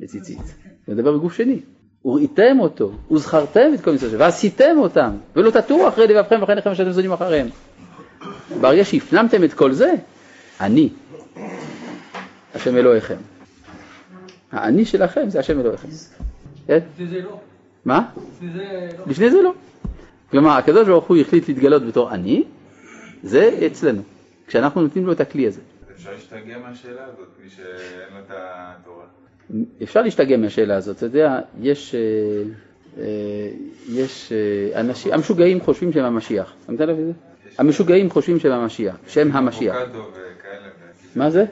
לציצית. 0.00 0.38
זה 0.86 0.94
מדבר 0.94 1.12
בגוף 1.12 1.32
שני. 1.32 1.60
וראיתם 2.04 2.56
אותו, 2.60 2.92
וזכרתם 3.10 3.70
את 3.74 3.80
כל 3.80 3.90
מצוות 3.90 4.12
ועשיתם 4.18 4.76
אותם, 4.78 5.10
ולא 5.36 5.50
תטורו 5.50 5.88
אחרי 5.88 6.06
לבבכם 6.06 6.40
ואחרי 6.40 6.54
נכם 6.54 6.74
שאתם 6.74 6.90
זונים 6.90 7.12
אחריהם. 7.12 7.46
ברגע 8.60 8.84
שהפנמתם 8.84 9.44
את 9.44 9.54
כל 9.54 9.72
זה, 9.72 9.94
אני, 10.60 10.88
השם 12.54 12.76
אלוהיכם. 12.76 13.16
האני 14.52 14.84
שלכם 14.84 15.30
זה 15.30 15.40
השם 15.40 15.60
אלוהיכם. 15.60 15.88
כן? 16.66 16.78
לפני 16.94 17.06
זה 17.06 17.20
לא. 17.20 17.40
מה? 17.84 18.10
לא. 18.42 18.62
לפני 19.06 19.30
זה 19.30 19.42
לא. 19.42 19.52
כלומר, 20.30 20.50
הקדוש 20.50 20.88
ברוך 20.88 21.04
הוא 21.04 21.16
החליט 21.16 21.48
להתגלות 21.48 21.86
בתור 21.86 22.10
אני, 22.14 22.44
זה 23.22 23.58
אצלנו, 23.66 24.02
כשאנחנו 24.46 24.82
נותנים 24.82 25.06
לו 25.06 25.12
את 25.12 25.20
הכלי 25.20 25.46
הזה. 25.46 25.60
אפשר 25.94 26.10
להשתגע 26.12 26.58
מהשאלה 26.58 27.04
הזאת, 27.04 27.28
מי 27.44 27.50
שאין 27.50 28.14
לו 28.14 28.20
את 28.20 28.30
התורה. 28.30 29.04
אפשר 29.82 30.02
להשתגע 30.02 30.36
מהשאלה 30.36 30.76
הזאת, 30.76 30.96
אתה 30.96 31.06
יודע, 31.06 31.40
יש, 31.60 31.94
אה, 31.94 32.00
אה, 32.98 33.04
יש 33.88 34.32
אה, 34.32 34.80
אנשים, 34.80 35.12
המשוגעים 35.12 35.60
חושבים 35.60 35.92
שהם 35.92 36.04
המשיח, 36.04 36.52
שמת 36.66 36.80
לב 36.80 36.98
לזה? 36.98 37.12
המשוגעים 37.58 38.10
חושבים 38.10 38.40
שהם 38.40 38.52
המשיח, 38.52 38.96
שהם 39.06 39.32
המשיח. 39.32 39.76
וכאלה. 39.76 40.68
מה 41.16 41.30
זה? 41.30 41.44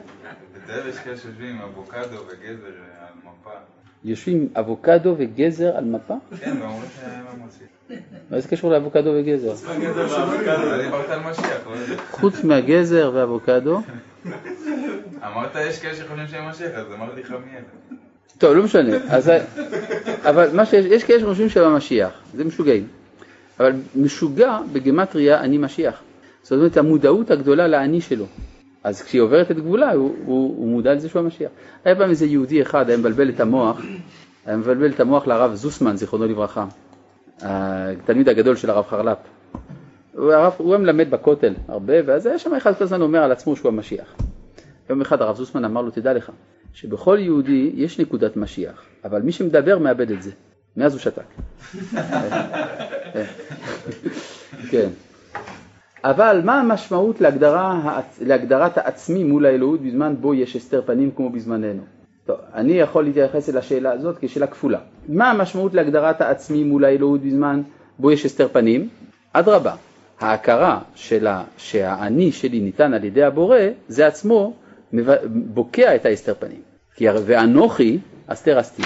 בתל 0.53 0.89
יש 0.89 0.97
כאלה 0.99 1.17
שיושבים 1.17 1.61
אבוקדו 1.61 2.17
וגזר 2.27 2.67
על 2.99 3.13
מפה. 3.17 3.49
יושבים 4.03 4.49
אבוקדו 4.55 5.15
וגזר 5.17 5.77
על 5.77 5.83
מפה? 5.83 6.15
כן, 6.39 6.57
ואומרים 6.61 6.89
שהם 6.99 7.25
המשיח. 7.27 7.67
מה 8.31 8.39
זה 8.39 8.47
קשור 8.47 8.71
לאבוקדו 8.71 9.09
וגזר? 9.15 9.71
אני 9.71 9.85
דיברת 10.83 11.09
על 11.09 11.19
משיח. 11.19 11.67
חוץ 12.11 12.43
מהגזר 12.43 13.11
ואבוקדו, 13.13 13.81
אמרת 15.27 15.55
יש 15.55 15.79
כאלה 15.79 15.95
שחושבים 15.95 16.27
שהם 16.27 16.49
משיח, 16.49 16.71
אז 16.75 16.85
אמרתי 16.93 17.21
לך 17.21 17.31
מי 17.31 17.51
אלה. 17.51 17.97
טוב, 18.37 18.53
לא 18.53 18.63
משנה. 18.63 18.95
אז, 19.09 19.31
אבל 20.29 20.55
מה 20.55 20.65
שיש, 20.65 20.85
יש 20.85 21.03
כאלה 21.03 21.19
שחושבים 21.19 21.63
המשיח, 21.63 22.11
זה 22.33 22.43
משוגעים. 22.43 22.87
אבל 23.59 23.73
משוגע 23.95 24.59
בגמטריה 24.73 25.39
אני 25.39 25.57
משיח. 25.57 26.01
זאת 26.43 26.51
אומרת, 26.51 26.77
המודעות 26.77 27.31
הגדולה 27.31 27.67
לאני 27.67 28.01
שלו. 28.01 28.25
אז 28.83 29.01
כשהיא 29.01 29.21
עוברת 29.21 29.51
את 29.51 29.59
גבולה, 29.59 29.91
הוא, 29.91 30.15
הוא, 30.25 30.57
הוא 30.57 30.67
מודע 30.67 30.93
לזה 30.93 31.09
שהוא 31.09 31.21
המשיח. 31.21 31.51
היה 31.85 31.95
פעם 31.95 32.09
איזה 32.09 32.25
יהודי 32.25 32.61
אחד, 32.61 32.89
היה 32.89 32.97
מבלבל 32.97 33.29
את 33.29 33.39
המוח, 33.39 33.81
היה 34.45 34.57
מבלבל 34.57 34.91
את 34.91 34.99
המוח 34.99 35.27
לרב 35.27 35.53
זוסמן, 35.53 35.95
זיכרונו 35.95 36.25
לברכה, 36.25 36.65
התלמיד 37.41 38.29
הגדול 38.29 38.55
של 38.55 38.69
הרב 38.69 38.85
חרל"פ. 38.89 39.17
הרב, 40.17 40.53
הוא 40.57 40.73
היה 40.73 40.77
מלמד 40.77 41.11
בכותל 41.11 41.53
הרבה, 41.67 41.93
ואז 42.05 42.25
היה 42.25 42.39
שם 42.39 42.53
אחד 42.53 42.75
כל 42.75 42.83
הזמן 42.83 43.01
אומר 43.01 43.23
על 43.23 43.31
עצמו 43.31 43.55
שהוא 43.55 43.69
המשיח. 43.69 44.15
יום 44.89 45.01
אחד 45.01 45.21
הרב 45.21 45.35
זוסמן 45.35 45.65
אמר 45.65 45.81
לו, 45.81 45.91
תדע 45.91 46.13
לך, 46.13 46.31
שבכל 46.73 47.17
יהודי 47.21 47.71
יש 47.75 47.99
נקודת 47.99 48.37
משיח, 48.37 48.81
אבל 49.03 49.21
מי 49.21 49.31
שמדבר 49.31 49.77
מאבד 49.77 50.11
את 50.11 50.21
זה. 50.21 50.31
מאז 50.77 50.93
הוא 50.93 51.01
שתק. 51.01 51.23
כן. 54.71 54.89
אבל 56.03 56.41
מה 56.43 56.59
המשמעות 56.59 57.21
להגדרה, 57.21 57.99
להגדרת 58.21 58.77
העצמי 58.77 59.23
מול 59.23 59.45
האלוהות 59.45 59.81
בזמן 59.81 60.15
בו 60.21 60.33
יש 60.33 60.55
הסתר 60.55 60.81
פנים 60.85 61.11
כמו 61.11 61.29
בזמננו? 61.29 61.83
טוב, 62.25 62.37
אני 62.53 62.71
יכול 62.71 63.03
להתייחס 63.03 63.49
אל 63.49 63.57
השאלה 63.57 63.91
הזאת 63.91 64.17
כשאלה 64.21 64.47
כפולה. 64.47 64.79
מה 65.07 65.31
המשמעות 65.31 65.73
להגדרת 65.73 66.21
העצמי 66.21 66.63
מול 66.63 66.85
האלוהות 66.85 67.21
בזמן 67.21 67.61
בו 67.99 68.11
יש 68.11 68.25
הסתר 68.25 68.47
פנים? 68.47 68.89
אדרבה, 69.33 69.75
ההכרה 70.19 70.79
שלה, 70.95 71.43
שהאני 71.57 72.31
שלי 72.31 72.59
ניתן 72.59 72.93
על 72.93 73.03
ידי 73.03 73.23
הבורא, 73.23 73.57
זה 73.87 74.07
עצמו 74.07 74.53
בוקע 75.25 75.95
את 75.95 76.05
ההסתר 76.05 76.33
פנים. 76.39 76.61
כי 76.95 77.09
ואנוכי 77.09 77.97
אסתר 78.27 78.59
אסתיר. 78.59 78.85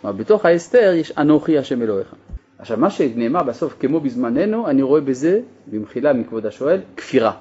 כלומר, 0.00 0.16
בתוך 0.16 0.46
ההסתר 0.46 0.92
יש 0.96 1.12
אנוכי 1.18 1.58
השם 1.58 1.82
אלוהיך. 1.82 2.14
עכשיו, 2.58 2.78
מה 2.78 2.90
שנאמר 2.90 3.42
בסוף, 3.42 3.76
כמו 3.80 4.00
בזמננו, 4.00 4.68
אני 4.68 4.82
רואה 4.82 5.00
בזה, 5.00 5.40
במחילה 5.66 6.12
מכבוד 6.12 6.46
השואל, 6.46 6.80
כפירה. 6.96 7.32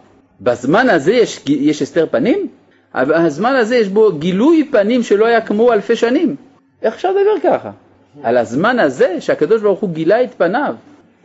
בזמן 0.41 0.89
הזה 0.89 1.13
יש, 1.13 1.43
יש 1.47 1.81
הסתר 1.81 2.05
פנים? 2.11 2.47
הזמן 2.93 3.55
הזה 3.55 3.75
יש 3.75 3.87
בו 3.87 4.11
גילוי 4.19 4.67
פנים 4.71 5.03
שלא 5.03 5.25
היה 5.25 5.41
כמו 5.41 5.73
אלפי 5.73 5.95
שנים. 5.95 6.35
איך 6.81 6.93
אפשר 6.93 7.11
לדבר 7.11 7.39
ככה? 7.43 7.71
על 8.23 8.37
הזמן 8.37 8.79
הזה 8.79 9.21
שהקדוש 9.21 9.61
ברוך 9.61 9.79
הוא 9.79 9.89
גילה 9.89 10.23
את 10.23 10.33
פניו 10.33 10.75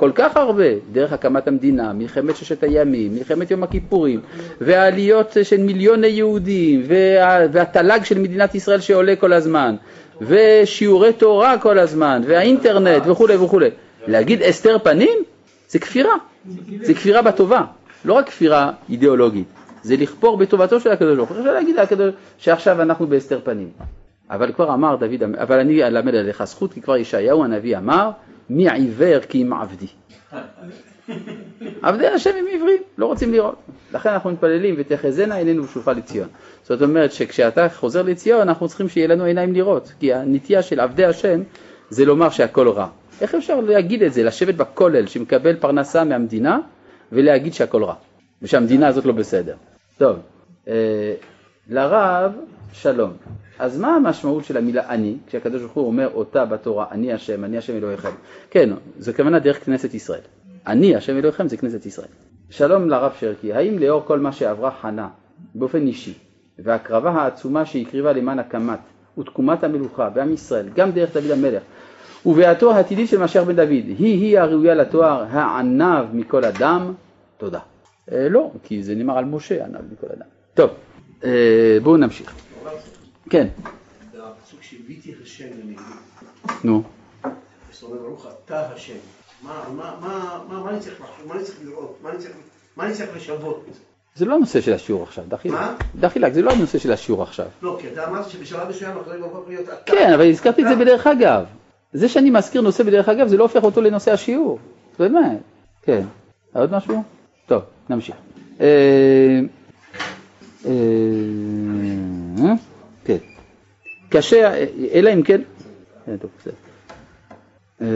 כל 0.00 0.10
כך 0.14 0.36
הרבה, 0.36 0.64
דרך 0.92 1.12
הקמת 1.12 1.48
המדינה, 1.48 1.92
מלחמת 1.92 2.36
ששת 2.36 2.62
הימים, 2.62 3.14
מלחמת 3.14 3.50
יום 3.50 3.62
הכיפורים, 3.62 4.20
והעליות 4.60 5.36
של 5.42 5.56
מיליוני 5.56 6.06
יהודים, 6.06 6.82
וה, 6.86 7.38
והתל"ג 7.52 8.04
של 8.04 8.18
מדינת 8.18 8.54
ישראל 8.54 8.80
שעולה 8.80 9.16
כל 9.16 9.32
הזמן, 9.32 9.76
ושיעורי 10.20 11.12
תורה 11.12 11.58
כל 11.58 11.78
הזמן, 11.78 12.22
והאינטרנט 12.26 13.02
וכולי 13.06 13.36
וכולי. 13.36 13.70
להגיד 14.06 14.42
הסתר 14.42 14.78
פנים 14.78 15.18
זה 15.68 15.78
כפירה, 15.78 16.14
זה 16.82 16.94
כפירה 16.94 17.22
בטובה, 17.22 17.60
לא 18.04 18.14
רק 18.14 18.26
כפירה 18.26 18.72
אידיאולוגית, 18.88 19.46
זה 19.82 19.96
לכפור 19.96 20.36
בטובתו 20.36 20.80
של 20.80 20.90
הקדוש 20.90 21.16
ברוך 21.16 21.30
הוא. 21.30 21.38
אפשר 21.38 21.52
להגיד 21.52 21.76
לקדוש 21.76 22.14
שעכשיו 22.38 22.82
אנחנו 22.82 23.06
בהסתר 23.06 23.40
פנים. 23.44 23.68
אבל 24.30 24.52
כבר 24.52 24.74
אמר 24.74 24.96
דוד, 24.96 25.22
אבל 25.42 25.58
אני 25.58 25.84
אלמד 25.84 26.14
עליך 26.14 26.44
זכות, 26.44 26.72
כי 26.72 26.80
כבר 26.80 26.96
ישעיהו 26.96 27.44
הנביא 27.44 27.78
אמר, 27.78 28.10
מי 28.50 28.70
עיוור 28.70 29.20
כי 29.20 29.42
אם 29.42 29.52
עבדי. 29.52 29.86
עבדי 31.82 32.06
השם 32.06 32.30
הם 32.38 32.46
עיוורים, 32.46 32.82
לא 32.98 33.06
רוצים 33.06 33.32
לראות. 33.32 33.54
לכן 33.92 34.08
אנחנו 34.08 34.30
מתפללים 34.30 34.74
ותחזינה 34.78 35.34
עינינו 35.34 35.64
ושובך 35.64 35.88
לציון. 35.88 36.28
זאת 36.62 36.82
אומרת 36.82 37.12
שכשאתה 37.12 37.68
חוזר 37.68 38.02
לציון 38.02 38.40
אנחנו 38.40 38.68
צריכים 38.68 38.88
שיהיה 38.88 39.06
לנו 39.06 39.24
עיניים 39.24 39.52
לראות, 39.54 39.92
כי 40.00 40.14
הנטייה 40.14 40.62
של 40.62 40.80
עבדי 40.80 41.04
השם 41.04 41.42
זה 41.90 42.04
לומר 42.04 42.30
שהכל 42.30 42.68
רע. 42.68 42.88
איך 43.20 43.34
אפשר 43.34 43.60
להגיד 43.60 44.02
את 44.02 44.12
זה, 44.12 44.22
לשבת 44.22 44.54
בכולל 44.54 45.06
שמקבל 45.06 45.56
פרנסה 45.56 46.04
מהמדינה 46.04 46.58
ולהגיד 47.12 47.54
שהכל 47.54 47.84
רע, 47.84 47.94
ושהמדינה 48.42 48.88
הזאת 48.88 49.04
לא 49.04 49.12
בסדר. 49.12 49.54
טוב, 49.98 50.16
אה, 50.68 51.14
לרב 51.68 52.32
שלום. 52.72 53.10
אז 53.58 53.80
מה 53.80 53.96
המשמעות 53.96 54.44
של 54.44 54.56
המילה 54.56 54.88
אני, 54.88 55.16
כשהקדוש 55.26 55.62
ברוך 55.62 55.72
הוא 55.72 55.86
אומר 55.86 56.10
אותה 56.14 56.44
בתורה, 56.44 56.86
אני 56.90 57.12
השם, 57.12 57.44
אני 57.44 57.58
השם 57.58 57.76
אלוהיכם? 57.76 58.10
כן, 58.50 58.70
זו 58.98 59.12
כוונה 59.16 59.38
דרך 59.38 59.64
כנסת 59.64 59.94
ישראל. 59.94 60.20
אני 60.66 60.96
השם 60.96 61.16
אלוהיכם 61.16 61.48
זה 61.48 61.56
כנסת 61.56 61.86
ישראל. 61.86 62.08
שלום 62.50 62.88
לרב 62.88 63.12
שרקי, 63.18 63.52
האם 63.52 63.78
לאור 63.78 64.02
כל 64.04 64.18
מה 64.18 64.32
שעברה 64.32 64.70
חנה 64.70 65.08
באופן 65.54 65.86
אישי, 65.86 66.14
וההקרבה 66.58 67.10
העצומה 67.10 67.66
שהקריבה 67.66 68.12
למען 68.12 68.38
הקמת 68.38 68.78
ותקומת 69.18 69.64
המלוכה 69.64 70.10
בעם 70.10 70.32
ישראל, 70.32 70.68
גם 70.74 70.90
דרך 70.90 71.14
דוד 71.14 71.30
המלך, 71.30 71.62
וביאתו 72.26 72.72
העתידית 72.72 73.08
של 73.08 73.18
משיח 73.18 73.44
בן 73.44 73.56
דוד, 73.56 73.68
היא-היא 73.68 74.38
הראויה 74.38 74.74
לתואר 74.74 75.24
הענב 75.30 76.04
מכל 76.12 76.44
אדם? 76.44 76.94
תודה. 77.38 77.60
אה, 78.12 78.28
לא, 78.28 78.50
כי 78.62 78.82
זה 78.82 78.94
נאמר 78.94 79.18
על 79.18 79.24
משה, 79.24 79.64
ענב 79.64 79.80
מכל 79.92 80.06
אדם. 80.16 80.26
טוב, 80.54 80.70
אה, 81.24 81.78
בואו 81.82 81.96
נמשיך. 81.96 82.49
כן. 83.30 83.46
הפסוק 84.22 84.62
שהביתי 84.62 85.14
השם 85.22 85.44
לנגדי. 85.44 85.82
נו. 86.64 86.82
זאת 87.72 87.82
אומרת, 87.82 88.00
ברוך 88.00 88.26
אתה 88.44 88.70
השם. 88.70 88.94
מה 89.42 89.62
אני 90.70 90.80
צריך 90.80 91.00
לחשוב? 91.00 91.28
מה 91.28 91.34
אני 91.34 91.44
צריך 91.44 91.58
לראות? 91.64 91.98
מה 92.76 92.84
אני 92.86 92.94
צריך 92.94 93.16
לשוות? 93.16 93.64
זה 94.14 94.24
לא 94.24 94.34
הנושא 94.34 94.60
של 94.60 94.72
השיעור 94.72 95.02
עכשיו, 95.02 95.24
דחילק. 95.28 95.54
מה? 95.54 95.76
דחילק, 96.00 96.32
זה 96.32 96.42
לא 96.42 96.50
הנושא 96.52 96.78
של 96.78 96.92
השיעור 96.92 97.22
עכשיו. 97.22 97.46
לא, 97.62 97.78
כי 97.80 97.88
אתה 97.88 98.08
אמרת 98.08 98.30
שבשלב 98.30 98.68
מסוים 98.68 98.98
אחרי 98.98 99.18
הופך 99.20 99.48
להיות 99.48 99.68
אתה. 99.68 99.92
כן, 99.92 100.12
אבל 100.12 100.30
הזכרתי 100.30 100.62
את 100.62 100.68
זה 100.68 100.76
בדרך 100.76 101.06
אגב. 101.06 101.44
זה 101.92 102.08
שאני 102.08 102.30
מזכיר 102.30 102.60
נושא 102.60 102.84
בדרך 102.84 103.08
אגב, 103.08 103.28
זה 103.28 103.36
לא 103.36 103.42
הופך 103.42 103.64
אותו 103.64 103.80
לנושא 103.80 104.12
השיעור. 104.12 104.58
באמת. 104.98 105.38
כן. 105.82 106.02
עוד 106.54 106.72
משהו? 106.72 107.02
טוב, 107.46 107.62
נמשיך. 107.90 108.16
אה, 112.40 112.50
אה, 112.50 112.54
כן. 113.04 113.16
קשה, 114.08 114.54
אלא 114.92 115.10
אם 115.14 115.22
כן, 115.22 115.40
אה, 117.82 117.86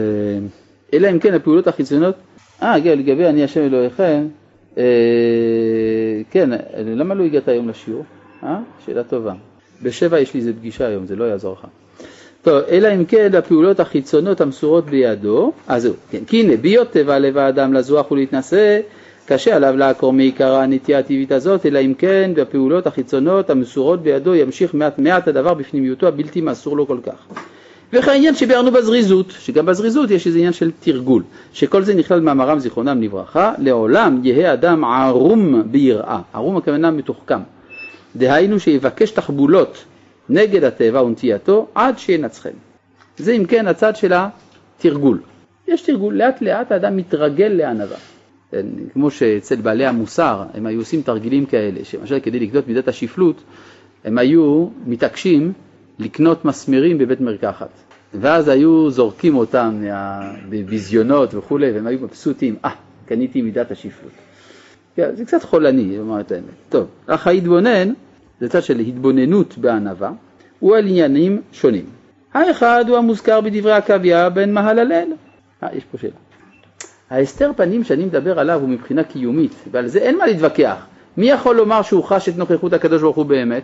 אלא 0.93 1.11
אם 1.11 1.19
כן 1.19 1.33
הפעולות 1.33 1.67
החיצוניות, 1.67 2.15
אה, 2.61 2.77
לגבי 2.77 3.25
אני 3.25 3.43
השם 3.43 3.61
אלוהיכם, 3.61 4.27
כן, 6.31 6.49
למה 6.77 7.13
לא 7.13 7.23
הגעת 7.23 7.47
היום 7.47 7.69
לשיעור? 7.69 8.03
אה? 8.43 8.59
שאלה 8.85 9.03
טובה. 9.03 9.33
בשבע 9.83 10.19
יש 10.19 10.33
לי 10.33 10.39
איזה 10.39 10.53
פגישה 10.53 10.87
היום, 10.87 11.05
זה 11.05 11.15
לא 11.15 11.23
יעזור 11.23 11.53
לך. 11.53 11.67
טוב, 12.41 12.63
אלא 12.69 12.95
אם 12.95 13.05
כן 13.05 13.35
הפעולות 13.35 13.79
החיצונות 13.79 14.41
המסורות 14.41 14.85
בידו, 14.85 15.51
אז 15.67 15.81
זהו, 15.81 15.93
כן, 16.11 16.25
כי 16.27 16.41
הנה, 16.41 16.57
ביות 16.57 16.91
טבע 16.91 17.19
לב 17.19 17.37
האדם 17.37 17.73
לזוח 17.73 18.11
ולהתנשא, 18.11 18.79
קשה 19.25 19.55
עליו 19.55 19.77
לעקור 19.77 20.13
מעיקר 20.13 20.55
הנטייה 20.55 20.99
הטבעית 20.99 21.31
הזאת, 21.31 21.65
אלא 21.65 21.79
אם 21.79 21.93
כן 21.97 22.31
בפעולות 22.35 22.87
החיצונות 22.87 23.49
המסורות 23.49 24.03
בידו 24.03 24.35
ימשיך 24.35 24.73
מעט 24.73 24.99
מעט 24.99 25.27
הדבר 25.27 25.53
בפנימיותו 25.53 26.07
הבלתי 26.07 26.41
מסור 26.41 26.77
לו 26.77 26.87
כל 26.87 26.97
כך. 27.05 27.27
וכן 27.93 28.11
העניין 28.11 28.35
שביארנו 28.35 28.71
בזריזות, 28.71 29.31
שגם 29.39 29.65
בזריזות 29.65 30.11
יש 30.11 30.27
איזה 30.27 30.37
עניין 30.37 30.53
של 30.53 30.71
תרגול, 30.79 31.23
שכל 31.53 31.83
זה 31.83 31.95
נכלל 31.95 32.19
במאמרם 32.19 32.59
זיכרונם 32.59 33.01
לברכה, 33.01 33.53
לעולם 33.57 34.21
יהא 34.23 34.53
אדם 34.53 34.83
ערום 34.83 35.63
ביראה, 35.71 36.19
ערום 36.33 36.57
הכוונה 36.57 36.91
מתוחכם, 36.91 37.39
דהיינו 38.15 38.59
שיבקש 38.59 39.11
תחבולות 39.11 39.85
נגד 40.29 40.63
הטבע 40.63 41.03
ונטייתו 41.03 41.67
עד 41.75 41.99
שינצחם. 41.99 42.49
זה 43.17 43.31
אם 43.31 43.45
כן 43.45 43.67
הצד 43.67 43.95
של 43.95 44.13
התרגול. 44.13 45.19
יש 45.67 45.81
תרגול, 45.81 46.13
לאט 46.13 46.41
לאט 46.41 46.71
האדם 46.71 46.97
מתרגל 46.97 47.51
לענווה. 47.55 47.97
כן, 48.55 48.65
כמו 48.93 49.11
שאצל 49.11 49.55
בעלי 49.55 49.85
המוסר 49.85 50.43
הם 50.53 50.65
היו 50.65 50.79
עושים 50.79 51.01
תרגילים 51.01 51.45
כאלה, 51.45 51.79
שלמשל 51.83 52.19
כדי 52.19 52.39
לקנות 52.39 52.67
מידת 52.67 52.87
השפלות 52.87 53.43
הם 54.05 54.17
היו 54.17 54.67
מתעקשים 54.85 55.53
לקנות 55.99 56.45
מסמרים 56.45 56.97
בבית 56.97 57.21
מרקחת 57.21 57.69
ואז 58.13 58.47
היו 58.47 58.89
זורקים 58.89 59.35
אותם 59.35 59.83
בביזיונות 60.49 61.33
וכולי 61.33 61.71
והם 61.71 61.87
היו 61.87 61.99
מבסוטים, 61.99 62.55
אה, 62.65 62.69
ah, 62.69 62.73
קניתי 63.07 63.41
מידת 63.41 63.71
השפלות. 63.71 64.11
כן, 64.95 65.15
זה 65.15 65.25
קצת 65.25 65.43
חולני, 65.43 65.97
לומר 65.97 66.19
את 66.19 66.31
האמת. 66.31 66.45
טוב, 66.69 66.87
אך 67.07 67.27
ההתבונן, 67.27 67.93
זה 68.39 68.49
צד 68.49 68.63
של 68.63 68.79
התבוננות 68.79 69.57
בענווה, 69.57 70.11
הוא 70.59 70.75
על 70.75 70.87
עניינים 70.87 71.41
שונים. 71.51 71.85
האחד 72.33 72.85
הוא 72.87 72.97
המוזכר 72.97 73.41
בדברי 73.41 73.71
עקביה 73.71 74.29
בן 74.29 74.53
מהללל. 74.53 75.07
אה, 75.63 75.69
יש 75.73 75.83
פה 75.91 75.97
שאלה. 75.97 76.24
ההסתר 77.09 77.51
פנים 77.55 77.83
שאני 77.83 78.05
מדבר 78.05 78.39
עליו 78.39 78.59
הוא 78.61 78.69
מבחינה 78.69 79.03
קיומית, 79.03 79.55
ועל 79.71 79.87
זה 79.87 79.99
אין 79.99 80.17
מה 80.17 80.25
להתווכח. 80.25 80.85
מי 81.17 81.29
יכול 81.29 81.55
לומר 81.55 81.81
שהוא 81.81 82.03
חש 82.03 82.29
את 82.29 82.37
נוכחות 82.37 82.73
הקדוש 82.73 83.01
ברוך 83.01 83.15
הוא 83.15 83.25
באמת? 83.25 83.63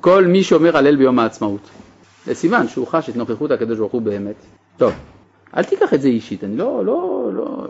כל 0.00 0.26
מי 0.26 0.42
שאומר 0.42 0.76
הלל 0.76 0.96
ביום 0.96 1.18
העצמאות. 1.18 1.60
זה 2.26 2.34
סימן 2.34 2.68
שהוא 2.68 2.86
חש 2.86 3.10
את 3.10 3.16
נוכחות 3.16 3.50
הקדוש 3.50 3.78
ברוך 3.78 3.92
הוא 3.92 4.02
באמת. 4.02 4.34
טוב, 4.76 4.92
אל 5.56 5.62
תיקח 5.64 5.94
את 5.94 6.02
זה 6.02 6.08
אישית, 6.08 6.44
אני 6.44 6.56
לא, 6.56 6.84
לא, 6.84 7.30
לא, 7.34 7.66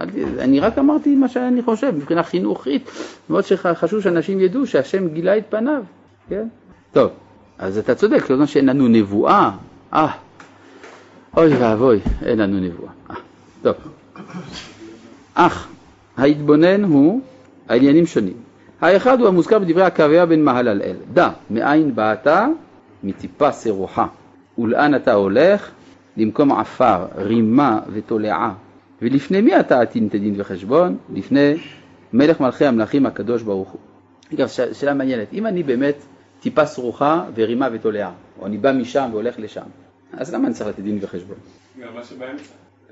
אל, 0.00 0.08
אני 0.38 0.60
רק 0.60 0.78
אמרתי 0.78 1.14
מה 1.14 1.28
שאני 1.28 1.62
חושב, 1.62 1.92
מבחינה 1.96 2.22
חינוכית, 2.22 2.90
מאוד 3.30 3.44
שחשוב 3.44 4.00
שאנשים 4.00 4.40
ידעו 4.40 4.66
שהשם 4.66 5.08
גילה 5.08 5.38
את 5.38 5.44
פניו, 5.48 5.82
כן? 6.28 6.48
טוב, 6.92 7.10
אז 7.58 7.78
אתה 7.78 7.94
צודק, 7.94 8.30
לא 8.30 8.46
שאין 8.46 8.66
לנו 8.66 8.88
נבואה, 8.88 9.50
אה, 9.92 10.08
אוי 11.36 11.56
ואבוי, 11.56 12.00
אין 12.22 12.38
לנו 12.38 12.60
נבואה. 12.60 12.90
אה, 13.10 13.14
טוב, 13.62 13.74
אך 15.34 15.68
ההתבונן 16.16 16.84
הוא 16.84 17.20
העניינים 17.68 18.06
שונים. 18.06 18.36
האחד 18.80 19.20
הוא 19.20 19.28
המוזכר 19.28 19.58
בדברי 19.58 19.82
עקביה 19.82 20.26
בן 20.26 20.40
מהללאל, 20.40 20.96
דע, 21.12 21.30
מאין 21.50 21.94
באת? 21.94 22.26
מטיפה 23.02 23.52
סירוחה. 23.52 24.06
ולאן 24.58 24.94
אתה 24.94 25.12
הולך? 25.12 25.70
למקום 26.16 26.52
עפר, 26.52 27.06
רימה 27.16 27.80
ותולעה. 27.92 28.54
ולפני 29.02 29.40
מי 29.40 29.60
אתה 29.60 29.80
עתין 29.80 30.08
תדין 30.08 30.34
וחשבון? 30.36 30.96
לפני 31.14 31.54
מלך 32.12 32.40
מלכי 32.40 32.66
המלכים 32.66 33.06
הקדוש 33.06 33.42
ברוך 33.42 33.70
הוא. 33.70 33.80
אגב, 34.34 34.48
שאלה 34.48 34.94
מעניינת, 34.94 35.32
אם 35.32 35.46
אני 35.46 35.62
באמת 35.62 35.96
טיפה 36.40 36.66
סרוחה 36.66 37.24
ורימה 37.34 37.68
ותולעה, 37.72 38.12
או 38.40 38.46
אני 38.46 38.58
בא 38.58 38.72
משם 38.72 39.08
והולך 39.12 39.34
לשם, 39.38 39.66
אז 40.16 40.34
למה 40.34 40.46
אני 40.46 40.54
צריך 40.54 40.68
לתת 40.68 40.80
דין 40.80 40.98
וחשבון? 41.00 41.36
גם 41.80 41.94
מה 41.94 42.04
שבאמצע. 42.04 42.44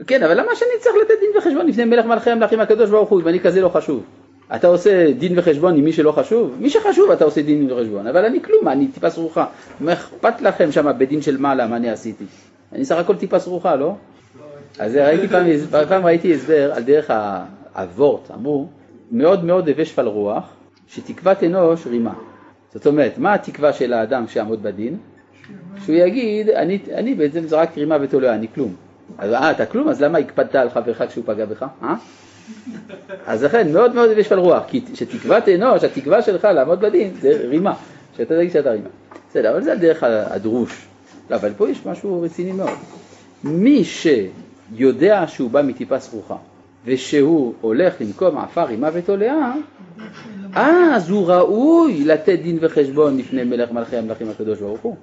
כן, 0.07 0.23
אבל 0.23 0.41
למה 0.41 0.55
שאני 0.55 0.71
צריך 0.81 0.97
לתת 1.03 1.15
דין 1.21 1.31
וחשבון 1.39 1.67
לפני 1.67 1.85
מלך 1.85 2.07
מלכי 2.07 2.31
המלכים 2.31 2.61
הקדוש 2.61 2.91
ברוך 2.91 3.09
הוא, 3.09 3.21
אם 3.21 3.29
אני 3.29 3.41
כזה 3.41 3.61
לא 3.61 3.69
חשוב? 3.69 4.05
אתה 4.55 4.67
עושה 4.67 5.13
דין 5.13 5.39
וחשבון 5.39 5.77
עם 5.77 5.85
מי 5.85 5.93
שלא 5.93 6.13
חשוב? 6.13 6.57
מי 6.61 6.71
שחשוב 6.71 7.11
אתה 7.11 7.25
עושה 7.25 7.43
דין 7.43 7.73
וחשבון, 7.73 8.07
אבל 8.07 8.25
אני 8.25 8.43
כלום, 8.43 8.69
אני 8.69 8.89
טיפה 8.89 9.11
סרוחה. 9.11 9.47
מה 9.81 9.93
אכפת 9.93 10.41
לכם 10.41 10.73
שם 10.73 10.93
בדין 10.99 11.23
של 11.23 11.37
מעלה, 11.37 11.67
מה 11.67 11.77
אני 11.77 11.91
עשיתי? 11.91 12.25
אני 12.73 12.85
סך 12.85 12.97
הכל 12.97 13.17
טיפה 13.17 13.39
סרוחה, 13.39 13.77
לא? 13.77 13.95
אז 14.79 14.97
ראיתי 14.97 15.29
פעם, 15.29 15.47
פעם 15.89 16.07
ראיתי 16.07 16.35
הסבר 16.35 16.73
על 16.73 16.83
דרך 16.83 17.11
הוורט, 17.75 18.31
אמרו, 18.31 18.67
מאוד 19.13 19.45
מאוד 19.45 19.69
הווה 19.69 19.85
שפל 19.85 20.07
רוח, 20.07 20.45
שתקוות 20.89 21.45
אנוש 21.45 21.87
רימה. 21.87 22.15
זאת 22.75 22.87
אומרת, 22.87 23.19
מה 23.19 23.35
התקווה 23.35 23.73
של 23.73 23.93
האדם 23.93 24.27
שיעמוד 24.29 24.63
בדין? 24.63 24.99
שהוא 25.85 25.97
יגיד, 25.97 26.49
אני, 26.49 26.79
אני 26.95 27.15
בעצם 27.15 27.47
זה 27.47 27.57
רק 27.57 27.79
רימה 27.79 27.97
ותולעה, 28.01 28.35
אני 28.35 28.47
כלום. 28.55 28.75
אז 29.19 29.33
אה, 29.33 29.51
אתה 29.51 29.67
כלום? 29.67 29.89
אז 29.89 30.03
למה 30.03 30.19
הקפדת 30.19 30.55
על 30.55 30.71
חברך 30.71 31.03
כשהוא 31.09 31.25
פגע 31.27 31.45
בך? 31.47 31.67
אה? 31.83 31.95
אז 33.27 33.45
לכן 33.45 33.73
מאוד 33.73 33.95
מאוד 33.95 34.11
יש 34.19 34.33
על 34.33 34.39
רוח, 34.39 34.63
כי 34.67 34.81
שתקוות 34.95 35.49
אנוש, 35.49 35.85
התקווה 35.85 36.23
שלך 36.23 36.45
לעמוד 36.45 36.81
בדין 36.81 37.15
זה 37.21 37.47
רימה, 37.49 37.75
שאתה 38.17 38.37
תגיד 38.37 38.53
שאתה 38.53 38.71
רימה. 38.71 38.89
בסדר, 39.31 39.51
אבל 39.51 39.63
זה 39.63 39.73
על 39.73 39.79
דרך 39.79 40.03
הדרוש. 40.03 40.87
לא, 41.31 41.37
אבל 41.37 41.53
פה 41.57 41.71
יש 41.71 41.87
משהו 41.87 42.23
רציני 42.23 42.53
מאוד. 42.53 42.79
מי 43.45 43.85
שיודע 43.85 45.25
שהוא 45.27 45.51
בא 45.51 45.63
מטיפה 45.63 46.01
סרוחה, 46.01 46.37
ושהוא 46.85 47.55
הולך 47.61 47.95
למקום 48.01 48.39
עפר 48.39 48.65
רימה 48.65 48.89
ותולעה, 48.93 49.55
אז 50.55 51.11
הוא 51.11 51.27
ראוי 51.27 52.05
לתת 52.05 52.39
דין 52.43 52.59
וחשבון 52.61 53.19
לפני 53.19 53.45
מלך 53.45 53.73
מלכי 53.73 53.97
המלכים 53.97 54.31
הקדוש 54.31 54.59
ברוך 54.59 54.81
הוא. 54.81 54.97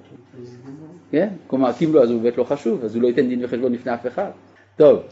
כן? 1.10 1.28
כלומר, 1.46 1.70
אם 1.84 1.94
לא, 1.94 2.02
אז 2.02 2.10
הוא 2.10 2.22
באמת 2.22 2.38
לא 2.38 2.44
חשוב, 2.44 2.84
אז 2.84 2.94
הוא 2.94 3.02
לא 3.02 3.08
ייתן 3.08 3.28
דין 3.28 3.44
וחשבון 3.44 3.72
לפני 3.72 3.94
אף 3.94 4.06
אחד. 4.06 4.30
טוב, 4.76 5.02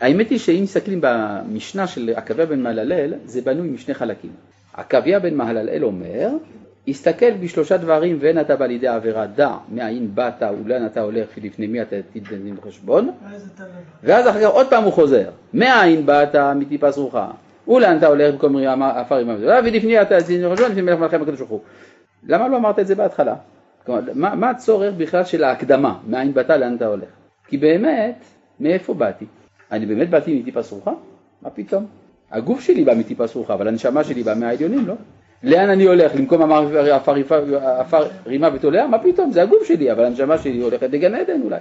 האמת 0.00 0.30
היא 0.30 0.38
שאם 0.38 0.62
מסתכלים 0.62 1.00
במשנה 1.02 1.86
של 1.86 2.12
עקביה 2.16 2.46
בן 2.46 2.60
מהללאל, 2.62 3.14
זה 3.24 3.40
בנוי 3.40 3.68
משני 3.68 3.94
חלקים. 3.94 4.30
עקביה 4.74 5.18
בן 5.18 5.34
מהללאל 5.34 5.84
אומר, 5.84 6.28
הסתכל 6.88 7.30
בשלושה 7.30 7.76
דברים 7.76 8.18
ואין 8.20 8.40
אתה 8.40 8.56
בא 8.56 8.66
לידי 8.66 8.88
עבירה, 8.88 9.26
דע 9.26 9.50
מאין 9.74 10.14
באת 10.14 10.42
ולאן 10.64 10.86
אתה 10.86 11.00
הולך 11.00 11.28
ולפני 11.36 11.66
מי 11.66 11.82
אתה 11.82 11.96
תיתן 12.12 12.36
דין 12.36 12.56
וחשבון, 12.58 13.10
ואז 14.02 14.28
אחר 14.28 14.40
כך 14.40 14.46
עוד 14.46 14.70
פעם 14.70 14.84
הוא 14.84 14.92
חוזר, 14.92 15.30
מאין 15.54 16.06
באת 16.06 16.36
מטיפה 16.56 16.92
סרוחה, 16.92 17.30
ולאן 17.68 17.96
אתה 17.98 18.06
הולך 18.06 18.34
במקום 18.34 18.56
עפר 18.82 19.16
עם 19.16 19.30
המזולה, 19.30 19.60
ולפני 19.64 20.02
אתה 20.02 20.18
תיתן 20.18 20.26
דין 20.28 20.46
וחשבון 20.46 20.70
לפני 20.70 20.82
מלך 20.82 20.98
מלכם 20.98 21.22
הקדוש 21.22 21.38
ברוך 21.38 21.50
הוא. 21.50 21.60
למה 22.28 22.48
לא 22.48 22.56
אמרת 22.56 22.78
את 22.78 22.86
זה 22.86 22.94
בהתחלה? 22.94 23.34
כלומר, 23.86 24.00
מה, 24.14 24.34
מה 24.34 24.50
הצורך 24.50 24.94
בכלל 24.96 25.24
של 25.24 25.44
ההקדמה, 25.44 25.98
מאין 26.06 26.34
באת 26.34 26.50
לאן 26.50 26.76
אתה 26.76 26.86
הולך? 26.86 27.08
כי 27.48 27.56
באמת, 27.56 28.24
מאיפה 28.60 28.94
באתי? 28.94 29.24
אני 29.72 29.86
באמת 29.86 30.10
באתי 30.10 30.40
מטיפה 30.40 30.62
סרוחה? 30.62 30.92
מה 31.42 31.50
פתאום? 31.50 31.86
הגוף 32.30 32.60
שלי 32.60 32.84
בא 32.84 32.94
מטיפה 32.94 33.26
סרוחה, 33.26 33.54
אבל 33.54 33.68
הנשמה 33.68 34.04
שלי 34.04 34.22
באה 34.22 34.34
מהעליונים, 34.34 34.86
לא? 34.86 34.94
לאן 35.42 35.70
אני 35.70 35.84
הולך? 35.84 36.14
למקום 36.14 36.52
עפר 37.78 38.08
רימה 38.26 38.48
ותולע? 38.54 38.86
מה 38.86 38.98
פתאום? 38.98 39.30
זה 39.30 39.42
הגוף 39.42 39.64
שלי, 39.64 39.92
אבל 39.92 40.04
הנשמה 40.04 40.38
שלי 40.38 40.60
הולכת 40.60 40.90
לגן 40.90 41.14
עדן 41.14 41.42
אולי. 41.42 41.60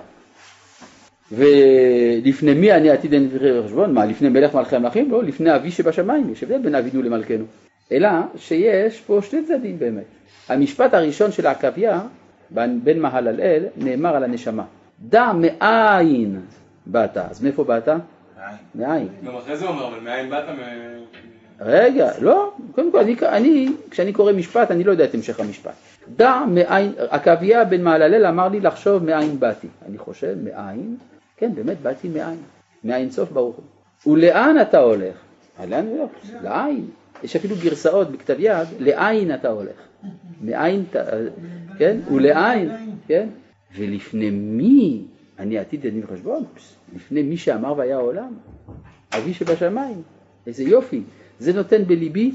ולפני 1.32 2.54
מי 2.54 2.72
אני 2.72 2.90
עתיד 2.90 3.14
אין 3.14 3.30
חשבון? 3.66 3.94
מה, 3.94 4.06
לפני 4.06 4.30
מלך 4.30 4.56
מלכי 4.56 4.76
המלכים? 4.76 5.12
לא, 5.12 5.24
לפני 5.24 5.56
אבי 5.56 5.72
שבשמיים, 5.72 6.32
יש 6.32 6.44
הבדל 6.44 6.58
בין 6.58 6.76
אבינו 6.76 7.04
למלכנו. 7.04 7.46
אלא 7.92 8.10
שיש 8.38 9.02
פה 9.02 9.20
שני 9.22 9.44
צדדים 9.44 9.80
באמת. 9.80 10.06
המשפט 10.50 10.94
הראשון 10.94 11.32
של 11.32 11.48
העקביה, 11.48 12.02
בן 12.52 13.00
מהללאל, 13.00 13.66
נאמר 13.78 14.16
על 14.16 14.24
הנשמה. 14.24 14.64
דע 15.00 15.32
מאין 15.34 16.42
באת. 16.86 17.18
אז 17.18 17.44
מאיפה 17.44 17.64
באת? 17.64 17.88
מאין. 18.76 19.08
גם 19.26 19.36
אחרי 19.36 19.58
זה 19.58 19.66
הוא 19.66 19.74
אומר, 19.74 19.88
אבל 19.88 20.00
מאין 20.00 20.30
באת? 20.30 20.44
רגע, 21.62 22.12
לא, 22.22 22.54
קודם 22.72 22.92
כל, 22.92 23.00
אני, 23.00 23.16
אני, 23.24 23.70
כשאני 23.90 24.14
קורא 24.14 24.32
משפט, 24.32 24.72
אני 24.72 24.84
לא 24.84 24.92
יודע 24.92 25.04
את 25.06 25.14
המשך 25.14 25.40
המשפט. 25.40 25.74
דע 26.16 26.44
מאין, 26.48 26.94
עקביה 26.98 27.66
בן 27.66 27.82
מעללל 27.82 28.26
אמר 28.26 28.48
לי 28.48 28.60
לחשוב 28.60 29.04
מאין 29.04 29.40
באתי. 29.40 29.68
אני 29.90 29.98
חושב, 29.98 30.38
מאין? 30.44 30.98
כן, 31.38 31.56
באמת, 31.56 31.82
באתי 31.82 32.10
מאין. 32.10 32.38
מאין 32.84 33.12
סוף 33.12 33.32
ברוך 33.32 33.56
הוא. 33.56 34.14
ולאן 34.14 34.56
אתה 34.62 34.80
הולך? 34.80 35.16
לאן 35.68 35.88
הוא 35.88 35.98
הולך? 36.00 36.44
לעין. 36.44 36.86
יש 37.24 37.36
אפילו 37.36 37.56
גרסאות 37.64 38.12
בכתב 38.12 38.36
יד, 38.40 38.68
לאין 38.80 39.34
אתה 39.34 39.50
הולך. 39.50 39.76
מאין, 40.42 40.86
כן? 41.78 41.98
ולאין, 42.12 42.70
כן? 43.08 43.30
ולפני 43.76 44.30
מי 44.30 45.02
אני 45.40 45.58
עתיד 45.58 45.86
לדין 45.86 46.04
חשבון? 46.14 46.44
לפני 46.96 47.24
מי 47.24 47.38
שאמר 47.38 47.74
והיה 47.78 47.96
העולם? 47.98 48.34
אבי 49.14 49.34
שבשמיים. 49.34 50.02
איזה 50.48 50.64
יופי. 50.64 51.02
זה 51.40 51.54
נותן 51.54 51.86
בליבי 51.86 52.32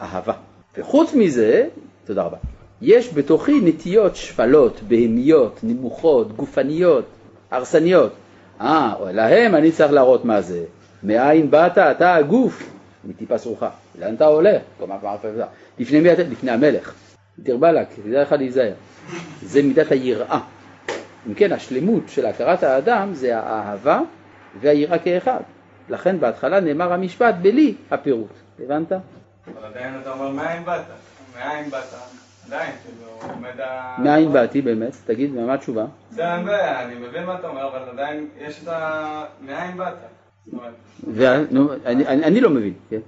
אהבה. 0.00 0.32
וחוץ 0.78 1.14
מזה, 1.14 1.68
תודה 2.04 2.22
רבה, 2.22 2.36
יש 2.82 3.14
בתוכי 3.14 3.60
נטיות 3.60 4.16
שפלות, 4.16 4.80
בהמיות, 4.88 5.60
נמוכות, 5.62 6.36
גופניות, 6.36 7.04
הרסניות. 7.50 8.12
אה, 8.60 8.94
להם 9.12 9.54
אני 9.54 9.72
צריך 9.72 9.92
להראות 9.92 10.24
מה 10.24 10.40
זה. 10.40 10.64
מאין 11.02 11.50
באת? 11.50 11.78
אתה 11.78 12.14
הגוף, 12.14 12.73
מטיפה 13.06 13.38
סרוחה. 13.38 13.70
לאן 13.98 14.14
אתה 14.14 14.26
הולך? 14.26 14.62
לפני 15.78 16.00
מי 16.00 16.12
אתה? 16.12 16.22
לפני 16.22 16.50
המלך. 16.50 16.94
דיר 17.38 17.56
באלק, 17.56 17.88
כדאי 17.96 18.22
לך 18.22 18.32
להיזהר. 18.32 18.72
זה 19.42 19.62
מידת 19.62 19.92
היראה. 19.92 20.40
אם 21.26 21.34
כן, 21.34 21.52
השלמות 21.52 22.02
של 22.08 22.26
הכרת 22.26 22.62
האדם 22.62 23.14
זה 23.14 23.38
האהבה 23.38 24.00
והיראה 24.60 24.98
כאחד. 24.98 25.40
לכן 25.88 26.20
בהתחלה 26.20 26.60
נאמר 26.60 26.92
המשפט 26.92 27.34
בלי 27.42 27.74
הפירוט. 27.90 28.32
הבנת? 28.60 28.92
אבל 28.92 29.64
עדיין 29.64 30.00
אתה 30.02 30.10
אומר 30.10 30.28
מאין 30.30 30.64
באת? 30.64 30.80
מאין 31.38 31.70
באת? 31.70 31.84
עדיין, 32.46 32.72
כאילו, 32.82 33.32
עומד 33.34 33.60
ה... 33.60 33.96
מאין 33.98 34.32
באתי 34.32 34.62
באמת? 34.62 34.96
תגיד, 35.06 35.34
מה 35.34 35.54
התשובה? 35.54 35.84
זה 36.10 36.34
אין 36.34 36.44
בעיה, 36.44 36.82
אני 36.82 36.94
מבין 36.94 37.24
מה 37.24 37.34
אתה 37.38 37.48
אומר, 37.48 37.68
אבל 37.68 37.88
עדיין 37.88 38.28
יש 38.38 38.62
את 38.62 38.68
ה... 38.68 39.24
מאין 39.40 39.76
באת? 39.76 39.94
אני 42.06 42.40
לא 42.40 42.50
מבין, 42.50 42.72
כן. 42.90 43.00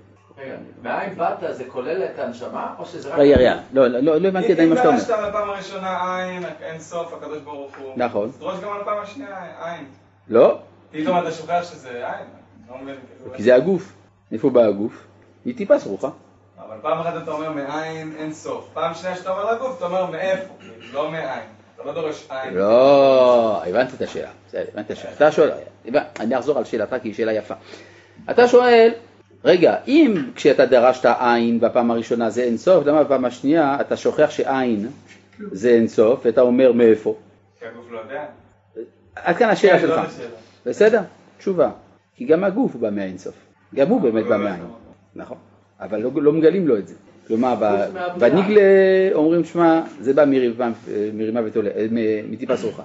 מאין 0.83 1.15
באת 1.15 1.57
זה 1.57 1.65
כולל 1.69 2.05
את 2.05 2.19
הנשמה 2.19 2.75
או 2.79 2.87
שזה 2.87 3.09
רק... 3.09 3.19
רגע, 3.19 3.37
רגע, 3.37 3.59
לא, 3.73 3.87
לא, 3.87 4.17
לא 4.17 4.29
הבנתי 4.29 4.53
עדיין 4.53 4.69
מה 4.69 4.77
שאתה 4.77 4.89
אומר. 4.89 4.99
אם 4.99 5.05
דרשת 5.05 5.19
על 5.19 5.25
הפעם 5.25 5.51
הראשונה 5.51 6.17
עין, 6.17 6.43
אין 6.63 6.81
סוף, 6.81 7.13
הקדוש 7.13 7.39
ברוך 7.39 7.79
הוא. 7.79 7.93
נכון. 7.97 8.29
אז 8.29 8.39
דרוש 8.39 8.61
גם 8.61 8.73
על 8.73 8.81
הפעם 8.81 8.99
השנייה 9.03 9.47
עין. 9.65 9.85
לא. 10.29 10.59
פתאום 10.91 11.19
אתה 11.19 11.33
שוכח 11.33 11.61
שזה 11.63 11.89
עין. 11.89 12.27
לא 12.71 12.75
מבין. 12.83 12.95
כי 13.37 13.43
זה 13.43 13.55
הגוף. 13.55 13.93
איפה 14.33 14.51
בא 14.51 14.61
הגוף? 14.61 15.05
היא 15.45 15.57
טיפה 15.57 15.79
סרוחה. 15.79 16.09
אבל 16.59 16.77
פעם 16.83 16.99
אחת 16.99 17.23
אתה 17.23 17.31
אומר 17.31 17.53
מאין 17.53 18.13
אין 18.19 18.33
סוף. 18.33 18.69
פעם 18.73 18.95
שנייה 18.95 19.17
שאתה 19.17 19.31
אומר 19.31 19.55
לגוף, 19.55 19.77
אתה 19.77 19.85
אומר 19.87 20.07
מאיפה, 20.07 20.55
לא 20.93 21.11
מאין. 21.11 21.49
אתה 21.77 21.85
לא 21.85 21.93
דורש 21.93 22.27
עין. 22.31 22.55
לא, 22.55 23.63
הבנתי 23.67 23.97
את 23.97 24.03
השאלה. 24.03 24.29
בסדר, 24.49 24.65
הבנתי 24.73 24.93
את 24.93 24.99
השאלה. 24.99 25.13
אתה 25.15 25.33
שואל, 25.33 25.51
אני 26.21 26.39
אחזור 26.39 26.59
על 26.59 26.65
שאלתך 26.65 26.97
כי 27.03 27.09
היא 27.09 27.15
שאלה 27.15 27.33
יפה. 27.33 27.55
אתה 28.31 28.49
שואל, 28.49 28.93
רגע, 29.45 29.77
אם 29.89 30.31
כשאתה 30.35 30.67
דרשת 30.67 31.09
עין 31.21 31.61
בפעם 31.61 31.91
הראשונה 31.91 32.31
זה 32.31 32.43
אין 32.43 32.57
סוף, 32.57 32.87
למה 32.87 33.05
בפעם 33.05 33.25
השנייה 33.25 33.77
אתה 33.81 33.97
שוכח 33.97 34.31
שעין 34.31 34.89
זה 35.53 35.69
אין 35.69 35.89
סוף, 35.89 36.21
ואתה 36.25 36.41
אומר 36.41 36.73
מאיפה? 36.73 37.17
כי 37.59 37.65
הגוף 37.67 37.91
לא 37.91 37.99
יודע. 37.99 38.25
עד 39.15 39.37
כאן 39.37 39.49
השאלה 39.49 39.79
כן, 39.79 39.87
שלך. 39.87 40.01
זאת 40.01 40.09
השאלה. 40.09 40.29
בסדר? 40.67 41.01
תשובה. 41.39 41.71
כי 42.15 42.25
גם 42.25 42.45
הגוף 42.45 42.75
בא 42.75 42.91
מהאין 42.91 43.19
סוף. 43.19 43.35
גם 43.75 43.89
הוא 43.89 44.01
באמת 44.01 44.25
בא 44.25 44.37
לא 44.37 44.45
מהעין. 44.45 44.65
נכון. 45.15 45.39
אבל 45.81 46.01
לא, 46.01 46.11
לא 46.15 46.33
מגלים 46.33 46.69
לו 46.69 46.77
את 46.77 46.89
זה. 46.89 46.95
כלומר. 47.27 47.55
בניגלה 48.19 48.63
אומרים, 49.13 49.45
שמע, 49.45 49.83
זה 50.01 50.13
בא 50.13 50.25
מרימה, 50.25 50.71
מרימה 51.15 51.41
ותולה, 51.45 51.71
אה, 51.71 51.87
מטיפה 52.31 52.57
סרוחה. 52.57 52.83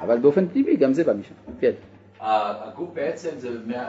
אבל 0.00 0.18
באופן 0.18 0.46
טבעי 0.46 0.76
גם 0.76 0.92
זה 0.92 1.04
בא 1.04 1.12
משם, 1.12 1.34
כן. 1.60 1.72
הגוף 2.20 2.88
בעצם 2.94 3.28
זה 3.38 3.48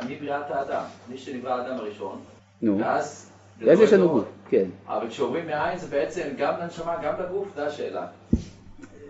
מבריאת 0.10 0.52
האדם, 0.52 0.84
מי 1.10 1.18
שנברא 1.18 1.52
האדם 1.54 1.78
הראשון, 1.78 2.20
נו, 2.62 2.80
ואז... 2.80 3.32
ואז 3.60 3.80
יש 3.80 3.94
לנו. 3.94 4.10
גוף, 4.10 4.24
כן. 4.50 4.66
אבל 4.88 5.10
כשאומרים 5.10 5.48
מאין 5.48 5.78
זה 5.78 5.88
בעצם 5.88 6.22
גם 6.38 6.54
לנשמה, 6.62 6.96
גם 7.04 7.14
לגוף, 7.20 7.48
זו 7.56 7.62
השאלה. 7.62 8.06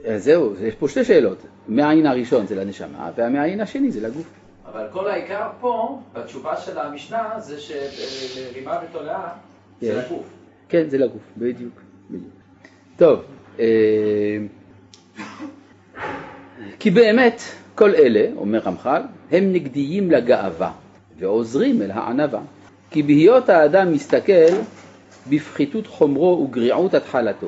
אז 0.07 0.23
זהו, 0.23 0.53
יש 0.61 0.75
פה 0.75 0.87
שתי 0.87 1.03
שאלות. 1.03 1.37
מהעין 1.67 2.05
הראשון 2.05 2.47
זה 2.47 2.55
לנשמה, 2.55 3.11
והמעין 3.15 3.61
השני 3.61 3.91
זה 3.91 4.07
לגוף. 4.07 4.25
אבל 4.71 4.87
כל 4.91 5.07
העיקר 5.07 5.49
פה, 5.59 5.99
בתשובה 6.13 6.57
של 6.57 6.79
המשנה, 6.79 7.29
זה 7.39 7.59
שמרימה 7.59 8.79
ותולעה 8.83 9.29
זה. 9.81 10.01
לגוף. 10.05 10.25
כן, 10.69 10.89
זה 10.89 10.97
לגוף, 10.97 11.21
בדיוק. 11.37 11.81
בדיוק. 12.09 12.31
טוב, 12.97 13.19
אה, 13.59 14.37
כי 16.79 16.91
באמת 16.91 17.41
כל 17.75 17.95
אלה, 17.95 18.27
אומר 18.35 18.59
רמח"ל, 18.59 19.01
הם 19.31 19.53
נגדיים 19.53 20.11
לגאווה 20.11 20.71
ועוזרים 21.19 21.81
אל 21.81 21.91
הענווה. 21.91 22.41
כי 22.91 23.03
בהיות 23.03 23.49
האדם 23.49 23.93
מסתכל 23.93 24.53
בפחיתות 25.29 25.87
חומרו 25.87 26.45
וגריעות 26.47 26.93
התחלתו. 26.93 27.47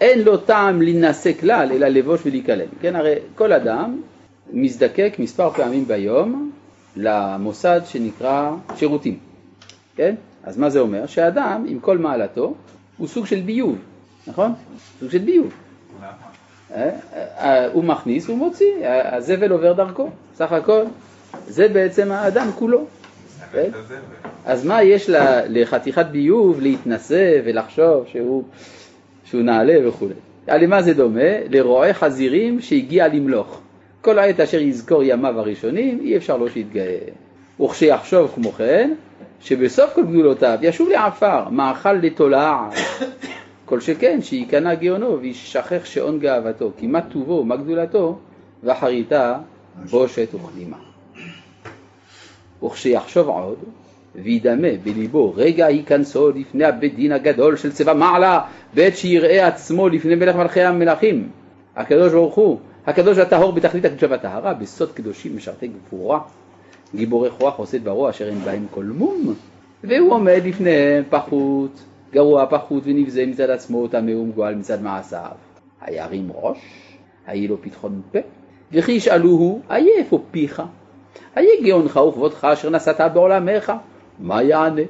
אין 0.00 0.22
לו 0.22 0.36
טעם 0.36 0.82
להינשא 0.82 1.32
כלל, 1.40 1.68
אלא 1.72 1.88
לבוש 1.88 2.20
ולהיכלם. 2.24 2.66
כן, 2.80 2.96
הרי 2.96 3.14
כל 3.34 3.52
אדם 3.52 4.00
מזדקק 4.52 5.16
מספר 5.18 5.50
פעמים 5.50 5.84
ביום 5.84 6.50
למוסד 6.96 7.80
שנקרא 7.84 8.50
שירותים. 8.76 9.18
כן? 9.96 10.14
אז 10.48 10.58
מה 10.58 10.70
זה 10.70 10.80
אומר? 10.80 11.06
שאדם, 11.06 11.64
עם 11.68 11.80
כל 11.80 11.98
מעלתו, 11.98 12.54
הוא 12.98 13.08
סוג 13.08 13.26
של 13.26 13.40
ביוב, 13.40 13.78
נכון? 14.26 14.52
סוג 15.00 15.10
של 15.10 15.18
ביוב. 15.18 15.52
אה, 16.74 16.90
אה, 17.38 17.66
הוא 17.72 17.84
מכניס, 17.84 18.28
הוא 18.28 18.38
מוציא, 18.38 18.74
הזבל 19.12 19.52
עובר 19.52 19.72
דרכו, 19.72 20.10
סך 20.34 20.52
הכל. 20.52 20.82
זה 21.46 21.68
בעצם 21.68 22.12
האדם 22.12 22.50
כולו. 22.54 22.86
כן? 23.52 23.70
אז 24.44 24.66
מה 24.66 24.82
יש 24.82 25.10
לחתיכת 25.48 26.06
ביוב 26.06 26.60
להתנשא 26.60 27.40
ולחשוב 27.44 28.06
שהוא, 28.06 28.42
שהוא 29.24 29.42
נעלה 29.42 29.88
וכו'. 29.88 30.08
למה 30.48 30.82
זה 30.82 30.94
דומה? 30.94 31.30
לרועה 31.48 31.94
חזירים 31.94 32.60
שהגיע 32.60 33.08
למלוך. 33.08 33.60
כל 34.00 34.18
העת 34.18 34.40
אשר 34.40 34.60
יזכור 34.60 35.02
ימיו 35.02 35.40
הראשונים, 35.40 36.00
אי 36.00 36.16
אפשר 36.16 36.36
לו 36.36 36.48
שיתגאה. 36.48 36.98
וכשיחשוב 37.60 38.32
כמו 38.34 38.52
כן, 38.52 38.94
שבסוף 39.40 39.94
כל 39.94 40.02
גדולותיו 40.02 40.58
ישוב 40.62 40.88
לעפר, 40.88 41.48
מאכל 41.48 41.92
לתולעה. 41.92 42.70
כל 43.64 43.80
שכן 43.80 44.22
שייכנע 44.22 44.74
גאונו 44.74 45.20
וישכח 45.20 45.84
שעון 45.84 46.18
גאוותו, 46.18 46.70
כי 46.76 46.86
מה 46.86 47.00
טובו 47.00 47.32
ומה 47.32 47.56
גדולתו, 47.56 48.18
ואחריתה 48.62 49.38
בושת 49.90 50.28
וכלימה. 50.34 50.76
וכשיחשוב 52.62 53.28
עוד, 53.28 53.58
וידמה 54.14 54.68
בליבו 54.82 55.34
רגע 55.36 55.66
היכנסו 55.66 56.30
לפני 56.30 56.64
הבית 56.64 56.94
דין 56.94 57.12
הגדול 57.12 57.56
של 57.56 57.72
צבא 57.72 57.92
מעלה, 57.92 58.40
בעת 58.74 58.96
שיראה 58.96 59.46
עצמו 59.46 59.88
לפני 59.88 60.14
מלך 60.14 60.36
מלכי 60.36 60.62
המלכים, 60.62 61.28
הקדוש 61.76 62.12
ברוך 62.12 62.34
הוא, 62.34 62.58
הקדוש 62.86 63.18
הטהור 63.18 63.52
בתכלית 63.52 63.84
הקדושה 63.84 64.06
והטהרה, 64.10 64.54
בסוד 64.54 64.92
קדושים 64.92 65.36
משרתי 65.36 65.68
גבורה, 65.68 66.20
גיבורי 66.94 67.30
כוח 67.30 67.58
עושה 67.58 67.78
דברו 67.78 68.10
אשר 68.10 68.28
אין 68.28 68.38
בהם 68.38 68.66
כל 68.70 68.84
מום, 68.84 69.34
והוא 69.84 70.12
עומד 70.12 70.42
לפניהם 70.44 71.04
פחות, 71.10 71.70
גרוע 72.12 72.46
פחות 72.46 72.82
ונבזה 72.86 73.26
מצד 73.26 73.50
עצמו, 73.50 73.88
טמא 73.88 74.10
ומגועל 74.10 74.54
מצד 74.54 74.82
מעשיו. 74.82 75.36
הירים 75.80 76.28
ראש, 76.34 76.58
היה 77.26 77.48
לו 77.48 77.62
פתחון 77.62 78.02
פה, 78.12 78.18
וכי 78.72 78.92
ישאלוהו, 78.92 79.60
איה 79.70 79.98
איפה 79.98 80.22
פיך? 80.30 80.62
איה 81.36 81.62
גאונך 81.64 81.96
וכבודך 81.96 82.44
אשר 82.44 82.70
נשאת 82.70 83.00
בעולמך? 83.14 83.72
מה 84.18 84.42
יענה? 84.42 84.82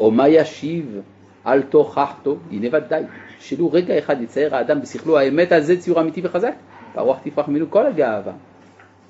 או 0.00 0.10
מה 0.10 0.28
ישיב? 0.28 1.00
אל 1.46 1.62
תוכחתו, 1.62 2.36
הנה 2.50 2.68
ודאי, 2.72 3.02
שלו 3.40 3.72
רגע 3.72 3.98
אחד 3.98 4.22
יצייר 4.22 4.56
האדם 4.56 4.80
בשכלו 4.80 5.18
האמת 5.18 5.52
על 5.52 5.60
זה 5.60 5.80
ציור 5.80 6.00
אמיתי 6.00 6.20
וחזק, 6.24 6.54
והרוח 6.94 7.18
תפרח 7.24 7.48
ממנו 7.48 7.70
כל 7.70 7.86
הגאווה, 7.86 8.32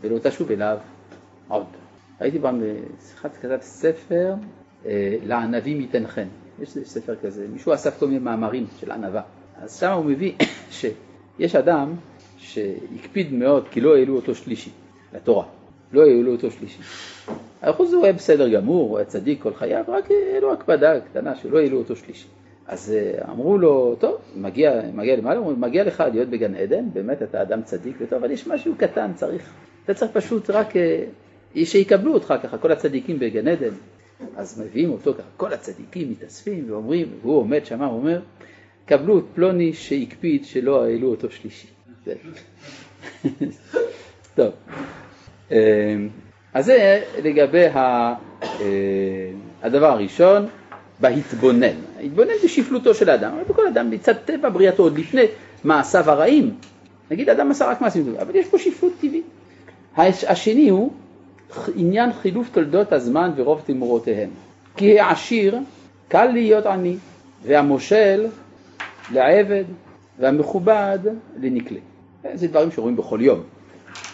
ולא 0.01 0.19
תשוב 0.19 0.51
אליו 0.51 0.79
עוד. 1.49 1.84
ראיתי 2.21 2.39
פעם 2.41 2.63
בשיחת 2.99 3.37
כתב 3.37 3.59
ספר, 3.61 4.35
אה, 4.87 5.17
לענבים 5.25 5.81
ייתן 5.81 6.07
חן. 6.07 6.29
יש 6.63 6.79
ספר 6.85 7.17
כזה, 7.17 7.47
מישהו 7.53 7.75
אסף 7.75 7.99
כל 7.99 8.07
מיני 8.07 8.19
מאמרים 8.19 8.67
של 8.81 8.91
ענווה. 8.91 9.23
אז 9.63 9.81
שם 9.81 9.93
הוא 9.93 10.05
מביא 10.05 10.33
שיש 10.71 11.57
אדם 11.57 11.95
שהקפיד 12.37 13.33
מאוד 13.33 13.69
כי 13.71 13.81
לא 13.81 13.97
העלו 13.97 14.17
אותו 14.17 14.35
שלישי 14.35 14.71
לתורה. 15.15 15.45
לא 15.93 16.03
העלו 16.03 16.33
אותו 16.33 16.51
שלישי. 16.51 16.79
האחוז 17.63 17.93
הוא 17.93 18.05
היה 18.05 18.13
בסדר 18.13 18.49
גמור, 18.49 18.91
הוא 18.91 18.99
היה 18.99 19.07
צדיק 19.07 19.43
כל 19.43 19.55
חייו, 19.55 19.85
רק 19.89 20.09
העלו 20.11 20.53
הקפדה 20.53 21.01
קטנה 21.01 21.37
שלא 21.37 21.59
העלו 21.59 21.79
אותו 21.79 21.97
שלישי. 21.97 22.27
אז 22.67 22.95
אה, 22.97 23.33
אמרו 23.33 23.59
לו, 23.59 23.97
טוב, 23.99 24.17
מגיע, 24.37 24.81
מגיע 24.95 25.17
למעלה, 25.17 25.39
אמרו, 25.39 25.57
מגיע 25.57 25.85
לך 25.85 26.05
להיות 26.13 26.29
בגן 26.29 26.55
עדן, 26.55 26.85
באמת 26.93 27.23
אתה 27.23 27.43
אדם 27.43 27.63
צדיק 27.63 27.97
וטוב, 28.01 28.19
אבל 28.19 28.31
יש 28.31 28.47
משהו 28.47 28.75
קטן, 28.77 29.13
צריך, 29.15 29.53
אתה 29.85 29.95
צריך 29.95 30.13
פשוט 30.13 30.51
רק 30.51 30.77
אה, 31.57 31.67
שיקבלו 31.67 32.15
אותך 32.15 32.35
ככה, 32.43 32.59
כל 32.59 32.73
הצדיקים 32.73 33.19
בגן 33.19 33.49
עדן. 33.49 33.75
אז 34.37 34.61
מביאים 34.61 34.91
אותו 34.91 35.15
ככה, 35.15 35.23
כל 35.37 35.53
הצדיקים 35.53 36.11
מתאספים 36.11 36.65
ואומרים, 36.69 37.09
והוא 37.23 37.39
עומד 37.39 37.67
שם, 37.67 37.83
הוא 37.83 37.99
אומר, 37.99 38.21
קבלו 38.87 39.19
את 39.19 39.25
פלוני 39.35 39.73
שהקפיד 39.73 40.45
שלא 40.45 40.85
העלו 40.85 41.11
אותו 41.11 41.31
שלישי. 41.31 41.67
טוב, 44.37 44.53
אה, 45.53 45.97
אז 46.55 46.65
זה 46.65 47.03
לגבי 47.23 47.67
אה, 47.67 48.15
הדבר 49.63 49.87
הראשון, 49.87 50.47
בהתבונן. 51.01 51.77
ההתבונן 51.99 52.33
בשפלותו 52.45 52.95
של 52.95 53.11
האדם, 53.11 53.35
הרי 53.35 53.45
בכל 53.45 53.67
אדם 53.67 53.91
מצד 53.91 54.13
טבע 54.13 54.49
בריאתו, 54.49 54.83
עוד 54.83 54.99
לפני 54.99 55.23
מעשיו 55.65 56.11
הרעים, 56.11 56.55
נגיד 57.11 57.29
אדם 57.29 57.51
עשה 57.51 57.67
רק 57.67 57.81
מעשים 57.81 58.05
טובים, 58.05 58.21
אבל 58.21 58.37
יש 58.37 58.49
פה 58.49 58.59
שפלות 58.59 58.93
טבעית. 59.01 59.25
הש- 59.97 60.25
השני 60.25 60.69
הוא 60.69 60.93
עניין 61.77 62.13
חילוף 62.13 62.49
תולדות 62.53 62.93
הזמן 62.93 63.31
ורוב 63.37 63.63
תמורותיהם. 63.67 64.31
כי 64.77 65.01
העשיר 65.01 65.59
קל 66.09 66.25
להיות 66.25 66.67
עני, 66.67 66.97
והמושל 67.43 68.27
לעבד, 69.13 69.65
והמכובד 70.19 70.99
לנקלה. 71.41 71.79
זה 72.35 72.49
דברים 72.49 72.71
שרואים 72.71 72.97
בכל 72.97 73.19
יום. 73.23 73.41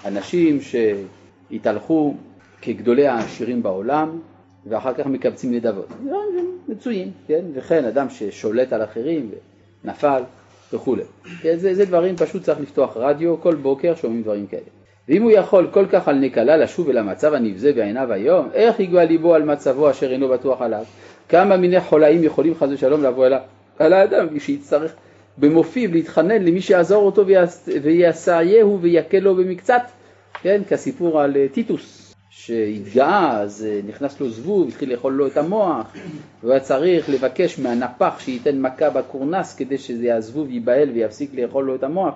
אנשים 0.04 0.58
שהתהלכו 0.60 2.14
כגדולי 2.62 3.06
העשירים 3.06 3.62
בעולם, 3.62 4.18
ואחר 4.66 4.94
כך 4.94 5.06
מקבצים 5.06 5.54
נדבות. 5.54 5.88
דברים 5.88 6.58
מצויים, 6.68 7.10
כן? 7.26 7.44
וכן 7.54 7.84
אדם 7.84 8.10
ששולט 8.10 8.72
על 8.72 8.84
אחרים 8.84 9.30
ונפל 9.84 10.22
וכולי. 10.72 11.02
כן? 11.42 11.56
זה, 11.58 11.74
זה 11.74 11.84
דברים, 11.84 12.16
פשוט 12.16 12.42
צריך 12.42 12.60
לפתוח 12.60 12.96
רדיו, 12.96 13.40
כל 13.40 13.54
בוקר 13.54 13.94
שומעים 13.94 14.22
דברים 14.22 14.46
כאלה. 14.46 14.62
ואם 15.10 15.22
הוא 15.22 15.30
יכול 15.30 15.68
כל 15.70 15.86
כך 15.92 16.08
על 16.08 16.16
נקלה 16.16 16.56
לשוב 16.56 16.88
אל 16.88 16.98
המצב 16.98 17.34
הנבזה 17.34 17.72
בעיניו 17.72 18.12
היום, 18.12 18.48
איך 18.52 18.80
יגוע 18.80 19.04
ליבו 19.04 19.34
על 19.34 19.42
מצבו 19.42 19.90
אשר 19.90 20.12
אינו 20.12 20.28
בטוח 20.28 20.62
עליו? 20.62 20.84
כמה 21.28 21.56
מיני 21.56 21.80
חולאים 21.80 22.24
יכולים 22.24 22.54
חס 22.54 22.68
ושלום 22.70 23.04
לבוא 23.04 23.26
אל, 23.26 23.32
על 23.78 23.92
האדם 23.92 24.40
שיצטרך 24.40 24.94
במופיו 25.38 25.92
להתחנן 25.92 26.42
למי 26.42 26.60
שיעזור 26.60 27.06
אותו 27.06 27.24
ויסייעהו 27.82 28.78
ויקל 28.80 29.18
לו 29.18 29.36
במקצת, 29.36 29.82
כן, 30.42 30.62
כסיפור 30.68 31.20
על 31.20 31.36
אה, 31.36 31.46
טיטוס, 31.52 32.14
שהתגאה, 32.30 33.40
אז 33.40 33.66
אה, 33.68 33.80
נכנס 33.88 34.20
לו 34.20 34.30
זבוב, 34.30 34.68
התחיל 34.68 34.92
לאכול 34.92 35.12
לו 35.12 35.26
את 35.26 35.36
המוח, 35.36 35.92
והוא 36.40 36.52
היה 36.52 36.60
צריך 36.60 37.08
לבקש 37.08 37.58
מהנפח 37.58 38.20
שייתן 38.20 38.60
מכה 38.60 38.90
בקורנס 38.90 39.54
כדי 39.54 39.78
שזה 39.78 40.14
הזבוב 40.14 40.50
ייבהל 40.50 40.90
ויפסיק 40.90 41.30
לאכול 41.34 41.64
לו 41.64 41.74
את 41.74 41.82
המוח, 41.82 42.14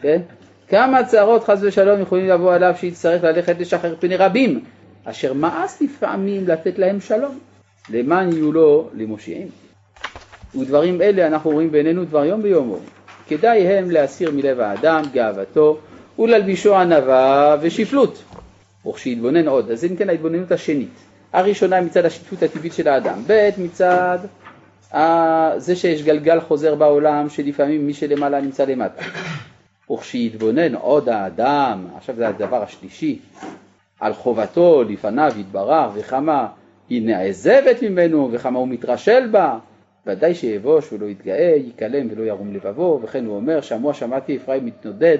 כן? 0.00 0.20
כמה 0.68 1.04
צערות 1.04 1.44
חס 1.44 1.58
ושלום 1.62 2.00
יכולים 2.00 2.28
לבוא 2.28 2.54
עליו 2.54 2.74
שיצטרך 2.80 3.24
ללכת 3.24 3.60
לשחרר 3.60 3.94
פני 4.00 4.16
רבים, 4.16 4.64
אשר 5.04 5.32
מאס 5.32 5.82
לפעמים 5.82 6.48
לתת 6.48 6.78
להם 6.78 7.00
שלום, 7.00 7.38
למען 7.90 8.32
יהיו 8.32 8.52
לו 8.52 8.88
למושיעים. 8.94 9.48
ודברים 10.60 11.02
אלה 11.02 11.26
אנחנו 11.26 11.50
רואים 11.50 11.72
בעינינו 11.72 12.04
דבר 12.04 12.24
יום 12.24 12.42
ביומו. 12.42 12.78
כדאי 13.28 13.66
הם 13.68 13.90
להסיר 13.90 14.30
מלב 14.30 14.60
האדם 14.60 15.02
גאוותו 15.12 15.78
וללבישו 16.18 16.76
ענווה 16.76 17.56
ושפלות. 17.60 18.22
וכשיתבונן 18.86 19.48
עוד, 19.48 19.70
אז 19.70 19.80
זה 19.80 19.88
ניתן 19.88 20.06
להתבוננות 20.06 20.52
השנית. 20.52 20.98
הראשונה 21.32 21.80
מצד 21.80 22.04
השפלות 22.04 22.42
הטבעית 22.42 22.72
של 22.72 22.88
האדם, 22.88 23.22
ב' 23.26 23.50
מצד 23.58 24.18
זה 25.56 25.76
שיש 25.76 26.02
גלגל 26.02 26.40
חוזר 26.40 26.74
בעולם 26.74 27.28
שלפעמים 27.28 27.86
מי 27.86 27.94
שלמעלה 27.94 28.40
נמצא 28.40 28.64
למטה. 28.64 29.02
וכשיתבונן 29.90 30.74
עוד 30.74 31.08
האדם, 31.08 31.86
עכשיו 31.96 32.16
זה 32.16 32.28
הדבר 32.28 32.62
השלישי, 32.62 33.18
על 34.00 34.14
חובתו 34.14 34.82
לפניו 34.82 35.32
יתברך 35.36 35.90
וכמה 35.94 36.48
היא 36.88 37.02
נעזבת 37.06 37.82
ממנו 37.82 38.28
וכמה 38.32 38.58
הוא 38.58 38.68
מתרשל 38.68 39.28
בה, 39.30 39.58
ודאי 40.06 40.34
שיבוש 40.34 40.92
ולא 40.92 41.06
יתגאה, 41.06 41.54
ייכלם 41.56 42.06
ולא 42.10 42.22
ירום 42.22 42.54
לבבו, 42.54 43.00
וכן 43.02 43.24
הוא 43.26 43.36
אומר, 43.36 43.60
שמוע 43.60 43.94
שמעתי 43.94 44.36
אפרים 44.36 44.66
מתנודד, 44.66 45.18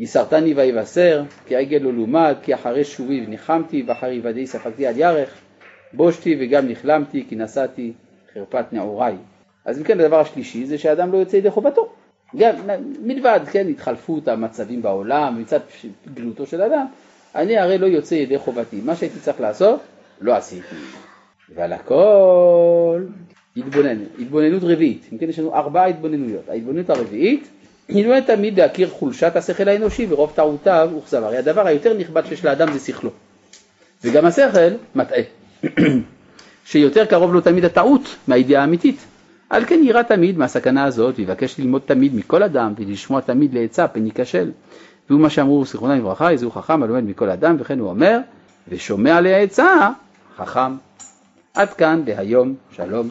יסרתני 0.00 0.54
ויבשר, 0.54 1.22
כי 1.46 1.56
עגל 1.56 1.78
לא 1.78 1.92
לומד, 1.92 2.36
כי 2.42 2.54
אחרי 2.54 2.84
שובי 2.84 3.24
וניחמתי, 3.26 3.84
ואחר 3.86 4.06
יוודאי 4.06 4.46
ספגתי 4.46 4.86
על 4.86 4.94
ירך, 4.96 5.34
בושתי 5.92 6.36
וגם 6.40 6.68
נכלמתי, 6.68 7.24
כי 7.28 7.36
נשאתי 7.36 7.92
חרפת 8.34 8.72
נעוריי. 8.72 9.16
אז 9.64 9.78
אם 9.78 9.84
כן, 9.84 10.00
הדבר 10.00 10.20
השלישי 10.20 10.66
זה 10.66 10.78
שאדם 10.78 11.12
לא 11.12 11.18
יוצא 11.18 11.36
ידי 11.36 11.50
חובתו. 11.50 11.92
גם 12.36 12.54
מלבד, 13.02 13.40
כן, 13.50 13.68
התחלפות 13.68 14.28
המצבים 14.28 14.82
בעולם, 14.82 15.40
מצד 15.40 15.60
גלותו 16.14 16.46
של 16.46 16.62
אדם, 16.62 16.86
אני 17.34 17.58
הרי 17.58 17.78
לא 17.78 17.86
יוצא 17.86 18.14
ידי 18.14 18.38
חובתי. 18.38 18.80
מה 18.84 18.96
שהייתי 18.96 19.20
צריך 19.20 19.40
לעשות, 19.40 19.80
לא 20.20 20.34
עשיתי. 20.34 20.76
ועל 21.54 21.72
הכל 21.72 23.04
התבונן, 23.56 23.98
התבוננות 24.18 24.62
רביעית. 24.62 25.08
אם 25.12 25.18
כן, 25.18 25.28
יש 25.28 25.38
לנו 25.38 25.54
ארבע 25.54 25.84
התבוננויות. 25.84 26.48
ההתבוננות 26.48 26.90
הרביעית, 26.90 27.48
התבונן 27.88 28.20
תמיד 28.20 28.60
להכיר 28.60 28.88
חולשת 28.88 29.36
השכל 29.36 29.68
האנושי 29.68 30.06
ורוב 30.08 30.32
טעותיו 30.34 30.90
וכזב. 30.98 31.22
הרי 31.22 31.36
הדבר 31.36 31.66
היותר 31.66 31.94
נכבד 31.94 32.22
שיש 32.26 32.44
לאדם 32.44 32.72
זה 32.72 32.78
שכלו. 32.78 33.10
וגם 34.04 34.26
השכל 34.26 34.74
מטעה. 34.94 35.22
שיותר 36.66 37.04
קרוב 37.04 37.34
לו 37.34 37.40
תמיד 37.40 37.64
הטעות 37.64 38.16
מהידיעה 38.28 38.62
האמיתית. 38.62 38.96
על 39.50 39.64
כן 39.64 39.80
יירא 39.82 40.02
תמיד 40.02 40.38
מהסכנה 40.38 40.84
הזאת, 40.84 41.14
ויבקש 41.18 41.58
ללמוד 41.58 41.82
תמיד 41.84 42.14
מכל 42.14 42.42
אדם, 42.42 42.72
ולשמוע 42.76 43.20
תמיד 43.20 43.54
לעצה 43.54 43.88
פן 43.88 44.06
ייכשל. 44.06 44.50
והוא 45.10 45.20
מה 45.20 45.30
שאמרו 45.30 45.64
זיכרונם 45.64 45.98
לברכה, 45.98 46.30
איזהו 46.30 46.50
חכם 46.50 46.82
הלומד 46.82 47.04
מכל 47.04 47.30
אדם, 47.30 47.56
וכן 47.58 47.78
הוא 47.78 47.88
אומר, 47.88 48.18
ושומע 48.68 49.20
לעצה 49.20 49.90
חכם. 50.36 50.72
עד 51.54 51.68
כאן 51.72 52.02
להיום, 52.06 52.54
שלום. 52.76 53.08